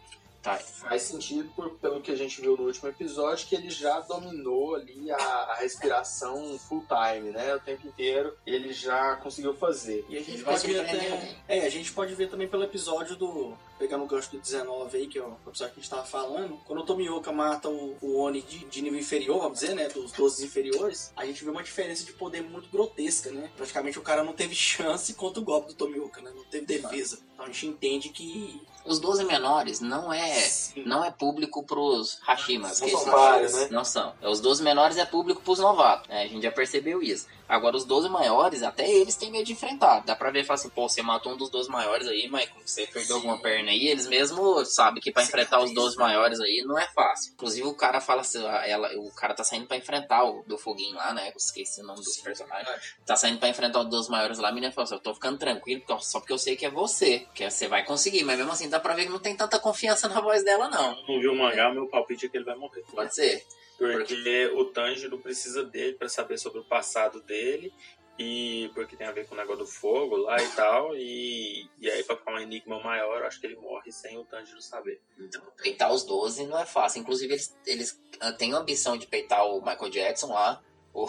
[0.44, 0.58] Tá?
[0.58, 4.76] Faz sentido por- pelo que a gente viu no último episódio que ele já dominou
[4.76, 7.56] ali a, a respiração full time, né?
[7.56, 10.06] O tempo inteiro ele já conseguiu fazer.
[10.10, 11.36] E a gente pode ver até.
[11.48, 13.58] É, a gente pode ver também pelo episódio do.
[13.84, 16.58] Pegando o gancho do 19 aí, que é o episódio que a gente tava falando.
[16.66, 19.90] Quando o Tomioka mata o, o Oni de, de nível inferior, vamos dizer, né?
[19.90, 23.52] Dos 12 inferiores, a gente vê uma diferença de poder muito grotesca, né?
[23.58, 26.32] Praticamente o cara não teve chance contra o golpe do Tomioka, né?
[26.34, 27.20] Não teve defesa.
[27.34, 28.62] Então a gente entende que.
[28.86, 30.50] Os 12 menores não é
[30.86, 32.82] não é público pros Hashimas.
[32.82, 33.68] Não são vários, né?
[33.72, 34.14] Não são.
[34.22, 36.08] Os 12 menores é público pros novatos.
[36.10, 36.24] né?
[36.24, 37.28] A gente já percebeu isso.
[37.48, 40.02] Agora, os 12 maiores, até eles têm medo de enfrentar.
[40.06, 42.50] Dá pra ver e falar assim, pô, você matou um dos 12 maiores aí, mas
[42.66, 43.88] você perdeu alguma perna aí.
[43.88, 47.34] Eles mesmos sabem que pra enfrentar os 12 maiores aí não é fácil.
[47.34, 50.58] Inclusive, o cara fala assim, ah, ela, o cara tá saindo pra enfrentar o do
[50.58, 51.30] foguinho lá, né?
[51.30, 52.96] Eu esqueci o nome dos personagens.
[53.06, 55.38] Tá saindo pra enfrentar os 12 maiores lá, a menina fala assim, eu tô ficando
[55.38, 57.28] tranquilo, porque- só porque eu sei que é você.
[57.34, 58.24] Que você vai conseguir.
[58.24, 60.96] Mas mesmo assim, dá pra ver que não tem tanta confiança na voz dela, não.
[61.08, 62.84] Não viu o mangá, meu palpite é que ele vai morrer.
[62.92, 63.44] Pode ser.
[63.78, 67.74] Porque o Tanjiro precisa dele pra saber sobre o passado dele.
[68.18, 70.96] E porque tem a ver com o negócio do fogo lá e tal.
[70.96, 74.26] E, e aí, pra ficar um enigma maior, eu acho que ele morre sem o
[74.26, 75.02] Tanjiro saber.
[75.20, 77.02] Então, peitar os 12 não é fácil.
[77.02, 80.62] Inclusive, eles, eles ah, têm a ambição de peitar o Michael Jackson lá,
[80.94, 81.08] o,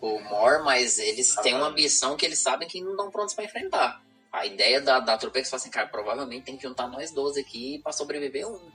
[0.00, 3.44] o Moore, mas eles têm uma ambição que eles sabem que não estão prontos pra
[3.44, 4.00] enfrentar.
[4.30, 7.40] A ideia da, da é eles falam assim, cara, provavelmente tem que juntar nós 12
[7.40, 8.70] aqui pra sobreviver um.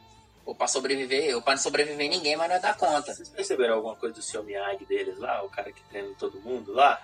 [0.45, 3.13] Ou pra sobreviver, ou pra não sobreviver ninguém, mas não dar conta.
[3.13, 5.41] Vocês perceberam alguma coisa do seu Miyagi deles lá?
[5.43, 7.01] O cara que treina todo mundo lá?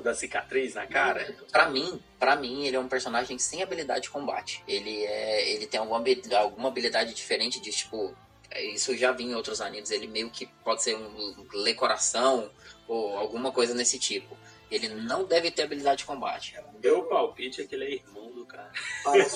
[0.00, 1.34] O da cicatriz na cara?
[1.52, 4.64] Pra mim, para mim, ele é um personagem sem habilidade de combate.
[4.66, 6.02] Ele é, ele tem alguma,
[6.38, 8.16] alguma habilidade diferente de tipo,
[8.50, 9.90] é, isso já vi em outros animes.
[9.90, 12.50] Ele meio que pode ser um lê coração
[12.88, 14.36] ou alguma coisa nesse tipo.
[14.70, 16.54] Ele não deve ter habilidade de combate.
[16.82, 18.70] Meu palpite é que ele é irmão do cara.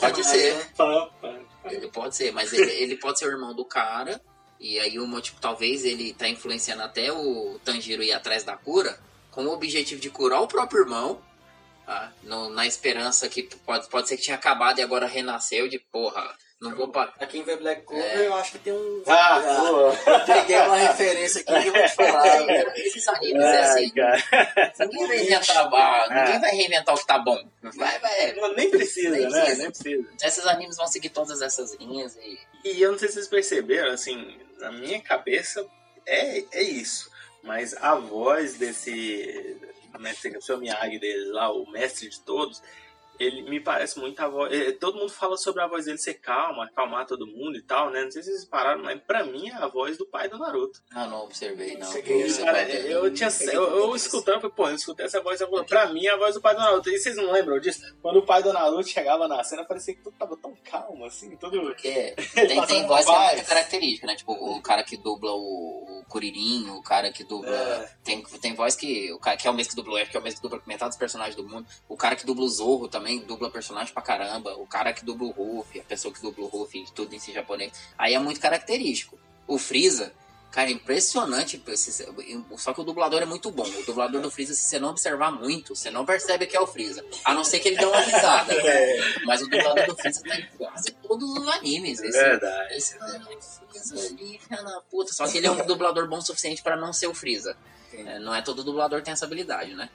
[0.00, 0.54] Pode ser.
[1.22, 1.44] né?
[1.70, 4.20] Ele pode ser, mas ele, ele pode ser o irmão do cara.
[4.60, 8.98] E aí, uma, tipo, talvez ele tá influenciando até o Tanjiro ir atrás da cura,
[9.34, 11.20] com o objetivo de curar o próprio irmão.
[11.86, 12.10] tá?
[12.22, 16.34] No- na esperança que pode, pode ser que tinha acabado e agora renasceu de porra.
[16.58, 17.12] Não vou parar.
[17.12, 18.26] Pra quem vê Black Clover, É.
[18.26, 19.02] eu acho que tem um.
[19.06, 19.38] Ah,
[20.24, 22.26] Peguei uma referência aqui que eu vou te falar.
[22.78, 23.90] Esses animes é assim.
[23.90, 24.72] cara.
[24.78, 27.38] Ninguém vai inventar, ah, ninguém vai reinventar o que tá bom.
[27.62, 28.32] Vai, vai.
[28.56, 29.40] Nem precisa, Nem né?
[29.42, 29.62] precisa.
[29.62, 30.08] Nem precisa.
[30.22, 32.38] Esses animes vão seguir todas essas linhas e.
[32.64, 35.66] E eu não sei se vocês perceberam, assim, na minha cabeça
[36.06, 37.10] é, é isso.
[37.44, 39.56] Mas a voz desse
[39.98, 42.62] mestre, seu Miyagi deles lá, o mestre de todos,
[43.18, 44.52] ele me parece muito a voz.
[44.52, 47.90] eh, Todo mundo fala sobre a voz dele ser calma, acalmar todo mundo e tal,
[47.90, 48.04] né?
[48.04, 50.80] Não sei se vocês pararam, mas pra mim é a voz do pai do Naruto.
[50.92, 51.86] Ah, não observei, não.
[51.86, 52.02] Você
[52.44, 53.28] Cara, eu tinha.
[53.52, 56.16] Eu, eu escutando, falei, pô, eu escutei essa voz, eu falei, pra mim é a
[56.16, 56.90] voz do pai do Naruto.
[56.90, 57.80] E vocês não lembram disso?
[58.02, 61.36] Quando o pai do Naruto chegava na cena, parecia que tudo tava tão calmo, assim,
[61.36, 61.60] tudo.
[61.60, 64.16] Porque tem, tem voz que é característica, né?
[64.16, 67.50] Tipo, o cara que dubla o, o Kuririn, o cara que dubla.
[67.54, 67.90] É.
[68.02, 69.12] Tem, tem voz que.
[69.12, 70.42] O cara que é o mesmo que dubla o F, que é o mesmo que
[70.42, 71.66] dubla metade dos personagens do mundo.
[71.88, 74.54] O cara que dubla o Zorro também dubla personagem pra caramba.
[74.56, 77.32] O cara que dubla o Ruffy, a pessoa que dubla o Ruffy, tudo em si
[77.32, 77.72] japonês.
[77.98, 79.18] Aí é muito característico.
[79.46, 80.12] O Freeza.
[80.50, 81.60] Cara, é impressionante.
[82.56, 83.66] Só que o dublador é muito bom.
[83.66, 86.66] O dublador do Freeza, se você não observar muito, você não percebe que é o
[86.66, 87.04] Freeza.
[87.24, 88.54] A não ser que ele dê uma risada.
[89.26, 92.00] Mas o dublador do Freeza tá em quase todos os animes.
[92.00, 92.74] Esse, Verdade.
[92.74, 95.12] esse Freeza ali, da puta.
[95.12, 97.56] Só que ele é um dublador bom o suficiente pra não ser o Freeza.
[97.92, 99.88] É, não é todo dublador que tem essa habilidade, né?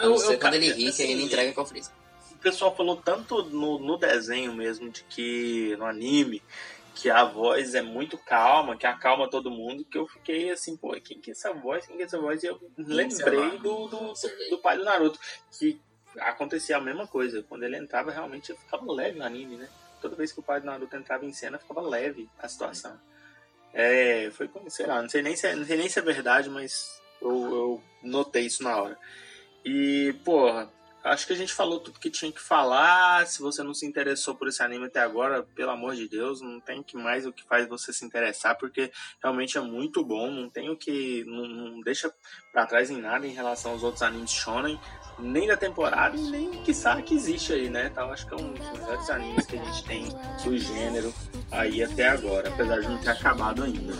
[0.00, 1.90] Eu, ser eu- quando ele cara, ri, que assim, ele entrega é o Freeza.
[2.36, 6.42] O pessoal falou tanto no, no desenho mesmo, de que no anime,
[6.94, 10.92] que a voz é muito calma, que acalma todo mundo, que eu fiquei assim, pô,
[11.00, 11.86] quem que é essa voz?
[11.86, 12.42] Quem que é essa voz?
[12.42, 14.12] E eu lembrei do, do,
[14.50, 15.18] do pai do Naruto,
[15.58, 15.80] que
[16.18, 17.42] acontecia a mesma coisa.
[17.42, 19.68] Quando ele entrava, realmente ficava leve no anime, né?
[20.00, 23.00] Toda vez que o pai do Naruto entrava em cena, ficava leve a situação.
[23.72, 26.02] É, foi como, sei lá, não sei nem se é, não sei nem se é
[26.02, 28.98] verdade, mas eu, eu notei isso na hora.
[29.64, 30.70] E, porra,
[31.06, 33.26] acho que a gente falou tudo que tinha que falar.
[33.26, 36.60] Se você não se interessou por esse anime até agora, pelo amor de Deus, não
[36.60, 38.90] tem que mais o que faz você se interessar, porque
[39.22, 40.30] realmente é muito bom.
[40.30, 41.24] Não tem o que.
[41.24, 42.12] Não, não deixa
[42.52, 44.80] pra trás em nada em relação aos outros animes shonen,
[45.18, 47.88] nem da temporada, nem que sabe que existe aí, né?
[47.92, 50.08] Então, acho que é um dos melhores animes que a gente tem
[50.44, 51.14] do gênero
[51.50, 53.94] aí até agora, apesar de não ter acabado ainda.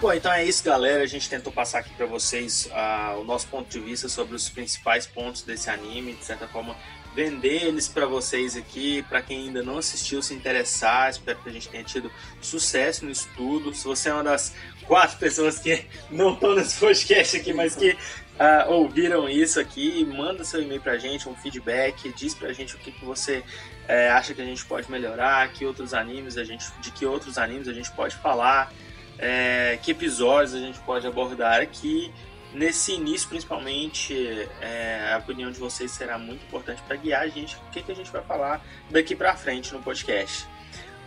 [0.00, 1.02] Bom, então é isso, galera.
[1.02, 4.48] A gente tentou passar aqui pra vocês ah, o nosso ponto de vista sobre os
[4.48, 6.74] principais pontos desse anime, de certa forma
[7.14, 11.10] vender eles pra vocês aqui, pra quem ainda não assistiu se interessar.
[11.10, 13.74] Espero que a gente tenha tido sucesso no estudo.
[13.74, 14.54] Se você é uma das
[14.88, 17.96] quatro pessoas que não estão nesse podcast aqui, mas que
[18.38, 22.78] ah, ouviram isso aqui, manda seu e-mail pra gente, um feedback, diz pra gente o
[22.78, 23.44] que, que você
[23.86, 27.36] eh, acha que a gente pode melhorar, que outros animes a gente, de que outros
[27.36, 28.72] animes a gente pode falar
[29.18, 32.12] é, que episódios a gente pode abordar aqui.
[32.54, 37.56] Nesse início, principalmente, é, a opinião de vocês será muito importante para guiar a gente
[37.56, 40.46] o que, que a gente vai falar daqui para frente no podcast.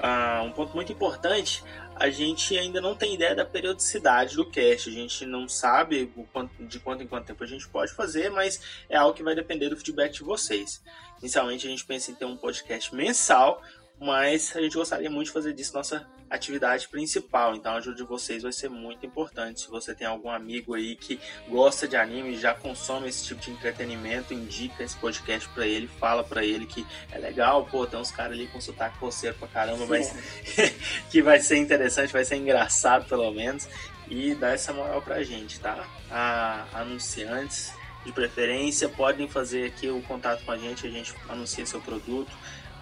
[0.04, 1.64] Ah, um ponto muito importante,
[1.96, 6.64] a gente ainda não tem ideia da periodicidade do cast, a gente não sabe quanto-
[6.66, 9.70] de quanto em quanto tempo a gente pode fazer, mas é algo que vai depender
[9.70, 10.82] do feedback de vocês.
[11.20, 13.62] Inicialmente a gente pensa em ter um podcast mensal,
[14.00, 17.56] mas a gente gostaria muito de fazer disso nossa atividade principal.
[17.56, 19.62] Então a ajuda de vocês vai ser muito importante.
[19.62, 23.52] Se você tem algum amigo aí que gosta de anime, já consome esse tipo de
[23.52, 28.12] entretenimento, indica esse podcast pra ele, fala pra ele que é legal, pô, tem uns
[28.12, 30.16] caras ali com sotaque coceiro pra caramba, mas
[31.12, 33.68] que vai ser interessante, vai ser engraçado pelo menos.
[34.10, 35.88] E dá essa moral pra gente, tá?
[36.10, 37.72] A anunciantes
[38.06, 42.32] de preferência podem fazer aqui o contato com a gente, a gente anuncia seu produto,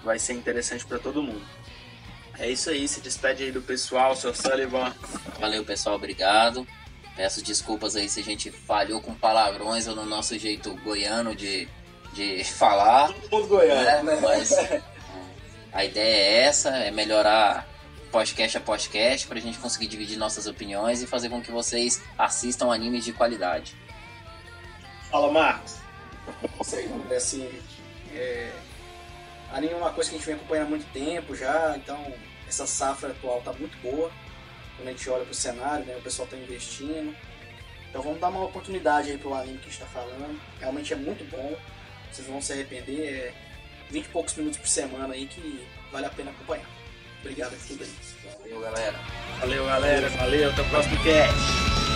[0.03, 1.45] vai ser interessante pra todo mundo.
[2.40, 4.95] É isso aí, se despede aí do pessoal, seu Sullivan.
[5.40, 6.66] Valeu, pessoal, obrigado.
[7.14, 11.68] Peço desculpas aí se a gente falhou com palavrões ou no nosso jeito goiano de,
[12.14, 13.14] de falar.
[13.30, 14.03] Todo goiano.
[14.03, 14.20] né?
[14.22, 14.82] Mas é,
[15.74, 17.68] a ideia é essa, é melhorar
[18.10, 22.72] podcast a podcast pra gente conseguir dividir nossas opiniões e fazer com que vocês assistam
[22.72, 23.76] animes de qualidade.
[25.11, 25.76] Fala, Marcos.
[26.61, 27.49] Isso aí, é assim.
[28.14, 28.52] É...
[29.52, 32.14] Anime é uma coisa que a gente vem acompanhando há muito tempo já, então
[32.49, 34.11] essa safra atual tá muito boa.
[34.76, 37.15] Quando a gente olha pro cenário, né, o pessoal tá investindo.
[37.89, 40.39] Então vamos dar uma oportunidade aí pro anime que a gente tá falando.
[40.59, 41.55] Realmente é muito bom.
[42.11, 43.07] Vocês vão se arrepender.
[43.07, 43.34] É
[43.89, 46.69] 20 e poucos minutos por semana aí que vale a pena acompanhar.
[47.21, 47.91] Obrigado por tudo aí.
[48.39, 48.99] Valeu, galera.
[49.39, 50.09] Valeu, galera.
[50.09, 51.89] Valeu, até o próximo cast.「